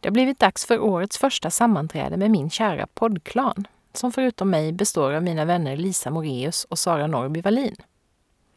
Det 0.00 0.08
har 0.08 0.12
blivit 0.12 0.38
dags 0.38 0.66
för 0.66 0.78
årets 0.78 1.18
första 1.18 1.50
sammanträde 1.50 2.16
med 2.16 2.30
min 2.30 2.50
kära 2.50 2.86
poddklan, 2.94 3.66
som 3.92 4.12
förutom 4.12 4.50
mig 4.50 4.72
består 4.72 5.12
av 5.12 5.22
mina 5.22 5.44
vänner 5.44 5.76
Lisa 5.76 6.10
Moreus 6.10 6.64
och 6.64 6.78
Sara 6.78 7.06
Norby 7.06 7.40
Wallin. 7.40 7.76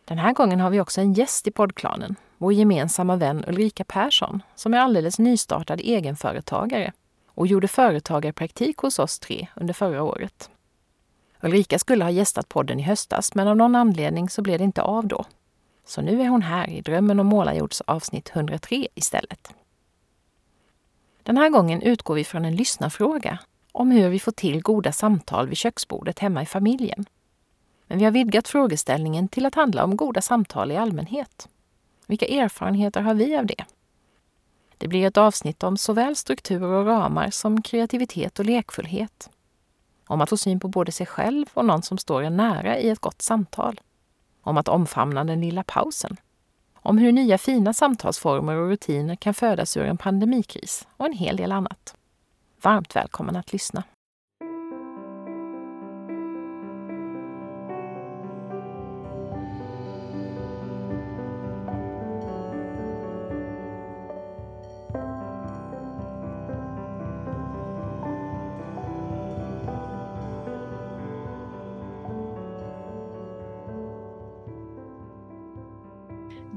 Den 0.05 0.17
här 0.17 0.33
gången 0.33 0.59
har 0.59 0.69
vi 0.69 0.79
också 0.79 1.01
en 1.01 1.13
gäst 1.13 1.47
i 1.47 1.51
poddklanen, 1.51 2.15
vår 2.37 2.53
gemensamma 2.53 3.15
vän 3.15 3.45
Ulrika 3.47 3.83
Persson, 3.83 4.43
som 4.55 4.73
är 4.73 4.77
alldeles 4.77 5.19
nystartad 5.19 5.79
egenföretagare 5.79 6.93
och 7.27 7.47
gjorde 7.47 7.67
företagarpraktik 7.67 8.77
hos 8.77 8.99
oss 8.99 9.19
tre 9.19 9.47
under 9.55 9.73
förra 9.73 10.03
året. 10.03 10.49
Ulrika 11.41 11.79
skulle 11.79 12.03
ha 12.03 12.11
gästat 12.11 12.49
podden 12.49 12.79
i 12.79 12.83
höstas, 12.83 13.35
men 13.35 13.47
av 13.47 13.57
någon 13.57 13.75
anledning 13.75 14.29
så 14.29 14.41
blev 14.41 14.57
det 14.57 14.63
inte 14.63 14.81
av 14.81 15.07
då. 15.07 15.25
Så 15.85 16.01
nu 16.01 16.21
är 16.21 16.27
hon 16.27 16.41
här 16.41 16.69
i 16.69 16.81
Drömmen 16.81 17.19
om 17.19 17.27
målarjords 17.27 17.81
avsnitt 17.81 18.31
103 18.33 18.87
istället. 18.95 19.53
Den 21.23 21.37
här 21.37 21.49
gången 21.49 21.81
utgår 21.81 22.15
vi 22.15 22.23
från 22.23 22.45
en 22.45 22.55
lyssnarfråga 22.55 23.39
om 23.71 23.91
hur 23.91 24.09
vi 24.09 24.19
får 24.19 24.31
till 24.31 24.61
goda 24.61 24.91
samtal 24.91 25.47
vid 25.47 25.57
köksbordet 25.57 26.19
hemma 26.19 26.41
i 26.41 26.45
familjen. 26.45 27.05
Men 27.87 27.97
vi 27.97 28.03
har 28.03 28.11
vidgat 28.11 28.47
frågeställningen 28.47 29.27
till 29.27 29.45
att 29.45 29.55
handla 29.55 29.83
om 29.83 29.97
goda 29.97 30.21
samtal 30.21 30.71
i 30.71 30.77
allmänhet. 30.77 31.49
Vilka 32.07 32.25
erfarenheter 32.25 33.01
har 33.01 33.13
vi 33.13 33.35
av 33.35 33.45
det? 33.45 33.65
Det 34.77 34.87
blir 34.87 35.07
ett 35.07 35.17
avsnitt 35.17 35.63
om 35.63 35.77
såväl 35.77 36.15
struktur 36.15 36.63
och 36.63 36.85
ramar 36.85 37.29
som 37.29 37.61
kreativitet 37.61 38.39
och 38.39 38.45
lekfullhet. 38.45 39.29
Om 40.07 40.21
att 40.21 40.29
få 40.29 40.37
syn 40.37 40.59
på 40.59 40.67
både 40.67 40.91
sig 40.91 41.05
själv 41.05 41.45
och 41.53 41.65
någon 41.65 41.83
som 41.83 41.97
står 41.97 42.21
en 42.21 42.37
nära 42.37 42.77
i 42.77 42.89
ett 42.89 42.99
gott 42.99 43.21
samtal. 43.21 43.79
Om 44.41 44.57
att 44.57 44.67
omfamna 44.67 45.23
den 45.23 45.41
lilla 45.41 45.63
pausen 45.63 46.17
om 46.81 46.97
hur 46.97 47.11
nya 47.11 47.37
fina 47.37 47.73
samtalsformer 47.73 48.55
och 48.55 48.69
rutiner 48.69 49.15
kan 49.15 49.33
födas 49.33 49.77
ur 49.77 49.85
en 49.85 49.97
pandemikris 49.97 50.87
och 50.97 51.05
en 51.05 51.13
hel 51.13 51.35
del 51.35 51.51
annat. 51.51 51.95
Varmt 52.61 52.95
välkommen 52.95 53.35
att 53.35 53.53
lyssna. 53.53 53.83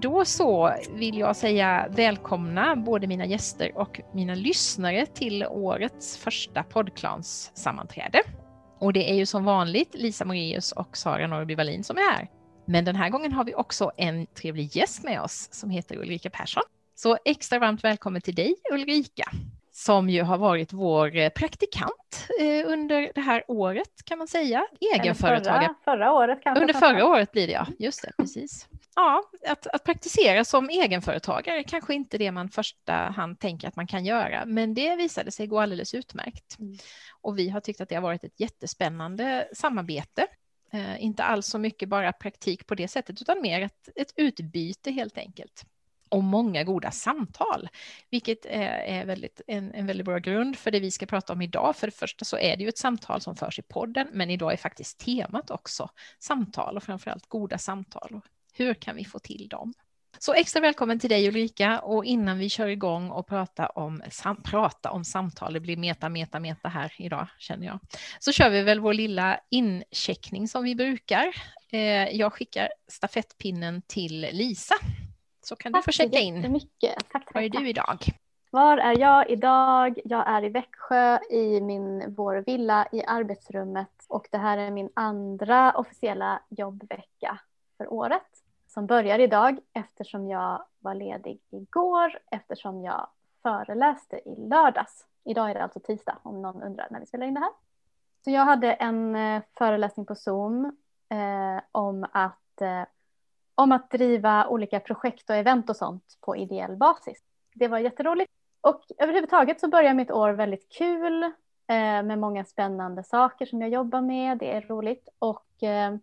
Då 0.05 0.25
så 0.25 0.75
vill 0.91 1.19
jag 1.19 1.37
säga 1.37 1.87
välkomna 1.91 2.77
både 2.77 3.07
mina 3.07 3.27
gäster 3.27 3.79
och 3.79 4.01
mina 4.13 4.35
lyssnare 4.35 5.07
till 5.07 5.47
årets 5.47 6.17
första 6.17 6.63
poddklanssammanträde. 6.63 8.23
Och 8.79 8.93
det 8.93 9.11
är 9.11 9.15
ju 9.15 9.27
som 9.27 9.45
vanligt 9.45 9.95
Lisa 9.95 10.25
Moreus 10.25 10.73
och 10.73 10.97
Sara 10.97 11.27
Norrby 11.27 11.55
Wallin 11.55 11.85
som 11.85 11.97
är 11.97 12.13
här. 12.13 12.31
Men 12.67 12.85
den 12.85 12.97
här 12.97 13.11
gången 13.11 13.33
har 13.33 13.45
vi 13.45 13.55
också 13.55 13.91
en 13.97 14.27
trevlig 14.27 14.77
gäst 14.77 15.05
med 15.05 15.21
oss 15.21 15.49
som 15.53 15.71
heter 15.71 15.97
Ulrika 15.97 16.31
Persson. 16.31 16.63
Så 16.95 17.19
extra 17.25 17.59
varmt 17.59 17.85
välkommen 17.85 18.23
till 18.23 18.35
dig 18.35 18.55
Ulrika 18.73 19.31
som 19.73 20.11
ju 20.11 20.23
har 20.23 20.39
varit 20.39 20.73
vår 20.73 21.31
praktikant 21.31 22.29
eh, 22.41 22.73
under 22.73 23.13
det 23.15 23.21
här 23.21 23.45
året 23.49 24.05
kan 24.05 24.19
man 24.19 24.29
säga. 24.29 24.67
Egenföretagare. 24.95 25.75
Förra, 25.85 25.97
förra 25.97 26.13
året 26.13 26.39
kanske. 26.43 26.61
Under 26.61 26.75
förra 26.75 27.07
året 27.07 27.33
blir 27.33 27.47
det 27.47 27.53
ja, 27.53 27.67
just 27.79 28.03
det, 28.03 28.13
precis 28.19 28.69
ja, 28.97 29.23
att, 29.47 29.67
att 29.67 29.85
praktisera 29.85 30.45
som 30.45 30.69
egenföretagare 30.69 31.65
kanske 31.65 31.95
inte 31.95 32.19
det 32.19 32.33
man 32.33 32.49
första 32.49 32.93
hand 32.93 33.41
tänker 33.41 33.69
att 33.69 33.77
man 33.77 33.87
kan 33.87 34.05
göra, 34.05 34.45
men 34.47 34.75
det 34.75 34.97
visade 34.97 35.31
sig 35.31 35.47
gå 35.47 35.61
alldeles 35.61 35.95
utmärkt. 35.95 36.59
Mm. 36.59 36.79
Och 37.21 37.39
vi 37.39 37.49
har 37.49 37.61
tyckt 37.61 37.81
att 37.81 37.89
det 37.89 37.95
har 37.95 38.03
varit 38.03 38.25
ett 38.25 38.41
jättespännande 38.41 39.49
samarbete. 39.53 40.27
Eh, 40.73 41.05
inte 41.05 41.25
alls 41.25 41.47
så 41.47 41.59
mycket 41.59 41.89
bara 41.89 42.13
praktik 42.13 42.67
på 42.67 42.75
det 42.75 42.89
sättet, 42.89 43.23
utan 43.23 43.43
mer 43.43 43.61
ett, 43.61 43.89
ett 43.97 44.13
utbyte 44.17 44.91
helt 44.91 45.19
enkelt. 45.19 45.65
Och 46.09 46.25
många 46.25 46.65
goda 46.65 46.91
samtal, 46.91 47.69
vilket 48.11 48.47
är, 48.47 48.69
är 48.69 49.07
väldigt, 49.07 49.41
en, 49.47 49.75
en 49.75 49.87
väldigt 49.87 50.07
bra 50.07 50.19
grund 50.19 50.59
för 50.59 50.71
det 50.71 50.81
vi 50.81 50.91
ska 50.91 51.07
prata 51.07 51.33
om 51.33 51.43
idag. 51.43 51.77
För 51.77 51.87
det 51.87 51.97
första 51.97 52.25
så 52.25 52.39
är 52.39 52.57
det 52.57 52.63
ju 52.63 52.69
ett 52.69 52.79
samtal 52.79 53.21
som 53.21 53.37
förs 53.37 53.59
i 53.59 53.63
podden, 53.63 54.09
men 54.13 54.31
idag 54.31 54.53
är 54.53 54.57
faktiskt 54.57 54.99
temat 54.99 55.51
också 55.51 55.89
samtal 56.19 56.77
och 56.77 56.83
framförallt 56.83 57.27
goda 57.27 57.59
samtal. 57.59 58.21
Hur 58.57 58.75
kan 58.75 58.97
vi 58.97 59.05
få 59.05 59.19
till 59.19 59.49
dem? 59.49 59.73
Så 60.19 60.35
extra 60.35 60.61
välkommen 60.61 60.99
till 60.99 61.11
dig 61.11 61.29
Ulrika 61.29 61.81
och 61.81 62.05
innan 62.05 62.39
vi 62.39 62.49
kör 62.49 62.67
igång 62.67 63.11
och 63.11 63.27
prata 63.27 63.67
om, 63.67 64.03
sam, 64.11 64.43
prata 64.43 64.91
om 64.91 65.05
samtal, 65.05 65.53
det 65.53 65.61
blir 65.61 65.77
meta, 65.77 66.09
meta, 66.09 66.41
meta 66.41 66.69
här 66.69 66.93
idag 66.99 67.27
känner 67.39 67.67
jag, 67.67 67.79
så 68.19 68.33
kör 68.33 68.51
vi 68.51 68.63
väl 68.63 68.81
vår 68.81 68.95
lilla 68.95 69.41
incheckning 69.51 70.49
som 70.49 70.65
vi 70.65 70.75
brukar. 70.75 71.35
Eh, 71.73 72.17
jag 72.17 72.33
skickar 72.33 72.69
stafettpinnen 72.89 73.83
till 73.87 74.21
Lisa. 74.33 74.75
Så 75.43 75.57
kan 75.57 75.73
tack 75.73 75.85
du 75.85 75.93
få 75.93 75.97
checka 75.97 76.19
in. 76.19 76.61
Tack, 76.81 77.01
tack, 77.13 77.35
Var 77.35 77.43
är 77.43 77.49
du 77.49 77.69
idag? 77.69 77.99
Var 78.51 78.79
är 78.79 78.99
jag 78.99 79.31
idag? 79.31 79.99
Jag 80.05 80.29
är 80.29 80.45
i 80.45 80.49
Växjö 80.49 81.19
i 81.31 81.61
min, 81.61 82.15
vår 82.15 82.45
villa 82.47 82.89
i 82.93 83.05
arbetsrummet 83.05 84.05
och 84.09 84.27
det 84.31 84.39
här 84.39 84.59
är 84.59 84.71
min 84.71 84.91
andra 84.95 85.73
officiella 85.73 86.43
jobbvecka 86.49 87.39
för 87.77 87.93
året 87.93 88.44
som 88.75 88.87
börjar 88.87 89.19
idag 89.19 89.59
eftersom 89.73 90.29
jag 90.29 90.65
var 90.79 90.95
ledig 90.95 91.41
igår 91.51 92.19
eftersom 92.31 92.83
jag 92.83 93.07
föreläste 93.43 94.17
i 94.17 94.37
lördags. 94.37 95.07
Idag 95.25 95.51
är 95.51 95.55
det 95.55 95.63
alltså 95.63 95.81
tisdag 95.81 96.19
om 96.23 96.43
någon 96.43 96.63
undrar 96.63 96.89
när 96.91 97.01
vi 97.01 97.07
spelar 97.07 97.27
in 97.27 97.35
det 97.35 97.41
här. 97.41 97.51
Så 98.25 98.31
jag 98.31 98.45
hade 98.45 98.73
en 98.73 99.17
eh, 99.17 99.43
föreläsning 99.59 100.07
på 100.07 100.15
Zoom 100.15 100.65
eh, 101.09 101.63
om, 101.73 102.07
att, 102.13 102.61
eh, 102.61 102.83
om 103.55 103.73
att 103.73 103.91
driva 103.91 104.47
olika 104.47 104.81
projekt 104.81 105.31
och 105.31 105.37
event 105.37 105.71
och 105.71 105.77
sånt 105.77 106.19
på 106.21 106.37
ideell 106.37 106.77
basis. 106.77 107.23
Det 107.55 107.69
var 107.69 107.79
jätteroligt. 107.79 108.33
Och 108.61 108.83
överhuvudtaget 108.99 109.61
så 109.61 109.69
börjar 109.69 109.95
mitt 109.95 110.11
år 110.11 110.31
väldigt 110.31 110.73
kul 110.73 111.23
eh, 111.23 111.33
med 112.03 112.19
många 112.19 112.45
spännande 112.45 113.05
saker 113.05 113.47
som 113.47 113.61
jag 113.61 113.71
jobbar 113.71 114.01
med. 114.01 114.39
Det 114.39 114.53
är 114.53 114.61
roligt 114.61 115.09
och 115.19 115.63
eh, 115.63 115.97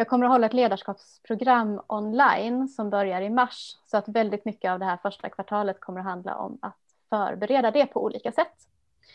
jag 0.00 0.08
kommer 0.08 0.26
att 0.26 0.32
hålla 0.32 0.46
ett 0.46 0.54
ledarskapsprogram 0.54 1.80
online 1.86 2.68
som 2.68 2.90
börjar 2.90 3.22
i 3.22 3.30
mars 3.30 3.76
så 3.86 3.96
att 3.96 4.08
väldigt 4.08 4.44
mycket 4.44 4.70
av 4.70 4.78
det 4.78 4.84
här 4.84 4.96
första 4.96 5.28
kvartalet 5.28 5.80
kommer 5.80 6.00
att 6.00 6.06
handla 6.06 6.36
om 6.36 6.58
att 6.62 6.78
förbereda 7.10 7.70
det 7.70 7.86
på 7.86 8.04
olika 8.04 8.32
sätt. 8.32 8.54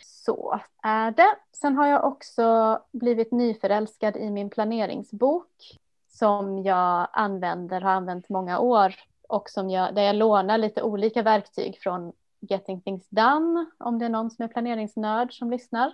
Så 0.04 0.60
är 0.84 1.12
det. 1.12 1.36
Sen 1.52 1.76
har 1.76 1.88
jag 1.88 2.06
också 2.06 2.80
blivit 2.92 3.32
nyförälskad 3.32 4.18
i 4.18 4.30
min 4.30 4.50
planeringsbok 4.50 5.80
som 6.08 6.64
jag 6.64 7.08
använder, 7.12 7.82
har 7.82 7.92
använt 7.92 8.30
många 8.30 8.60
år 8.60 8.96
och 9.28 9.50
som 9.50 9.70
jag, 9.70 9.96
där 9.96 10.02
jag 10.02 10.16
lånar 10.16 10.58
lite 10.58 10.82
olika 10.82 11.22
verktyg 11.22 11.80
från 11.82 12.14
Getting 12.40 12.82
Things 12.82 13.10
Done 13.10 13.66
om 13.78 14.00
det 14.00 14.06
är 14.06 14.10
någon 14.10 14.32
som 14.32 14.46
är 14.46 14.50
planeringsnörd 14.50 15.34
som 15.34 15.52
lyssnar 15.52 15.94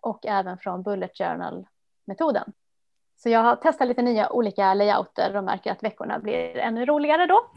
och 0.00 0.26
även 0.26 0.58
från 0.58 0.82
Bullet 0.82 1.18
Journal-metoden. 1.18 2.52
Så 3.22 3.28
jag 3.28 3.40
har 3.40 3.56
testat 3.56 3.88
lite 3.88 4.02
nya 4.02 4.32
olika 4.32 4.74
layouter 4.74 5.36
och 5.36 5.44
märker 5.44 5.72
att 5.72 5.82
veckorna 5.82 6.18
blir 6.18 6.56
ännu 6.56 6.86
roligare 6.86 7.26
då. 7.26 7.50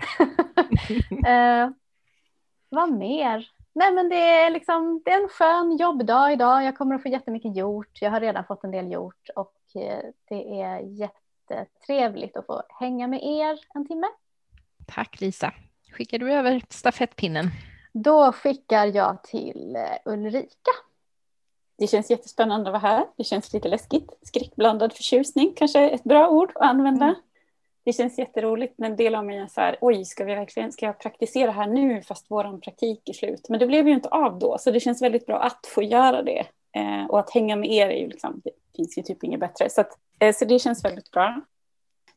eh, 1.30 1.70
vad 2.70 2.92
mer? 2.92 3.50
Nej 3.74 3.94
men 3.94 4.10
det 4.10 4.16
är, 4.16 4.50
liksom, 4.50 5.02
det 5.06 5.12
är 5.12 5.22
en 5.22 5.30
skön 5.30 5.78
jobbdag 5.78 6.32
idag. 6.32 6.64
Jag 6.64 6.78
kommer 6.78 6.96
att 6.96 7.02
få 7.02 7.10
jättemycket 7.10 7.56
gjort. 7.56 8.02
Jag 8.02 8.12
har 8.12 8.20
redan 8.20 8.46
fått 8.46 8.64
en 8.64 8.72
del 8.72 8.92
gjort 8.92 9.30
och 9.36 9.56
eh, 9.76 10.00
det 10.30 10.62
är 10.62 10.80
jättetrevligt 10.80 12.38
att 12.38 12.46
få 12.46 12.64
hänga 12.80 13.08
med 13.08 13.24
er 13.24 13.60
en 13.74 13.88
timme. 13.88 14.08
Tack 14.88 15.22
Lisa. 15.22 15.54
Skickar 15.92 16.20
du 16.20 16.34
över 16.34 16.62
stafettpinnen? 16.70 17.46
Då 17.94 18.32
skickar 18.32 18.86
jag 18.86 19.24
till 19.24 19.76
eh, 19.76 20.14
Ulrika. 20.14 20.72
Det 21.78 21.88
känns 21.88 22.10
jättespännande 22.10 22.70
att 22.70 22.82
vara 22.82 22.94
här. 22.94 23.06
Det 23.18 23.24
känns 23.24 23.54
lite 23.54 23.68
läskigt. 23.68 24.12
Skräckblandad 24.22 24.94
förtjusning 24.94 25.54
kanske 25.56 25.80
är 25.80 25.92
ett 25.92 26.04
bra 26.04 26.30
ord 26.30 26.52
att 26.56 26.70
använda. 26.70 27.06
Mm. 27.06 27.16
Det 27.86 27.94
känns 27.94 28.20
jätteroligt 28.20 28.74
men 28.78 28.92
en 28.92 28.98
del 28.98 29.16
av 29.16 29.26
mig 29.26 29.38
är 29.38 29.48
så 29.48 29.62
här, 29.62 29.78
oj, 29.82 30.06
ska, 30.06 30.24
vi 30.24 30.36
verkligen, 30.36 30.72
ska 30.72 30.86
jag 30.86 31.00
praktisera 31.00 31.52
här 31.52 31.68
nu 31.68 32.02
fast 32.02 32.26
vår 32.30 32.58
praktik 32.58 33.10
är 33.10 33.14
slut? 33.14 33.50
Men 33.50 33.60
det 33.60 33.68
blev 33.68 33.88
ju 33.88 33.94
inte 33.94 34.10
av 34.10 34.40
då, 34.40 34.58
så 34.58 34.72
det 34.72 34.80
känns 34.80 35.02
väldigt 35.02 35.26
bra 35.26 35.40
att 35.40 35.68
få 35.68 35.84
göra 35.84 36.24
det 36.24 36.46
Eh, 36.76 37.06
och 37.10 37.20
att 37.20 37.30
hänga 37.30 37.56
med 37.56 37.72
er 37.72 37.88
är 37.90 38.00
ju 38.00 38.08
liksom, 38.08 38.42
det 38.44 38.52
finns 38.76 38.98
ju 38.98 39.02
typ 39.02 39.24
inget 39.24 39.40
bättre. 39.40 39.70
Så, 39.70 39.82
att, 39.82 39.98
eh, 40.20 40.36
så 40.36 40.46
det 40.46 40.60
känns 40.60 40.86
väldigt 40.86 41.12
bra. 41.12 41.42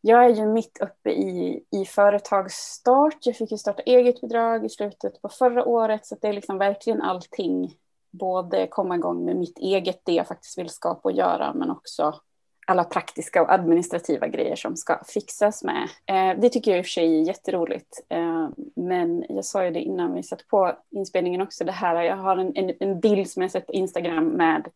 Jag 0.00 0.24
är 0.24 0.28
ju 0.28 0.46
mitt 0.46 0.78
uppe 0.80 1.10
i, 1.10 1.64
i 1.70 1.84
företagsstart. 1.84 3.18
Jag 3.20 3.36
fick 3.36 3.50
ju 3.50 3.58
starta 3.58 3.82
eget 3.82 4.20
bidrag 4.20 4.66
i 4.66 4.68
slutet 4.68 5.22
på 5.22 5.28
förra 5.28 5.64
året. 5.64 6.06
Så 6.06 6.16
det 6.20 6.28
är 6.28 6.32
liksom 6.32 6.58
verkligen 6.58 7.02
allting. 7.02 7.74
Både 8.18 8.66
komma 8.66 8.94
igång 8.94 9.24
med 9.24 9.36
mitt 9.36 9.58
eget, 9.58 10.00
det 10.04 10.12
jag 10.12 10.28
faktiskt 10.28 10.58
vill 10.58 10.68
skapa 10.68 11.08
och 11.08 11.12
göra, 11.12 11.54
men 11.54 11.70
också 11.70 12.20
alla 12.66 12.84
praktiska 12.84 13.42
och 13.42 13.52
administrativa 13.52 14.28
grejer 14.28 14.56
som 14.56 14.76
ska 14.76 15.04
fixas 15.04 15.64
med. 15.64 15.88
Eh, 16.06 16.40
det 16.40 16.48
tycker 16.48 16.70
jag 16.70 16.78
i 16.78 16.82
och 16.82 16.86
för 16.86 16.90
sig 16.90 17.20
är 17.20 17.24
jätteroligt. 17.24 18.00
Eh, 18.08 18.48
men 18.76 19.24
jag 19.28 19.44
sa 19.44 19.64
ju 19.64 19.70
det 19.70 19.80
innan 19.80 20.14
vi 20.14 20.22
satte 20.22 20.44
på 20.44 20.72
inspelningen 20.90 21.40
också, 21.40 21.64
det 21.64 21.72
här, 21.72 22.02
jag 22.02 22.16
har 22.16 22.36
en, 22.36 22.52
en, 22.56 22.72
en 22.80 23.00
bild 23.00 23.30
som 23.30 23.42
jag 23.42 23.50
sett 23.50 23.66
på 23.66 23.72
Instagram 23.72 24.28
med 24.28 24.68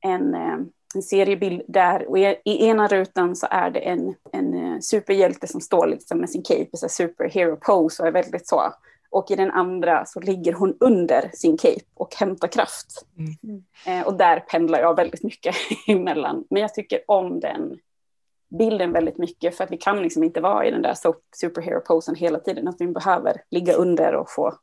en, 0.00 0.34
eh, 0.34 0.58
en 0.94 1.02
seriebild 1.02 1.62
där 1.68 2.08
och 2.08 2.18
i, 2.18 2.36
i, 2.44 2.66
ena 2.66 2.88
rutan 2.88 3.36
så 3.36 3.46
är 3.50 3.70
det 3.70 3.80
en, 3.80 4.14
en 4.32 4.54
eh, 4.54 4.78
superhjälte 4.80 5.46
som 5.46 5.60
står 5.60 5.86
liksom 5.86 6.18
med 6.18 6.30
sin 6.30 6.42
cape, 6.42 6.70
så 6.72 6.88
superhero 6.88 7.56
pose 7.56 8.02
och 8.02 8.08
är 8.08 8.12
väldigt 8.12 8.48
så 8.48 8.72
och 9.10 9.30
i 9.30 9.36
den 9.36 9.50
andra 9.50 10.06
så 10.06 10.20
ligger 10.20 10.52
hon 10.52 10.76
under 10.80 11.30
sin 11.34 11.56
cape 11.56 11.84
och 11.94 12.14
hämtar 12.14 12.48
kraft. 12.48 13.06
Mm. 13.18 13.64
Eh, 13.86 14.06
och 14.06 14.14
där 14.14 14.40
pendlar 14.40 14.78
jag 14.80 14.96
väldigt 14.96 15.22
mycket 15.22 15.54
emellan. 15.86 16.44
Men 16.50 16.62
jag 16.62 16.74
tycker 16.74 17.00
om 17.06 17.40
den 17.40 17.78
bilden 18.48 18.92
väldigt 18.92 19.18
mycket 19.18 19.56
för 19.56 19.64
att 19.64 19.70
vi 19.70 19.76
kan 19.76 20.02
liksom 20.02 20.24
inte 20.24 20.40
vara 20.40 20.66
i 20.66 20.70
den 20.70 20.82
där 20.82 20.94
superhero-posen 21.36 22.14
hela 22.14 22.40
tiden. 22.40 22.68
Att 22.68 22.80
vi 22.80 22.86
behöver 22.86 23.42
ligga 23.50 23.72
under 23.72 24.14
och 24.14 24.30
få 24.30 24.54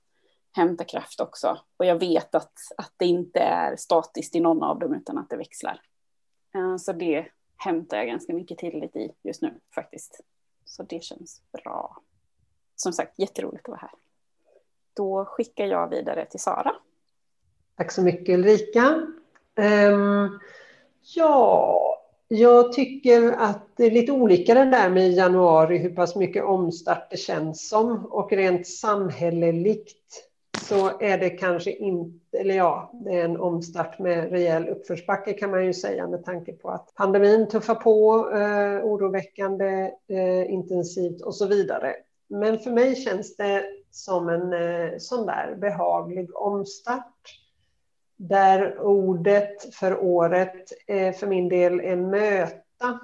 hämta 0.51 0.83
kraft 0.83 1.19
också. 1.19 1.59
Och 1.77 1.85
jag 1.85 1.99
vet 1.99 2.35
att, 2.35 2.53
att 2.77 2.93
det 2.97 3.05
inte 3.05 3.39
är 3.39 3.75
statiskt 3.75 4.35
i 4.35 4.39
någon 4.39 4.63
av 4.63 4.79
dem 4.79 4.93
utan 4.93 5.17
att 5.17 5.29
det 5.29 5.37
växlar. 5.37 5.81
Eh, 6.55 6.77
så 6.77 6.93
det 6.93 7.27
hämtar 7.57 7.97
jag 7.97 8.07
ganska 8.07 8.33
mycket 8.33 8.57
tillit 8.57 8.95
i 8.95 9.11
just 9.23 9.41
nu 9.41 9.59
faktiskt. 9.75 10.21
Så 10.65 10.83
det 10.83 11.03
känns 11.03 11.41
bra. 11.51 11.97
Som 12.75 12.93
sagt, 12.93 13.19
jätteroligt 13.19 13.65
att 13.65 13.69
vara 13.69 13.79
här 13.81 13.91
då 14.97 15.25
skickar 15.25 15.65
jag 15.65 15.89
vidare 15.89 16.25
till 16.25 16.39
Sara. 16.39 16.75
Tack 17.77 17.91
så 17.91 18.01
mycket 18.01 18.33
Ulrika. 18.33 19.01
Um, 19.91 20.39
ja, 21.15 21.97
jag 22.27 22.73
tycker 22.73 23.31
att 23.31 23.67
det 23.75 23.85
är 23.85 23.91
lite 23.91 24.11
olika 24.11 24.53
det 24.53 24.65
där 24.65 24.89
med 24.89 25.11
januari, 25.11 25.77
hur 25.77 25.95
pass 25.95 26.15
mycket 26.15 26.43
omstart 26.43 27.11
det 27.11 27.17
känns 27.17 27.69
som. 27.69 28.05
Och 28.05 28.31
rent 28.31 28.67
samhälleligt 28.67 30.27
så 30.61 30.99
är 30.99 31.17
det 31.17 31.29
kanske 31.29 31.71
inte, 31.71 32.37
eller 32.37 32.55
ja, 32.55 32.91
det 32.93 33.13
är 33.13 33.25
en 33.25 33.39
omstart 33.39 33.99
med 33.99 34.31
rejäl 34.31 34.69
uppförsbacke 34.69 35.33
kan 35.33 35.51
man 35.51 35.65
ju 35.65 35.73
säga 35.73 36.07
med 36.07 36.25
tanke 36.25 36.53
på 36.53 36.69
att 36.69 36.93
pandemin 36.95 37.47
tuffar 37.47 37.75
på, 37.75 38.29
eh, 38.33 38.85
oroväckande 38.85 39.91
eh, 40.07 40.51
intensivt 40.51 41.21
och 41.21 41.35
så 41.35 41.47
vidare. 41.47 41.95
Men 42.27 42.59
för 42.59 42.71
mig 42.71 42.95
känns 42.95 43.35
det 43.35 43.63
som 43.91 44.29
en 44.29 44.53
eh, 44.53 44.97
sån 44.97 45.25
där 45.25 45.55
behaglig 45.55 46.35
omstart. 46.35 47.39
Där 48.17 48.79
ordet 48.79 49.75
för 49.75 50.03
året 50.03 50.71
eh, 50.87 51.13
för 51.13 51.27
min 51.27 51.49
del 51.49 51.79
är 51.79 51.95
möta. 51.95 52.99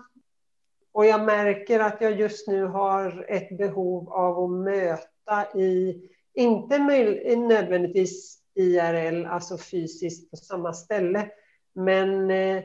Och 0.91 1.06
jag 1.06 1.25
märker 1.25 1.80
att 1.80 2.01
jag 2.01 2.19
just 2.19 2.47
nu 2.47 2.65
har 2.65 3.25
ett 3.27 3.57
behov 3.57 4.13
av 4.13 4.44
att 4.44 4.63
möta 4.63 5.59
i, 5.59 6.01
inte 6.33 6.80
nödvändigtvis 7.38 8.39
IRL, 8.56 9.25
alltså 9.25 9.57
fysiskt 9.57 10.31
på 10.31 10.38
samma 10.38 10.74
ställe, 10.74 11.30
men 11.74 12.31
eh, 12.31 12.63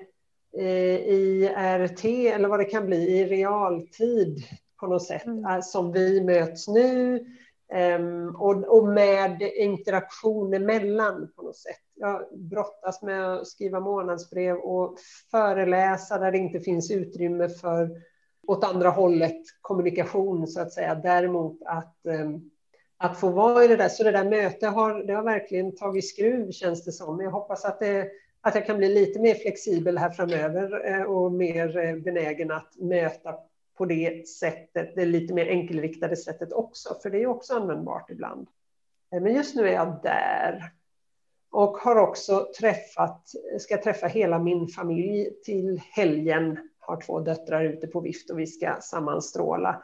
i 0.61 1.51
RT 1.57 2.05
eller 2.05 2.49
vad 2.49 2.61
det 2.61 2.65
kan 2.65 2.87
bli 2.87 3.19
i 3.19 3.27
realtid 3.27 4.45
på 4.81 4.87
något 4.87 5.07
sätt, 5.07 5.27
mm. 5.27 5.63
som 5.63 5.93
vi 5.93 6.25
möts 6.25 6.69
nu 6.69 7.27
Ehm, 7.73 8.37
och, 8.37 8.65
och, 8.65 8.89
med 8.89 9.43
interaktion 9.43 10.55
emellan 10.55 11.33
på 11.37 11.43
något 11.43 11.57
sätt. 11.57 11.81
Jag 11.95 12.23
brottas 12.33 13.03
med 13.03 13.35
att 13.35 13.47
skriva 13.47 13.81
månadsbrev 13.81 14.57
och 14.57 14.97
föreläsa 15.31 16.19
där 16.19 16.33
det 16.33 16.39
inte 16.39 16.61
finns 16.61 16.91
utrymme 16.91 17.49
för 17.49 17.91
åt 18.47 18.65
andra 18.65 18.89
hållet 18.89 19.43
kommunikation 19.61 20.47
så 20.47 20.61
att 20.61 20.73
säga. 20.73 20.95
Däremot 20.95 21.63
att, 21.65 21.97
um, 22.05 22.51
att 22.97 23.21
få 23.21 23.29
vara 23.29 23.65
i 23.65 23.69
det 23.69 23.77
där. 23.77 23.89
Så 23.89 24.05
det 24.05 24.11
där 24.11 24.31
mötet 24.31 24.73
har, 24.73 25.03
det 25.03 25.13
har 25.13 25.23
verkligen 25.23 25.77
tagit 25.77 26.09
skruv 26.09 26.51
känns 26.51 26.85
det 26.85 26.93
som. 26.93 27.21
Jag 27.21 27.31
hoppas 27.31 27.65
att, 27.65 27.81
det, 27.81 28.09
att 28.41 28.55
jag 28.55 28.67
kan 28.67 28.79
bli 28.79 28.89
lite 28.89 29.21
mer 29.21 29.35
flexibel 29.35 29.99
här 29.99 30.11
framöver 30.11 30.87
eh, 30.87 31.03
och 31.03 31.33
mer 31.33 31.79
eh, 31.79 31.97
benägen 31.97 32.51
att 32.51 32.77
möta 32.79 33.35
på 33.79 33.85
det 33.85 34.29
sättet, 34.29 34.95
det 34.95 35.05
lite 35.05 35.35
mer 35.35 35.47
enkelriktade 35.47 36.17
sättet 36.17 36.53
också, 36.53 36.95
för 37.03 37.11
det 37.11 37.23
är 37.23 37.27
också 37.27 37.55
användbart 37.55 38.11
ibland. 38.11 38.49
Eh, 39.13 39.23
men 39.23 39.35
just 39.35 39.57
nu 39.57 39.69
är 39.69 39.73
jag 39.73 40.01
där. 40.03 40.73
Och 41.51 41.77
har 41.77 41.97
också 41.97 42.47
träffat, 42.61 43.31
ska 43.61 43.83
träffa 43.83 44.07
hela 44.07 44.39
min 44.39 44.69
familj 44.69 45.31
till 45.45 45.81
helgen. 45.91 46.59
Har 46.79 47.01
två 47.01 47.21
döttrar 47.21 47.65
ute 47.65 47.87
på 47.87 48.01
vift 48.01 48.31
och 48.31 48.39
vi 48.39 48.47
ska 48.47 48.77
sammanstråla. 48.81 49.83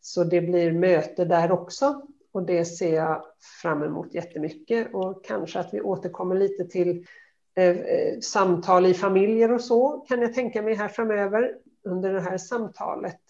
Så 0.00 0.24
det 0.24 0.40
blir 0.40 0.72
möte 0.72 1.24
där 1.24 1.52
också. 1.52 2.02
Och 2.32 2.42
det 2.42 2.64
ser 2.64 2.94
jag 2.94 3.24
fram 3.62 3.82
emot 3.82 4.14
jättemycket. 4.14 4.94
Och 4.94 5.24
kanske 5.24 5.58
att 5.58 5.74
vi 5.74 5.80
återkommer 5.80 6.34
lite 6.34 6.64
till 6.64 7.06
eh, 7.54 7.78
eh, 7.78 8.18
samtal 8.20 8.86
i 8.86 8.94
familjer 8.94 9.52
och 9.52 9.60
så 9.60 9.90
kan 10.08 10.22
jag 10.22 10.34
tänka 10.34 10.62
mig 10.62 10.74
här 10.74 10.88
framöver 10.88 11.54
under 11.84 12.12
det 12.12 12.20
här 12.20 12.38
samtalet. 12.38 13.20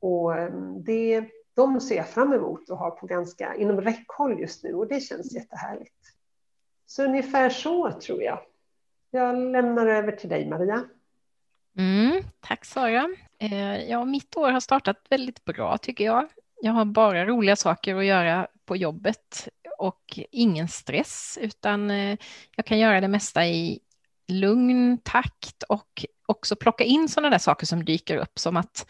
Och 0.00 0.38
eh, 0.38 0.52
det, 0.84 1.24
de 1.54 1.80
ser 1.80 1.96
jag 1.96 2.08
fram 2.08 2.32
emot 2.32 2.70
och 2.70 2.78
har 2.78 2.90
på 2.90 3.06
ganska 3.06 3.54
inom 3.54 3.80
räckhåll 3.80 4.40
just 4.40 4.64
nu 4.64 4.74
och 4.74 4.88
det 4.88 5.00
känns 5.00 5.34
jättehärligt. 5.34 5.94
Så 6.86 7.04
ungefär 7.04 7.50
så 7.50 7.92
tror 7.92 8.22
jag. 8.22 8.38
Jag 9.10 9.36
lämnar 9.36 9.86
över 9.86 10.12
till 10.12 10.28
dig 10.28 10.48
Maria. 10.48 10.84
Mm, 11.78 12.22
tack 12.40 12.64
Sara. 12.64 13.08
Eh, 13.38 13.90
ja, 13.90 14.04
mitt 14.04 14.36
år 14.36 14.50
har 14.50 14.60
startat 14.60 14.96
väldigt 15.10 15.44
bra 15.44 15.78
tycker 15.78 16.04
jag. 16.04 16.28
Jag 16.62 16.72
har 16.72 16.84
bara 16.84 17.26
roliga 17.26 17.56
saker 17.56 17.96
att 17.96 18.04
göra 18.04 18.46
på 18.64 18.76
jobbet 18.76 19.48
och 19.78 20.18
ingen 20.30 20.68
stress 20.68 21.38
utan 21.40 21.90
eh, 21.90 22.18
jag 22.56 22.66
kan 22.66 22.78
göra 22.78 23.00
det 23.00 23.08
mesta 23.08 23.46
i 23.46 23.80
lugn 24.30 24.98
takt 25.04 25.62
och 25.62 26.04
också 26.26 26.56
plocka 26.56 26.84
in 26.84 27.08
sådana 27.08 27.30
där 27.30 27.38
saker 27.38 27.66
som 27.66 27.84
dyker 27.84 28.16
upp, 28.16 28.38
som 28.38 28.56
att 28.56 28.86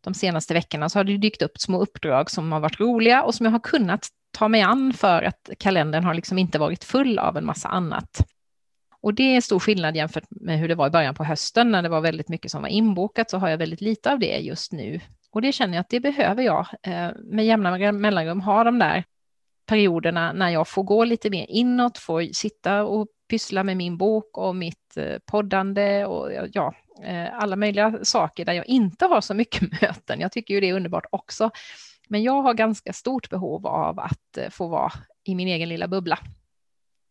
de 0.00 0.14
senaste 0.14 0.54
veckorna 0.54 0.88
så 0.88 0.98
har 0.98 1.04
det 1.04 1.16
dykt 1.16 1.42
upp 1.42 1.58
små 1.58 1.82
uppdrag 1.82 2.30
som 2.30 2.52
har 2.52 2.60
varit 2.60 2.80
roliga 2.80 3.22
och 3.22 3.34
som 3.34 3.46
jag 3.46 3.52
har 3.52 3.60
kunnat 3.60 4.08
ta 4.30 4.48
mig 4.48 4.62
an 4.62 4.92
för 4.92 5.22
att 5.22 5.50
kalendern 5.58 6.04
har 6.04 6.14
liksom 6.14 6.38
inte 6.38 6.58
varit 6.58 6.84
full 6.84 7.18
av 7.18 7.36
en 7.36 7.44
massa 7.44 7.68
annat. 7.68 8.28
Och 9.02 9.14
det 9.14 9.36
är 9.36 9.40
stor 9.40 9.58
skillnad 9.58 9.96
jämfört 9.96 10.24
med 10.30 10.58
hur 10.58 10.68
det 10.68 10.74
var 10.74 10.86
i 10.86 10.90
början 10.90 11.14
på 11.14 11.24
hösten 11.24 11.70
när 11.70 11.82
det 11.82 11.88
var 11.88 12.00
väldigt 12.00 12.28
mycket 12.28 12.50
som 12.50 12.62
var 12.62 12.68
inbokat 12.68 13.30
så 13.30 13.38
har 13.38 13.48
jag 13.48 13.58
väldigt 13.58 13.80
lite 13.80 14.12
av 14.12 14.18
det 14.18 14.38
just 14.38 14.72
nu. 14.72 15.00
Och 15.30 15.42
det 15.42 15.52
känner 15.52 15.74
jag 15.74 15.80
att 15.80 15.90
det 15.90 16.00
behöver 16.00 16.42
jag 16.42 16.66
eh, 16.82 17.10
med 17.24 17.46
jämna 17.46 17.92
mellanrum 17.92 18.40
ha 18.40 18.64
de 18.64 18.78
där 18.78 19.04
perioderna 19.68 20.32
när 20.32 20.50
jag 20.50 20.68
får 20.68 20.82
gå 20.82 21.04
lite 21.04 21.30
mer 21.30 21.46
inåt, 21.48 21.98
får 21.98 22.32
sitta 22.32 22.84
och 22.84 23.06
pyssla 23.30 23.64
med 23.64 23.76
min 23.76 23.96
bok 23.96 24.38
och 24.38 24.56
mitt 24.56 24.96
eh, 24.96 25.18
poddande 25.26 26.04
och 26.04 26.32
ja, 26.52 26.74
eh, 27.04 27.34
alla 27.34 27.56
möjliga 27.56 27.98
saker 28.02 28.44
där 28.44 28.52
jag 28.52 28.66
inte 28.66 29.06
har 29.06 29.20
så 29.20 29.34
mycket 29.34 29.62
möten. 29.82 30.20
Jag 30.20 30.32
tycker 30.32 30.54
ju 30.54 30.60
det 30.60 30.68
är 30.68 30.74
underbart 30.74 31.06
också. 31.10 31.50
Men 32.08 32.22
jag 32.22 32.42
har 32.42 32.54
ganska 32.54 32.92
stort 32.92 33.30
behov 33.30 33.66
av 33.66 34.00
att 34.00 34.36
eh, 34.38 34.50
få 34.50 34.68
vara 34.68 34.92
i 35.24 35.34
min 35.34 35.48
egen 35.48 35.68
lilla 35.68 35.88
bubbla. 35.88 36.18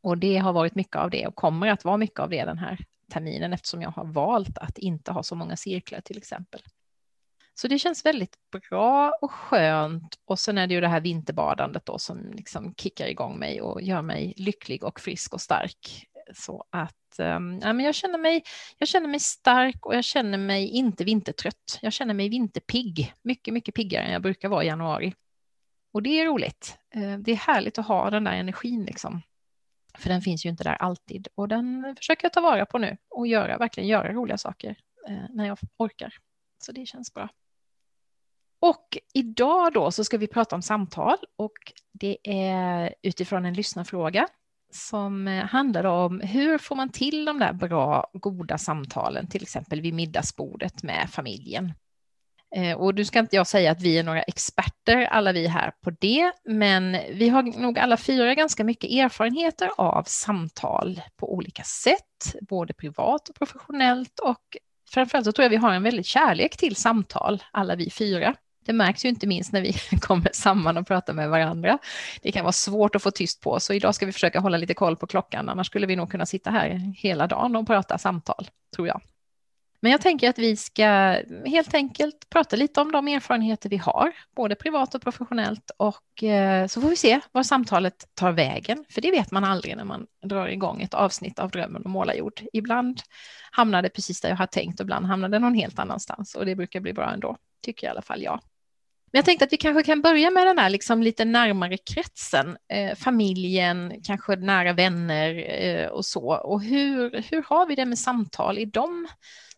Och 0.04 0.18
det 0.18 0.38
har 0.38 0.54
varit 0.54 0.76
mycket 0.76 0.96
av 0.96 1.10
det 1.10 1.28
och 1.28 1.36
kommer 1.36 1.68
att 1.68 1.86
vara 1.86 1.98
mycket 1.98 2.20
av 2.20 2.30
det 2.30 2.46
den 2.46 2.58
här 2.58 2.78
terminen 3.14 3.54
eftersom 3.54 3.82
jag 3.82 3.92
har 3.92 4.06
valt 4.06 4.58
att 4.58 4.78
inte 4.78 5.12
ha 5.12 5.24
så 5.24 5.36
många 5.36 5.56
cirklar 5.56 6.02
till 6.02 6.18
exempel. 6.18 6.62
Så 7.62 7.68
det 7.68 7.80
känns 7.80 8.06
väldigt 8.06 8.36
bra 8.52 9.12
och 9.22 9.32
skönt. 9.32 10.20
Och 10.26 10.40
sen 10.40 10.58
är 10.58 10.68
det 10.68 10.74
ju 10.74 10.82
det 10.82 10.88
här 10.88 11.02
vinterbadandet 11.02 11.86
då 11.86 12.00
som 12.00 12.32
liksom 12.32 12.76
kickar 12.76 13.08
igång 13.08 13.40
mig 13.40 13.62
och 13.62 13.82
gör 13.82 14.02
mig 14.02 14.34
lycklig 14.38 14.84
och 14.84 15.00
frisk 15.00 15.34
och 15.34 15.42
stark. 15.42 16.08
Så 16.34 16.66
att 16.70 17.20
um, 17.20 17.58
men 17.58 17.80
jag, 17.80 17.96
känner 17.96 18.18
mig, 18.18 18.44
jag 18.78 18.88
känner 18.88 19.08
mig 19.08 19.20
stark 19.20 19.86
och 19.86 19.96
jag 19.96 20.04
känner 20.04 20.38
mig 20.38 20.68
inte 20.68 21.04
vintertrött. 21.04 21.80
Jag 21.82 21.94
känner 21.94 22.14
mig 22.14 22.30
vinterpigg, 22.30 23.14
mycket, 23.22 23.54
mycket 23.54 23.76
piggare 23.76 24.04
än 24.04 24.12
jag 24.12 24.22
brukar 24.22 24.50
vara 24.50 24.64
i 24.64 24.68
januari. 24.68 25.14
Och 25.94 26.04
det 26.04 26.10
är 26.22 26.26
roligt. 26.26 26.78
Eh, 26.96 27.18
det 27.18 27.32
är 27.32 27.36
härligt 27.36 27.78
att 27.78 27.88
ha 27.88 28.10
den 28.10 28.24
där 28.24 28.34
energin 28.34 28.86
liksom. 28.86 29.22
För 29.98 30.10
den 30.10 30.22
finns 30.22 30.46
ju 30.46 30.50
inte 30.50 30.64
där 30.64 30.76
alltid 30.76 31.28
och 31.36 31.48
den 31.48 31.96
försöker 31.98 32.26
jag 32.26 32.34
ta 32.34 32.42
vara 32.42 32.66
på 32.66 32.78
nu 32.78 32.98
och 33.10 33.28
göra, 33.28 33.58
verkligen 33.58 33.90
göra 33.90 34.14
roliga 34.14 34.38
saker 34.38 34.76
eh, 35.08 35.24
när 35.30 35.48
jag 35.48 35.58
orkar. 35.78 36.14
Så 36.64 36.72
det 36.72 36.86
känns 36.86 37.14
bra. 37.14 37.30
Och 38.60 38.98
idag 39.14 39.74
då 39.74 39.92
så 39.92 40.04
ska 40.04 40.18
vi 40.18 40.28
prata 40.28 40.56
om 40.56 40.62
samtal 40.62 41.18
och 41.38 41.58
det 41.94 42.18
är 42.24 42.94
utifrån 43.02 43.46
en 43.46 43.54
lyssnarfråga 43.54 44.28
som 44.72 45.28
eh, 45.28 45.46
handlar 45.46 45.84
om 45.84 46.22
hur 46.22 46.58
får 46.58 46.76
man 46.76 46.92
till 46.92 47.26
de 47.26 47.40
där 47.40 47.54
bra, 47.54 48.10
goda 48.14 48.58
samtalen, 48.58 49.28
till 49.28 49.44
exempel 49.44 49.82
vid 49.82 49.94
middagsbordet 49.94 50.84
med 50.84 51.10
familjen. 51.10 51.74
Eh, 52.56 52.78
och 52.78 52.96
nu 52.96 53.06
ska 53.06 53.20
inte 53.20 53.36
jag 53.36 53.48
säga 53.48 53.72
att 53.72 53.82
vi 53.82 53.98
är 53.98 54.04
några 54.04 54.22
experter, 54.22 55.06
alla 55.06 55.32
vi 55.32 55.48
här 55.48 55.72
på 55.82 55.90
det, 55.90 56.32
men 56.46 56.92
vi 56.92 57.30
har 57.30 57.44
nog 57.44 57.80
alla 57.80 57.98
fyra 57.98 58.36
ganska 58.36 58.64
mycket 58.64 58.92
erfarenheter 58.92 59.70
av 59.78 60.04
samtal 60.04 61.02
på 61.16 61.34
olika 61.34 61.64
sätt, 61.64 62.36
både 62.50 62.74
privat 62.74 63.30
och 63.30 63.36
professionellt 63.36 64.20
och 64.20 64.58
framförallt 64.90 65.26
så 65.26 65.32
tror 65.32 65.44
jag 65.44 65.50
vi 65.50 65.56
har 65.56 65.74
en 65.74 65.84
väldigt 65.84 66.06
kärlek 66.06 66.58
till 66.58 66.76
samtal, 66.76 67.44
alla 67.52 67.76
vi 67.76 67.90
fyra. 67.90 68.36
Det 68.68 68.74
märks 68.74 69.06
ju 69.06 69.10
inte 69.10 69.28
minst 69.28 69.54
när 69.54 69.62
vi 69.62 69.74
kommer 70.00 70.30
samman 70.34 70.78
och 70.78 70.88
pratar 70.88 71.14
med 71.14 71.30
varandra. 71.30 71.78
Det 72.22 72.32
kan 72.32 72.44
vara 72.44 72.52
svårt 72.52 72.96
att 72.96 73.04
få 73.04 73.12
tyst 73.12 73.42
på, 73.42 73.60
så 73.60 73.74
idag 73.74 73.96
ska 73.96 74.06
vi 74.06 74.12
försöka 74.12 74.40
hålla 74.40 74.58
lite 74.58 74.74
koll 74.74 74.96
på 74.96 75.08
klockan, 75.08 75.50
annars 75.50 75.68
skulle 75.68 75.88
vi 75.88 75.96
nog 75.96 76.12
kunna 76.12 76.26
sitta 76.26 76.52
här 76.52 76.94
hela 76.98 77.28
dagen 77.28 77.56
och 77.56 77.68
prata 77.68 77.98
samtal, 77.98 78.48
tror 78.76 78.88
jag. 78.88 79.02
Men 79.80 79.92
jag 79.92 80.02
tänker 80.02 80.30
att 80.30 80.40
vi 80.40 80.56
ska 80.56 80.86
helt 81.46 81.74
enkelt 81.74 82.30
prata 82.30 82.56
lite 82.56 82.82
om 82.82 82.92
de 82.92 83.08
erfarenheter 83.08 83.70
vi 83.70 83.78
har, 83.78 84.12
både 84.36 84.56
privat 84.56 84.96
och 84.96 85.02
professionellt, 85.02 85.72
och 85.78 86.24
eh, 86.24 86.68
så 86.68 86.82
får 86.82 86.90
vi 86.90 86.96
se 86.96 87.20
var 87.32 87.44
samtalet 87.44 88.06
tar 88.14 88.32
vägen, 88.32 88.86
för 88.90 89.02
det 89.02 89.12
vet 89.12 89.32
man 89.32 89.44
aldrig 89.44 89.78
när 89.78 89.84
man 89.84 90.08
drar 90.26 90.48
igång 90.48 90.82
ett 90.82 90.94
avsnitt 90.94 91.40
av 91.40 91.52
Drömmen 91.52 91.86
om 91.86 91.92
målarjord. 91.92 92.42
Ibland 92.54 93.02
hamnar 93.52 93.82
det 93.82 93.90
precis 93.90 94.22
där 94.22 94.30
jag 94.30 94.36
har 94.36 94.48
tänkt 94.48 94.80
och 94.80 94.84
ibland 94.84 95.06
hamnar 95.06 95.30
det 95.30 95.40
någon 95.40 95.56
helt 95.56 95.80
annanstans 95.80 96.36
och 96.36 96.46
det 96.46 96.56
brukar 96.56 96.80
bli 96.80 96.94
bra 96.94 97.14
ändå, 97.14 97.38
tycker 97.62 97.88
i 97.88 97.90
alla 97.90 98.02
fall 98.02 98.24
jag. 98.24 98.40
Men 99.12 99.20
jag 99.20 99.26
tänkte 99.26 99.46
att 99.46 99.54
vi 99.54 99.58
kanske 99.58 99.84
kan 99.84 100.02
börja 100.02 100.32
med 100.32 100.48
den 100.48 100.58
här 100.58 100.70
liksom 100.70 101.04
lite 101.04 101.26
närmare 101.26 101.78
kretsen, 101.78 102.58
eh, 102.70 102.96
familjen, 102.96 104.02
kanske 104.04 104.36
nära 104.36 104.74
vänner 104.74 105.36
eh, 105.62 105.88
och 105.88 106.06
så. 106.06 106.28
Och 106.28 106.62
hur, 106.64 107.24
hur 107.32 107.44
har 107.44 107.68
vi 107.68 107.76
det 107.76 107.86
med 107.86 108.00
samtal 108.00 108.58
i 108.58 108.66
de 108.66 109.08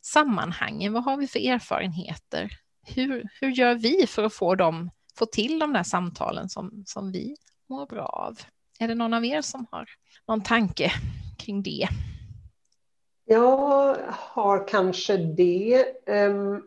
sammanhangen? 0.01 0.93
Vad 0.93 1.03
har 1.03 1.17
vi 1.17 1.27
för 1.27 1.39
erfarenheter? 1.39 2.49
Hur, 2.87 3.29
hur 3.41 3.49
gör 3.49 3.75
vi 3.75 4.07
för 4.07 4.23
att 4.23 4.33
få, 4.33 4.55
dem, 4.55 4.91
få 5.17 5.25
till 5.25 5.59
de 5.59 5.73
där 5.73 5.83
samtalen 5.83 6.49
som, 6.49 6.83
som 6.85 7.11
vi 7.11 7.35
mår 7.69 7.85
bra 7.85 8.05
av? 8.05 8.39
Är 8.79 8.87
det 8.87 8.95
någon 8.95 9.13
av 9.13 9.25
er 9.25 9.41
som 9.41 9.67
har 9.71 9.89
någon 10.27 10.41
tanke 10.41 10.91
kring 11.37 11.63
det? 11.63 11.87
Jag 13.25 13.97
har 14.09 14.67
kanske 14.67 15.17
det. 15.17 15.85
Um 16.07 16.63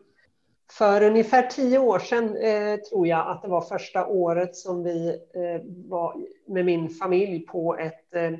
för 0.77 1.03
ungefär 1.03 1.47
tio 1.47 1.79
år 1.79 1.99
sedan 1.99 2.37
eh, 2.37 2.79
tror 2.79 3.07
jag 3.07 3.27
att 3.27 3.41
det 3.41 3.47
var 3.47 3.61
första 3.61 4.07
året 4.07 4.55
som 4.55 4.83
vi 4.83 5.07
eh, 5.09 5.61
var 5.89 6.15
med 6.47 6.65
min 6.65 6.89
familj 6.89 7.39
på 7.39 7.77
ett 7.77 8.15
eh, 8.15 8.31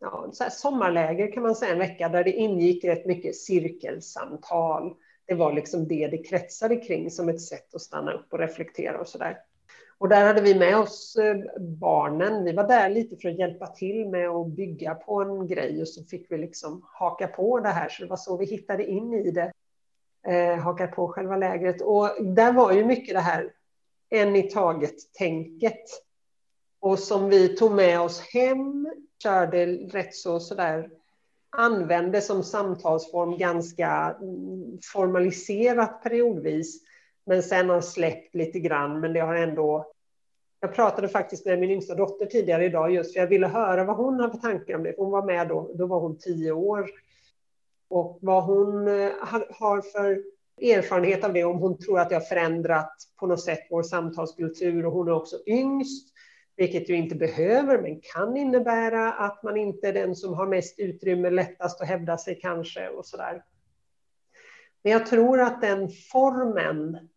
ja, 0.00 0.28
så 0.32 0.44
sommarläger 0.50 1.32
kan 1.32 1.42
man 1.42 1.54
säga, 1.54 1.72
en 1.72 1.78
vecka 1.78 2.08
där 2.08 2.24
det 2.24 2.32
ingick 2.32 2.84
rätt 2.84 3.06
mycket 3.06 3.36
cirkelsamtal. 3.36 4.94
Det 5.26 5.34
var 5.34 5.52
liksom 5.52 5.88
det 5.88 6.08
det 6.08 6.18
kretsade 6.18 6.76
kring 6.76 7.10
som 7.10 7.28
ett 7.28 7.40
sätt 7.40 7.74
att 7.74 7.80
stanna 7.80 8.12
upp 8.12 8.32
och 8.32 8.38
reflektera 8.38 9.00
och 9.00 9.08
så 9.08 9.18
där. 9.18 9.38
Och 9.98 10.08
där 10.08 10.26
hade 10.26 10.40
vi 10.40 10.58
med 10.58 10.78
oss 10.78 11.16
eh, 11.16 11.36
barnen. 11.60 12.44
Vi 12.44 12.52
var 12.52 12.68
där 12.68 12.88
lite 12.88 13.16
för 13.16 13.28
att 13.28 13.38
hjälpa 13.38 13.66
till 13.66 14.08
med 14.08 14.28
att 14.28 14.46
bygga 14.46 14.94
på 14.94 15.22
en 15.22 15.46
grej 15.46 15.80
och 15.80 15.88
så 15.88 16.04
fick 16.04 16.32
vi 16.32 16.38
liksom 16.38 16.82
haka 16.84 17.26
på 17.26 17.60
det 17.60 17.68
här. 17.68 17.88
Så 17.88 18.02
det 18.02 18.08
var 18.08 18.16
så 18.16 18.36
vi 18.36 18.46
hittade 18.46 18.86
in 18.86 19.14
i 19.14 19.30
det 19.30 19.52
eh, 20.26 20.56
hakar 20.56 20.86
på 20.86 21.08
själva 21.08 21.36
lägret. 21.36 21.82
Och 21.82 22.10
där 22.20 22.52
var 22.52 22.72
ju 22.72 22.84
mycket 22.84 23.14
det 23.14 23.20
här 23.20 23.52
en 24.10 24.36
i 24.36 24.42
taget-tänket. 24.42 25.84
Och 26.80 26.98
som 26.98 27.28
vi 27.28 27.56
tog 27.56 27.72
med 27.72 28.00
oss 28.00 28.20
hem, 28.20 28.88
körde 29.22 29.66
rätt 29.66 30.14
så 30.14 30.40
sådär, 30.40 30.90
använde 31.50 32.20
som 32.20 32.42
samtalsform 32.42 33.38
ganska 33.38 34.16
mm, 34.20 34.78
formaliserat 34.92 36.02
periodvis. 36.02 36.82
Men 37.26 37.42
sen 37.42 37.70
har 37.70 37.80
släppt 37.80 38.34
lite 38.34 38.60
grann, 38.60 39.00
men 39.00 39.12
det 39.12 39.20
har 39.20 39.34
ändå 39.34 39.94
jag 40.60 40.74
pratade 40.74 41.08
faktiskt 41.08 41.46
med 41.46 41.58
min 41.58 41.70
yngsta 41.70 41.94
dotter 41.94 42.26
tidigare 42.26 42.64
idag 42.64 42.92
just 42.92 43.12
för 43.12 43.20
jag 43.20 43.26
ville 43.26 43.46
höra 43.46 43.84
vad 43.84 43.96
hon 43.96 44.20
har 44.20 44.28
för 44.28 44.38
tankar 44.38 44.74
om 44.74 44.82
det. 44.82 44.94
Hon 44.98 45.10
var 45.10 45.22
med 45.22 45.48
då, 45.48 45.70
då 45.74 45.86
var 45.86 46.00
hon 46.00 46.18
tio 46.18 46.52
år 46.52 46.90
och 47.94 48.18
vad 48.22 48.44
hon 48.44 48.88
eh, 48.88 49.10
har 49.50 49.80
för 49.80 50.22
erfarenhet 50.62 51.24
av 51.24 51.32
det, 51.32 51.44
om 51.44 51.58
hon 51.58 51.78
tror 51.78 52.00
att 52.00 52.08
det 52.08 52.14
har 52.14 52.22
förändrat 52.22 52.92
på 53.20 53.26
något 53.26 53.40
sätt 53.40 53.66
vår 53.70 53.82
samtalskultur 53.82 54.86
och 54.86 54.92
hon 54.92 55.08
är 55.08 55.12
också 55.12 55.36
yngst, 55.46 56.08
vilket 56.56 56.90
ju 56.90 56.94
inte 56.94 57.14
behöver 57.14 57.82
men 57.82 58.00
kan 58.00 58.36
innebära 58.36 59.12
att 59.12 59.42
man 59.42 59.56
inte 59.56 59.88
är 59.88 59.92
den 59.92 60.16
som 60.16 60.34
har 60.34 60.46
mest 60.46 60.78
utrymme, 60.78 61.30
lättast 61.30 61.80
att 61.80 61.88
hävda 61.88 62.18
sig 62.18 62.38
kanske 62.40 62.88
och 62.88 63.06
så 63.06 63.16
där. 63.16 63.44
Men 64.82 64.92
jag 64.92 65.06
tror 65.06 65.40
att 65.40 65.60
den 65.60 65.88
formen 66.12 67.08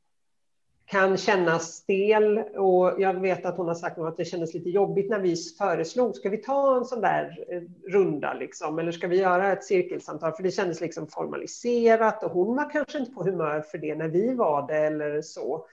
kan 0.88 1.18
kännas 1.18 1.64
stel 1.64 2.38
och 2.38 2.96
jag 2.98 3.14
vet 3.14 3.46
att 3.46 3.58
hon 3.58 3.68
har 3.68 3.76
sagt 3.76 3.98
att 3.98 4.18
det 4.18 4.26
kändes 4.26 4.54
lite 4.54 4.70
jobbigt 4.70 5.10
när 5.10 5.20
vi 5.20 5.36
föreslog, 5.36 6.16
ska 6.16 6.30
vi 6.30 6.38
ta 6.38 6.78
en 6.78 6.86
sån 6.86 7.02
där 7.02 7.46
eh, 7.52 7.62
runda 7.92 8.34
liksom, 8.34 8.80
eller 8.80 8.92
ska 8.92 9.08
vi 9.08 9.22
göra 9.22 9.52
ett 9.52 9.64
cirkelsamtal? 9.64 10.34
För 10.34 10.44
det 10.44 10.52
kändes 10.52 10.82
liksom 10.82 11.08
formaliserat 11.08 12.24
och 12.24 12.32
hon 12.32 12.56
var 12.56 12.70
kanske 12.70 12.98
inte 12.98 13.12
på 13.12 13.24
humör 13.24 13.62
för 13.62 13.78
det 13.78 13.96
när 13.96 14.08
vi 14.08 14.34
var 14.34 14.68
det 14.68 14.78
eller 14.78 15.22
så. 15.22 15.68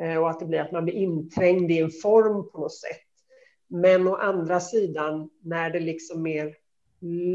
Eh, 0.00 0.16
och 0.16 0.30
att 0.30 0.40
det 0.40 0.46
blir 0.46 0.60
att 0.60 0.72
man 0.72 0.84
blir 0.84 0.94
inträngd 0.94 1.70
i 1.70 1.78
en 1.78 1.90
form 1.90 2.50
på 2.50 2.58
något 2.58 2.74
sätt. 2.74 3.06
Men 3.68 4.08
å 4.08 4.14
andra 4.14 4.60
sidan 4.60 5.30
när 5.42 5.70
det 5.70 5.80
liksom 5.80 6.22
mer 6.22 6.54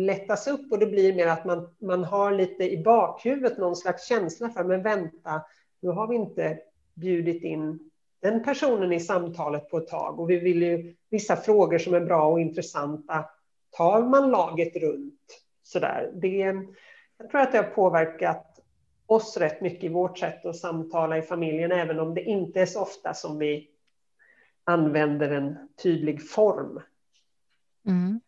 lättas 0.06 0.48
upp 0.48 0.72
och 0.72 0.80
det 0.80 0.86
blir 0.86 1.16
mer 1.16 1.28
att 1.28 1.46
man, 1.46 1.76
man 1.82 2.04
har 2.04 2.32
lite 2.32 2.72
i 2.74 2.84
bakhuvudet 2.84 3.58
någon 3.58 3.76
slags 3.76 4.08
känsla 4.08 4.50
för, 4.50 4.64
men 4.64 4.84
vänta, 4.84 5.42
nu 5.82 5.90
har 5.90 6.08
vi 6.08 6.16
inte 6.16 6.60
bjudit 6.96 7.44
in 7.44 7.80
den 8.22 8.44
personen 8.44 8.94
i 8.94 9.00
samtalet 9.00 9.70
på 9.70 9.78
ett 9.78 9.88
tag 9.88 10.20
och 10.20 10.30
vi 10.30 10.40
vill 10.40 10.62
ju 10.62 10.96
vissa 11.10 11.36
frågor 11.36 11.78
som 11.78 11.94
är 11.94 12.00
bra 12.00 12.32
och 12.32 12.40
intressanta 12.40 13.26
tar 13.72 14.04
man 14.04 14.32
laget 14.32 14.76
runt 14.76 15.44
sådär. 15.64 16.12
Det, 16.14 16.38
jag 17.18 17.30
tror 17.32 17.42
att 17.42 17.52
det 17.52 17.58
har 17.58 17.64
påverkat 17.64 18.60
oss 19.06 19.38
rätt 19.38 19.62
mycket 19.62 19.84
i 19.84 19.90
vårt 19.90 20.18
sätt 20.18 20.46
att 20.46 20.56
samtala 20.56 21.18
i 21.18 21.22
familjen, 21.22 21.72
även 21.72 22.00
om 22.00 22.14
det 22.14 22.24
inte 22.24 22.62
är 22.62 22.66
så 22.66 22.82
ofta 22.82 23.14
som 23.14 23.38
vi 23.40 23.70
använder 24.64 25.30
en 25.30 25.70
tydlig 25.84 26.30
form. 26.30 26.82
Mm. 27.88 28.22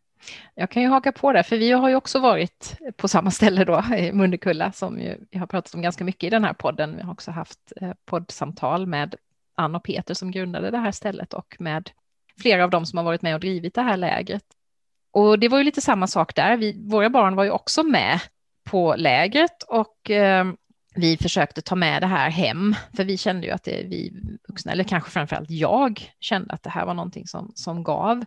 Jag 0.56 0.72
kan 0.72 0.84
ju 0.84 0.90
haka 0.90 1.12
på 1.12 1.34
där, 1.34 1.44
för 1.44 1.58
vi 1.58 1.72
har 1.72 1.90
ju 1.90 1.96
också 1.96 2.20
varit 2.20 2.78
på 2.98 3.08
samma 3.08 3.32
ställe 3.32 3.64
då, 3.64 3.84
i 3.98 4.12
Mundekulla, 4.12 4.72
som 4.72 5.00
ju, 5.00 5.18
vi 5.32 5.40
har 5.40 5.48
pratat 5.48 5.74
om 5.74 5.82
ganska 5.82 6.04
mycket 6.04 6.28
i 6.28 6.30
den 6.30 6.44
här 6.44 6.54
podden. 6.54 6.96
Vi 6.96 7.04
har 7.04 7.12
också 7.14 7.32
haft 7.32 7.74
eh, 7.82 7.92
poddsamtal 8.06 8.88
med 8.88 9.16
Ann 9.56 9.76
och 9.76 9.84
Peter 9.84 10.14
som 10.14 10.32
grundade 10.32 10.72
det 10.72 10.78
här 10.78 10.92
stället 10.92 11.34
och 11.34 11.56
med 11.60 11.90
flera 12.42 12.64
av 12.64 12.70
dem 12.70 12.86
som 12.86 12.98
har 12.98 13.04
varit 13.04 13.22
med 13.22 13.34
och 13.34 13.40
drivit 13.40 13.76
det 13.76 13.82
här 13.82 13.98
lägret. 13.98 14.44
Och 15.12 15.40
det 15.40 15.48
var 15.48 15.58
ju 15.58 15.64
lite 15.64 15.82
samma 15.82 16.08
sak 16.08 16.36
där. 16.36 16.58
Vi, 16.58 16.88
våra 16.90 17.10
barn 17.10 17.36
var 17.36 17.44
ju 17.44 17.52
också 17.52 17.84
med 17.84 18.20
på 18.64 18.96
lägret 18.98 19.64
och 19.64 20.12
eh, 20.12 20.46
vi 20.96 21.18
försökte 21.18 21.62
ta 21.62 21.76
med 21.76 22.02
det 22.02 22.08
här 22.08 22.30
hem, 22.30 22.76
för 22.96 23.04
vi 23.04 23.18
kände 23.18 23.48
ju 23.48 23.54
att 23.54 23.64
det, 23.64 23.84
vi 23.84 24.14
vuxna, 24.48 24.72
eller 24.72 24.84
kanske 24.84 25.12
framförallt 25.12 25.50
jag, 25.50 26.12
kände 26.20 26.54
att 26.54 26.64
det 26.64 26.70
här 26.70 26.86
var 26.86 26.94
någonting 26.94 27.28
som, 27.28 27.52
som 27.56 27.84
gav. 27.84 28.26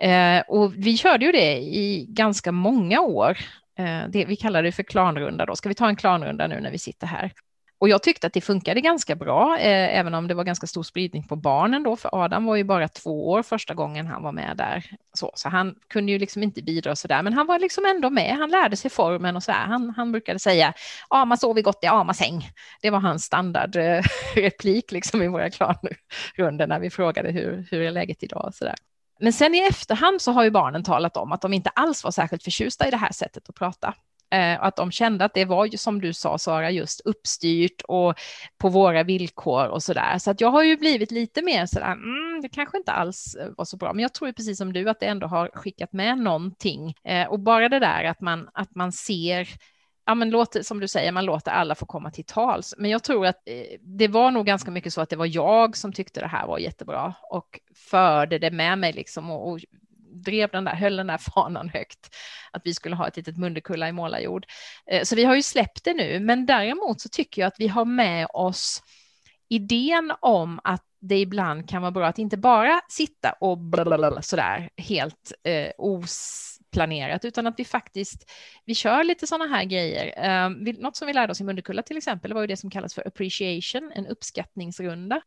Eh, 0.00 0.42
och 0.48 0.72
vi 0.76 0.96
körde 0.96 1.24
ju 1.24 1.32
det 1.32 1.56
i 1.58 2.06
ganska 2.08 2.52
många 2.52 3.00
år. 3.00 3.38
Eh, 3.78 4.08
det, 4.08 4.24
vi 4.24 4.36
kallar 4.36 4.62
det 4.62 4.72
för 4.72 4.82
klanrunda 4.82 5.46
då. 5.46 5.56
Ska 5.56 5.68
vi 5.68 5.74
ta 5.74 5.88
en 5.88 5.96
klanrunda 5.96 6.46
nu 6.46 6.60
när 6.60 6.70
vi 6.70 6.78
sitter 6.78 7.06
här? 7.06 7.32
Och 7.80 7.88
jag 7.88 8.02
tyckte 8.02 8.26
att 8.26 8.32
det 8.32 8.40
funkade 8.40 8.80
ganska 8.80 9.14
bra, 9.14 9.58
eh, 9.58 9.98
även 9.98 10.14
om 10.14 10.28
det 10.28 10.34
var 10.34 10.44
ganska 10.44 10.66
stor 10.66 10.82
spridning 10.82 11.22
på 11.22 11.36
barnen 11.36 11.82
då, 11.82 11.96
för 11.96 12.10
Adam 12.24 12.44
var 12.44 12.56
ju 12.56 12.64
bara 12.64 12.88
två 12.88 13.28
år 13.30 13.42
första 13.42 13.74
gången 13.74 14.06
han 14.06 14.22
var 14.22 14.32
med 14.32 14.56
där. 14.56 14.84
Så, 15.14 15.32
så 15.34 15.48
han 15.48 15.74
kunde 15.88 16.12
ju 16.12 16.18
liksom 16.18 16.42
inte 16.42 16.62
bidra 16.62 16.96
så 16.96 17.08
där, 17.08 17.22
men 17.22 17.32
han 17.32 17.46
var 17.46 17.58
liksom 17.58 17.84
ändå 17.86 18.10
med. 18.10 18.36
Han 18.36 18.50
lärde 18.50 18.76
sig 18.76 18.90
formen 18.90 19.36
och 19.36 19.42
så 19.42 19.50
där. 19.50 19.58
Han, 19.58 19.90
han 19.96 20.12
brukade 20.12 20.38
säga, 20.38 20.74
ama 21.08 21.36
sover 21.36 21.62
gott 21.62 21.84
i 21.84 21.86
ama-säng. 21.86 22.48
Det 22.82 22.90
var 22.90 23.00
hans 23.00 23.24
standardreplik 23.24 24.92
eh, 24.92 24.94
liksom 24.94 25.22
i 25.22 25.28
våra 25.28 25.50
klanrundor 25.50 26.66
när 26.66 26.80
vi 26.80 26.90
frågade 26.90 27.30
hur, 27.30 27.66
hur 27.70 27.82
är 27.82 27.90
läget 27.90 28.22
idag 28.22 28.44
och 28.44 28.54
så 28.54 28.64
där. 28.64 28.76
Men 29.20 29.32
sen 29.32 29.54
i 29.54 29.58
efterhand 29.58 30.20
så 30.20 30.32
har 30.32 30.44
ju 30.44 30.50
barnen 30.50 30.82
talat 30.82 31.16
om 31.16 31.32
att 31.32 31.42
de 31.42 31.52
inte 31.52 31.70
alls 31.70 32.04
var 32.04 32.10
särskilt 32.10 32.42
förtjusta 32.42 32.88
i 32.88 32.90
det 32.90 32.96
här 32.96 33.12
sättet 33.12 33.48
att 33.48 33.54
prata. 33.54 33.94
Eh, 34.32 34.62
att 34.62 34.76
de 34.76 34.92
kände 34.92 35.24
att 35.24 35.34
det 35.34 35.44
var 35.44 35.66
ju 35.66 35.78
som 35.78 36.00
du 36.00 36.12
sa 36.12 36.38
Sara, 36.38 36.70
just 36.70 37.00
uppstyrt 37.00 37.82
och 37.88 38.14
på 38.58 38.68
våra 38.68 39.02
villkor 39.02 39.66
och 39.66 39.82
så 39.82 39.92
där. 39.92 40.18
Så 40.18 40.30
att 40.30 40.40
jag 40.40 40.50
har 40.50 40.62
ju 40.62 40.76
blivit 40.76 41.10
lite 41.10 41.42
mer 41.42 41.66
så 41.66 41.78
där, 41.78 41.92
mm, 41.92 42.40
det 42.42 42.48
kanske 42.48 42.78
inte 42.78 42.92
alls 42.92 43.34
eh, 43.34 43.48
var 43.56 43.64
så 43.64 43.76
bra, 43.76 43.92
men 43.92 44.02
jag 44.02 44.14
tror 44.14 44.32
precis 44.32 44.58
som 44.58 44.72
du 44.72 44.90
att 44.90 45.00
det 45.00 45.06
ändå 45.06 45.26
har 45.26 45.50
skickat 45.54 45.92
med 45.92 46.18
någonting. 46.18 46.94
Eh, 47.04 47.28
och 47.28 47.40
bara 47.40 47.68
det 47.68 47.78
där 47.78 48.04
att 48.04 48.20
man, 48.20 48.48
att 48.54 48.74
man 48.74 48.92
ser 48.92 49.48
ja, 50.10 50.14
men 50.14 50.30
låt, 50.30 50.66
som 50.66 50.80
du 50.80 50.88
säger, 50.88 51.12
man 51.12 51.24
låter 51.24 51.50
alla 51.50 51.74
få 51.74 51.86
komma 51.86 52.10
till 52.10 52.24
tals. 52.24 52.74
Men 52.78 52.90
jag 52.90 53.02
tror 53.02 53.26
att 53.26 53.36
eh, 53.46 53.78
det 53.80 54.08
var 54.08 54.30
nog 54.30 54.46
ganska 54.46 54.70
mycket 54.70 54.92
så 54.92 55.00
att 55.00 55.08
det 55.08 55.16
var 55.16 55.26
jag 55.26 55.76
som 55.76 55.92
tyckte 55.92 56.20
det 56.20 56.26
här 56.26 56.46
var 56.46 56.58
jättebra 56.58 57.14
och 57.30 57.60
förde 57.90 58.38
det 58.38 58.50
med 58.50 58.78
mig 58.78 58.92
liksom 58.92 59.30
och, 59.30 59.50
och 59.50 59.60
drev 60.12 60.50
den 60.50 60.64
där, 60.64 60.74
höll 60.74 60.96
den 60.96 61.06
där 61.06 61.18
fanan 61.34 61.68
högt, 61.68 62.16
att 62.50 62.62
vi 62.64 62.74
skulle 62.74 62.96
ha 62.96 63.08
ett 63.08 63.16
litet 63.16 63.36
Mundekulla 63.36 63.88
i 63.88 63.92
målarjord. 63.92 64.46
Eh, 64.90 65.02
så 65.02 65.16
vi 65.16 65.24
har 65.24 65.34
ju 65.34 65.42
släppt 65.42 65.84
det 65.84 65.94
nu, 65.94 66.20
men 66.20 66.46
däremot 66.46 67.00
så 67.00 67.08
tycker 67.08 67.42
jag 67.42 67.46
att 67.46 67.60
vi 67.60 67.68
har 67.68 67.84
med 67.84 68.26
oss 68.34 68.82
idén 69.48 70.12
om 70.20 70.60
att 70.64 70.84
det 71.00 71.18
ibland 71.18 71.68
kan 71.68 71.82
vara 71.82 71.92
bra 71.92 72.06
att 72.06 72.18
inte 72.18 72.36
bara 72.36 72.80
sitta 72.88 73.32
och 73.40 73.58
blablabla, 73.58 74.22
sådär 74.22 74.70
helt 74.76 75.32
eh, 75.44 75.70
planerat, 76.70 77.24
utan 77.24 77.46
att 77.46 77.58
vi 77.58 77.64
faktiskt 77.64 78.30
vi 78.64 78.74
kör 78.74 79.04
lite 79.04 79.26
sådana 79.26 79.46
här 79.46 79.64
grejer. 79.64 80.24
Eh, 80.24 80.50
något 80.78 80.96
som 80.96 81.06
vi 81.06 81.12
lärde 81.12 81.30
oss 81.30 81.40
i 81.40 81.44
Mundekulla 81.44 81.82
till 81.82 81.96
exempel 81.96 82.32
var 82.32 82.40
ju 82.40 82.46
det 82.46 82.56
som 82.56 82.70
kallas 82.70 82.94
för 82.94 83.08
appreciation, 83.08 83.92
en 83.94 84.06
uppskattningsrunda. 84.06 85.22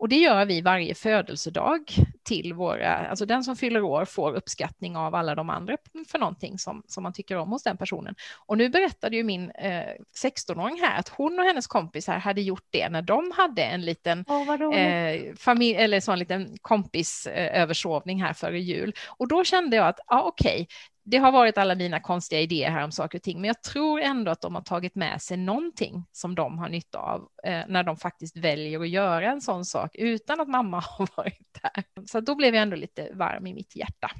Och 0.00 0.08
det 0.08 0.16
gör 0.16 0.44
vi 0.44 0.60
varje 0.60 0.94
födelsedag 0.94 1.80
till 2.24 2.54
våra, 2.54 2.96
alltså 2.96 3.26
den 3.26 3.44
som 3.44 3.56
fyller 3.56 3.82
år 3.82 4.04
får 4.04 4.34
uppskattning 4.34 4.96
av 4.96 5.14
alla 5.14 5.34
de 5.34 5.50
andra 5.50 5.76
för 6.08 6.18
någonting 6.18 6.58
som, 6.58 6.82
som 6.86 7.02
man 7.02 7.12
tycker 7.12 7.36
om 7.36 7.48
hos 7.50 7.62
den 7.62 7.76
personen. 7.76 8.14
Och 8.46 8.58
nu 8.58 8.68
berättade 8.68 9.16
ju 9.16 9.24
min 9.24 9.50
eh, 9.50 9.84
16-åring 10.22 10.80
här 10.80 10.98
att 10.98 11.08
hon 11.08 11.38
och 11.38 11.44
hennes 11.44 11.66
kompisar 11.66 12.18
hade 12.18 12.40
gjort 12.40 12.66
det 12.70 12.88
när 12.88 13.02
de 13.02 13.32
hade 13.36 13.62
en 13.62 13.80
liten 13.84 14.24
oh, 14.28 14.74
eh, 14.74 15.34
familj, 15.36 15.76
eller 15.76 16.00
så 16.00 16.12
en 16.12 16.18
liten 16.18 16.56
kompisöversovning 16.62 18.22
här 18.22 18.32
före 18.32 18.60
jul. 18.60 18.92
Och 19.08 19.28
då 19.28 19.44
kände 19.44 19.76
jag 19.76 19.86
att, 19.86 20.00
ja 20.06 20.22
okej, 20.22 20.52
okay, 20.54 20.66
det 21.10 21.18
har 21.18 21.32
varit 21.32 21.58
alla 21.58 21.74
mina 21.74 22.00
konstiga 22.00 22.40
idéer 22.40 22.70
här 22.70 22.84
om 22.84 22.92
saker 22.92 23.18
och 23.18 23.22
ting, 23.22 23.40
men 23.40 23.48
jag 23.48 23.62
tror 23.62 24.00
ändå 24.00 24.30
att 24.30 24.40
de 24.40 24.54
har 24.54 24.62
tagit 24.62 24.94
med 24.94 25.22
sig 25.22 25.36
någonting 25.36 26.06
som 26.12 26.34
de 26.34 26.58
har 26.58 26.68
nytta 26.68 26.98
av 26.98 27.28
eh, 27.44 27.62
när 27.68 27.82
de 27.82 27.96
faktiskt 27.96 28.36
väljer 28.36 28.80
att 28.80 28.88
göra 28.88 29.30
en 29.30 29.40
sån 29.40 29.64
sak 29.64 29.90
utan 29.94 30.40
att 30.40 30.48
mamma 30.48 30.80
har 30.86 31.08
varit 31.16 31.58
där. 31.62 31.84
Så 32.06 32.20
då 32.20 32.34
blev 32.34 32.54
jag 32.54 32.62
ändå 32.62 32.76
lite 32.76 33.10
varm 33.14 33.46
i 33.46 33.54
mitt 33.54 33.76
hjärta. 33.76 34.10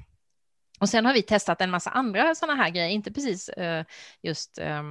Och 0.80 0.88
sen 0.88 1.06
har 1.06 1.14
vi 1.14 1.22
testat 1.22 1.60
en 1.60 1.70
massa 1.70 1.90
andra 1.90 2.34
sådana 2.34 2.62
här 2.62 2.70
grejer, 2.70 2.88
inte 2.88 3.12
precis 3.12 3.48
eh, 3.48 3.84
just 4.22 4.58
eh, 4.58 4.82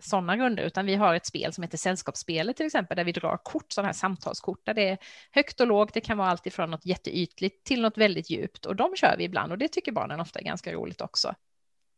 sådana 0.00 0.36
runder, 0.36 0.62
utan 0.62 0.86
vi 0.86 0.94
har 0.94 1.14
ett 1.14 1.26
spel 1.26 1.52
som 1.52 1.62
heter 1.62 1.78
Sällskapsspelet 1.78 2.56
till 2.56 2.66
exempel, 2.66 2.96
där 2.96 3.04
vi 3.04 3.12
drar 3.12 3.36
kort, 3.36 3.72
sådana 3.72 3.88
här 3.88 3.92
samtalskort, 3.92 4.66
där 4.66 4.74
det 4.74 4.88
är 4.88 4.98
högt 5.30 5.60
och 5.60 5.66
lågt, 5.66 5.94
det 5.94 6.00
kan 6.00 6.18
vara 6.18 6.28
allt 6.28 6.46
ifrån 6.46 6.70
något 6.70 6.86
jätteytligt 6.86 7.66
till 7.66 7.82
något 7.82 7.98
väldigt 7.98 8.30
djupt, 8.30 8.66
och 8.66 8.76
de 8.76 8.96
kör 8.96 9.16
vi 9.18 9.24
ibland, 9.24 9.52
och 9.52 9.58
det 9.58 9.68
tycker 9.68 9.92
barnen 9.92 10.20
ofta 10.20 10.38
är 10.38 10.44
ganska 10.44 10.72
roligt 10.72 11.00
också. 11.00 11.34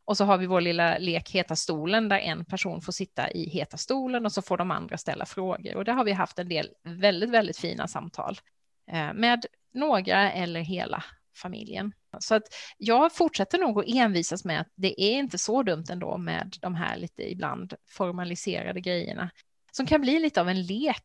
Och 0.04 0.16
så 0.16 0.24
har 0.24 0.38
vi 0.38 0.46
vår 0.46 0.60
lilla 0.60 0.98
lek 0.98 1.30
Heta 1.30 1.56
stolen, 1.56 2.08
där 2.08 2.18
en 2.18 2.44
person 2.44 2.80
får 2.82 2.92
sitta 2.92 3.30
i 3.30 3.48
Heta 3.48 3.76
stolen 3.76 4.26
och 4.26 4.32
så 4.32 4.42
får 4.42 4.56
de 4.56 4.70
andra 4.70 4.98
ställa 4.98 5.26
frågor, 5.26 5.76
och 5.76 5.84
där 5.84 5.92
har 5.92 6.04
vi 6.04 6.12
haft 6.12 6.38
en 6.38 6.48
del 6.48 6.68
väldigt, 6.84 7.30
väldigt 7.30 7.58
fina 7.58 7.88
samtal 7.88 8.38
eh, 8.90 9.12
med 9.12 9.46
några 9.74 10.32
eller 10.32 10.60
hela 10.60 11.04
familjen. 11.38 11.92
Så 12.18 12.34
att 12.34 12.42
jag 12.78 13.14
fortsätter 13.14 13.58
nog 13.58 13.78
att 13.78 13.88
envisas 13.88 14.44
med 14.44 14.60
att 14.60 14.72
det 14.74 15.02
är 15.02 15.18
inte 15.18 15.38
så 15.38 15.62
dumt 15.62 15.84
ändå 15.90 16.18
med 16.18 16.56
de 16.60 16.74
här 16.74 16.96
lite 16.96 17.30
ibland 17.30 17.74
formaliserade 17.88 18.80
grejerna 18.80 19.30
som 19.72 19.86
kan 19.86 20.00
bli 20.00 20.18
lite 20.18 20.40
av 20.40 20.48
en 20.48 20.62
lek 20.62 21.04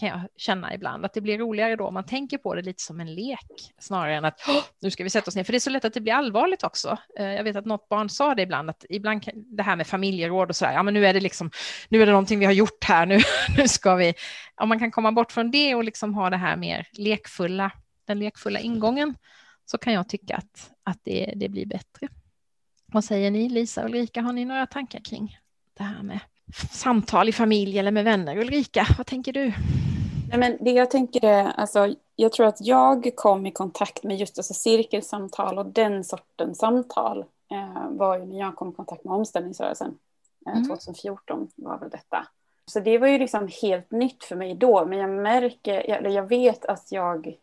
kan 0.00 0.08
jag 0.08 0.20
känna 0.36 0.74
ibland, 0.74 1.04
att 1.04 1.14
det 1.14 1.20
blir 1.20 1.38
roligare 1.38 1.76
då 1.76 1.86
om 1.86 1.94
man 1.94 2.06
tänker 2.06 2.38
på 2.38 2.54
det 2.54 2.62
lite 2.62 2.82
som 2.82 3.00
en 3.00 3.14
lek 3.14 3.72
snarare 3.78 4.14
än 4.14 4.24
att 4.24 4.40
nu 4.80 4.90
ska 4.90 5.04
vi 5.04 5.10
sätta 5.10 5.28
oss 5.28 5.36
ner, 5.36 5.44
för 5.44 5.52
det 5.52 5.56
är 5.56 5.60
så 5.60 5.70
lätt 5.70 5.84
att 5.84 5.94
det 5.94 6.00
blir 6.00 6.12
allvarligt 6.12 6.62
också. 6.62 6.98
Eh, 7.18 7.26
jag 7.26 7.44
vet 7.44 7.56
att 7.56 7.64
något 7.64 7.88
barn 7.88 8.08
sa 8.08 8.34
det 8.34 8.42
ibland, 8.42 8.70
att 8.70 8.84
ibland 8.88 9.22
kan, 9.22 9.34
det 9.56 9.62
här 9.62 9.76
med 9.76 9.86
familjeråd 9.86 10.48
och 10.48 10.56
så 10.56 10.64
där, 10.64 10.72
ja 10.72 10.82
men 10.82 10.94
nu 10.94 11.06
är 11.06 11.14
det 11.14 11.20
liksom, 11.20 11.50
nu 11.88 12.02
är 12.02 12.06
det 12.06 12.12
någonting 12.12 12.38
vi 12.38 12.44
har 12.44 12.52
gjort 12.52 12.84
här, 12.84 13.06
nu, 13.06 13.18
nu 13.56 13.68
ska 13.68 13.94
vi, 13.94 14.14
om 14.56 14.68
man 14.68 14.78
kan 14.78 14.90
komma 14.90 15.12
bort 15.12 15.32
från 15.32 15.50
det 15.50 15.74
och 15.74 15.84
liksom 15.84 16.14
ha 16.14 16.30
det 16.30 16.36
här 16.36 16.56
mer 16.56 16.86
lekfulla, 16.92 17.70
den 18.06 18.18
lekfulla 18.18 18.60
ingången, 18.60 19.14
så 19.70 19.78
kan 19.78 19.92
jag 19.92 20.08
tycka 20.08 20.36
att, 20.36 20.70
att 20.82 20.98
det, 21.02 21.32
det 21.36 21.48
blir 21.48 21.66
bättre. 21.66 22.08
Vad 22.86 23.04
säger 23.04 23.30
ni, 23.30 23.48
Lisa 23.48 23.82
och 23.82 23.88
Ulrika? 23.88 24.20
Har 24.20 24.32
ni 24.32 24.44
några 24.44 24.66
tankar 24.66 25.00
kring 25.00 25.38
det 25.74 25.82
här 25.82 26.02
med 26.02 26.20
samtal 26.72 27.28
i 27.28 27.32
familj 27.32 27.78
eller 27.78 27.90
med 27.90 28.04
vänner? 28.04 28.36
Ulrika, 28.36 28.86
vad 28.98 29.06
tänker 29.06 29.32
du? 29.32 29.52
Nej, 30.30 30.38
men 30.38 30.58
det 30.60 30.70
jag 30.70 30.90
tänker 30.90 31.24
är, 31.24 31.44
alltså, 31.44 31.94
jag 32.16 32.32
tror 32.32 32.46
att 32.46 32.66
jag 32.66 33.12
kom 33.16 33.46
i 33.46 33.50
kontakt 33.50 34.04
med 34.04 34.16
just 34.16 34.38
alltså, 34.38 34.54
cirkelsamtal 34.54 35.58
och 35.58 35.66
den 35.66 36.04
sortens 36.04 36.58
samtal 36.58 37.24
eh, 37.50 37.90
var 37.90 38.18
ju 38.18 38.26
när 38.26 38.38
jag 38.38 38.56
kom 38.56 38.70
i 38.70 38.72
kontakt 38.72 39.04
med 39.04 39.14
omställningsrörelsen. 39.14 39.98
Eh, 40.46 40.52
mm. 40.52 40.68
2014 40.68 41.48
var 41.56 41.78
väl 41.78 41.90
detta. 41.90 42.26
Så 42.66 42.80
det 42.80 42.98
var 42.98 43.08
ju 43.08 43.18
liksom 43.18 43.48
helt 43.62 43.90
nytt 43.90 44.24
för 44.24 44.36
mig 44.36 44.54
då, 44.54 44.86
men 44.86 44.98
jag 44.98 45.10
märker, 45.10 45.80
eller 45.80 46.10
jag 46.10 46.28
vet 46.28 46.64
att 46.64 46.92
jag 46.92 47.36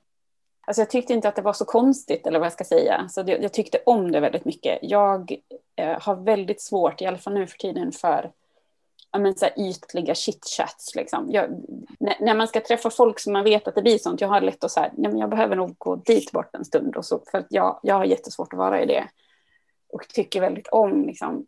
Alltså 0.67 0.81
jag 0.81 0.89
tyckte 0.89 1.13
inte 1.13 1.29
att 1.29 1.35
det 1.35 1.41
var 1.41 1.53
så 1.53 1.65
konstigt, 1.65 2.27
eller 2.27 2.39
vad 2.39 2.45
jag 2.45 2.53
ska 2.53 2.63
säga. 2.63 3.09
Så 3.09 3.23
det, 3.23 3.37
jag 3.37 3.53
tyckte 3.53 3.79
om 3.85 4.11
det 4.11 4.19
väldigt 4.19 4.45
mycket. 4.45 4.79
Jag 4.81 5.35
eh, 5.75 6.01
har 6.01 6.15
väldigt 6.15 6.61
svårt, 6.61 7.01
i 7.01 7.05
alla 7.05 7.17
fall 7.17 7.33
nu 7.33 7.47
för 7.47 7.57
tiden, 7.57 7.91
för 7.91 8.31
ja, 9.11 9.19
men 9.19 9.35
så 9.35 9.45
här 9.45 9.59
ytliga 9.59 10.15
chitchats. 10.15 10.95
Liksom. 10.95 11.31
Jag, 11.31 11.49
när, 11.99 12.15
när, 12.19 12.35
man 12.35 12.47
ska 12.47 12.59
träffa 12.59 12.89
folk 12.89 13.19
som 13.19 13.33
man 13.33 13.43
vet 13.43 13.67
att 13.67 13.75
det 13.75 13.81
blir 13.81 13.97
sånt, 13.97 14.21
jag 14.21 14.27
har 14.27 14.41
lätt 14.41 14.63
att 14.63 14.71
säga, 14.71 14.91
nej 14.97 15.11
men 15.11 15.19
jag 15.19 15.29
behöver 15.29 15.55
nog 15.55 15.75
gå 15.77 15.95
dit 15.95 16.31
bort 16.31 16.55
en 16.55 16.65
stund. 16.65 16.95
Och 16.95 17.05
så, 17.05 17.21
för 17.31 17.37
att 17.37 17.47
jag, 17.49 17.79
jag 17.83 17.95
har 17.95 18.05
jättesvårt 18.05 18.53
att 18.53 18.59
vara 18.59 18.83
i 18.83 18.85
det. 18.85 19.07
Och 19.89 20.07
tycker 20.07 20.41
väldigt 20.41 20.67
om 20.67 21.05
liksom, 21.05 21.45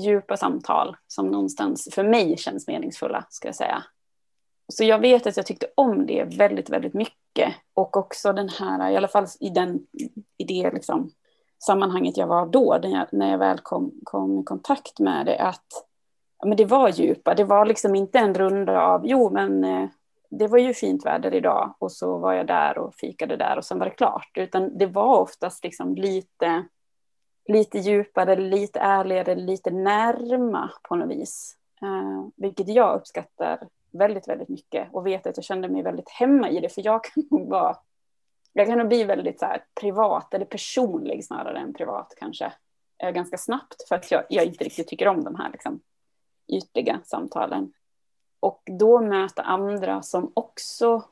djupa 0.00 0.36
samtal 0.36 0.96
som 1.06 1.26
någonstans 1.26 1.88
för 1.92 2.04
mig 2.04 2.36
känns 2.36 2.66
meningsfulla, 2.66 3.26
ska 3.30 3.48
jag 3.48 3.56
säga. 3.56 3.84
Så 4.70 4.84
jag 4.84 4.98
vet 4.98 5.26
att 5.26 5.36
jag 5.36 5.46
tyckte 5.46 5.66
om 5.74 6.06
det 6.06 6.24
väldigt, 6.24 6.70
väldigt 6.70 6.94
mycket. 6.94 7.54
Och 7.74 7.96
också 7.96 8.32
den 8.32 8.48
här, 8.48 8.90
i 8.90 8.96
alla 8.96 9.08
fall 9.08 9.26
i, 9.40 9.50
den, 9.50 9.86
i 10.38 10.44
det 10.44 10.70
liksom, 10.70 11.10
sammanhanget 11.66 12.16
jag 12.16 12.26
var 12.26 12.46
då, 12.46 12.78
när 12.82 12.90
jag, 12.90 13.06
när 13.12 13.30
jag 13.30 13.38
väl 13.38 13.58
kom, 13.58 13.92
kom 14.04 14.40
i 14.40 14.44
kontakt 14.44 14.98
med 14.98 15.26
det, 15.26 15.38
att 15.38 15.66
ja, 16.38 16.48
men 16.48 16.56
det 16.56 16.64
var 16.64 16.88
djupa. 16.88 17.34
Det 17.34 17.44
var 17.44 17.66
liksom 17.66 17.94
inte 17.94 18.18
en 18.18 18.34
runda 18.34 18.80
av, 18.80 19.06
jo 19.06 19.30
men 19.30 19.64
eh, 19.64 19.88
det 20.30 20.46
var 20.46 20.58
ju 20.58 20.74
fint 20.74 21.06
väder 21.06 21.34
idag 21.34 21.74
och 21.78 21.92
så 21.92 22.18
var 22.18 22.32
jag 22.32 22.46
där 22.46 22.78
och 22.78 22.94
fikade 22.94 23.36
där 23.36 23.58
och 23.58 23.64
sen 23.64 23.78
var 23.78 23.86
det 23.86 23.94
klart. 23.94 24.30
Utan 24.34 24.78
det 24.78 24.86
var 24.86 25.18
oftast 25.20 25.64
liksom 25.64 25.94
lite, 25.94 26.64
lite 27.48 27.78
djupare, 27.78 28.36
lite 28.36 28.80
ärligare, 28.80 29.34
lite 29.34 29.70
närma 29.70 30.70
på 30.82 30.96
något 30.96 31.10
vis. 31.10 31.56
Eh, 31.82 32.28
vilket 32.36 32.68
jag 32.68 32.96
uppskattar 32.96 33.68
väldigt, 33.92 34.28
väldigt 34.28 34.48
mycket 34.48 34.88
och 34.92 35.06
vet 35.06 35.26
att 35.26 35.36
jag 35.36 35.44
kände 35.44 35.68
mig 35.68 35.82
väldigt 35.82 36.10
hemma 36.10 36.50
i 36.50 36.60
det, 36.60 36.68
för 36.68 36.82
jag 36.84 37.04
kan 37.04 37.24
nog 37.30 37.48
vara, 37.48 37.76
jag 38.52 38.66
kan 38.66 38.78
nog 38.78 38.88
bli 38.88 39.04
väldigt 39.04 39.38
så 39.38 39.46
här, 39.46 39.64
privat 39.80 40.34
eller 40.34 40.44
personlig 40.44 41.24
snarare 41.24 41.58
än 41.58 41.74
privat 41.74 42.14
kanske, 42.16 42.52
eh, 42.98 43.10
ganska 43.10 43.38
snabbt 43.38 43.88
för 43.88 43.94
att 43.94 44.10
jag, 44.10 44.24
jag 44.28 44.44
inte 44.44 44.64
riktigt 44.64 44.88
tycker 44.88 45.08
om 45.08 45.24
de 45.24 45.34
här 45.34 45.50
liksom, 45.52 45.80
ytliga 46.48 47.00
samtalen. 47.04 47.72
Och 48.40 48.62
då 48.64 49.00
möta 49.00 49.42
andra 49.42 50.02
som 50.02 50.32
också 50.34 51.04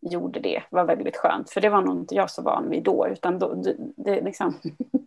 gjorde 0.00 0.40
det 0.40 0.62
var 0.70 0.84
väldigt 0.84 1.16
skönt, 1.16 1.50
för 1.50 1.60
det 1.60 1.68
var 1.68 1.80
nog 1.80 1.96
inte 1.96 2.14
jag 2.14 2.30
så 2.30 2.42
van 2.42 2.70
vid 2.70 2.82
då, 2.82 3.08
utan 3.08 3.38
då, 3.38 3.54
det, 3.54 3.76
det 3.78 4.20
liksom 4.20 4.54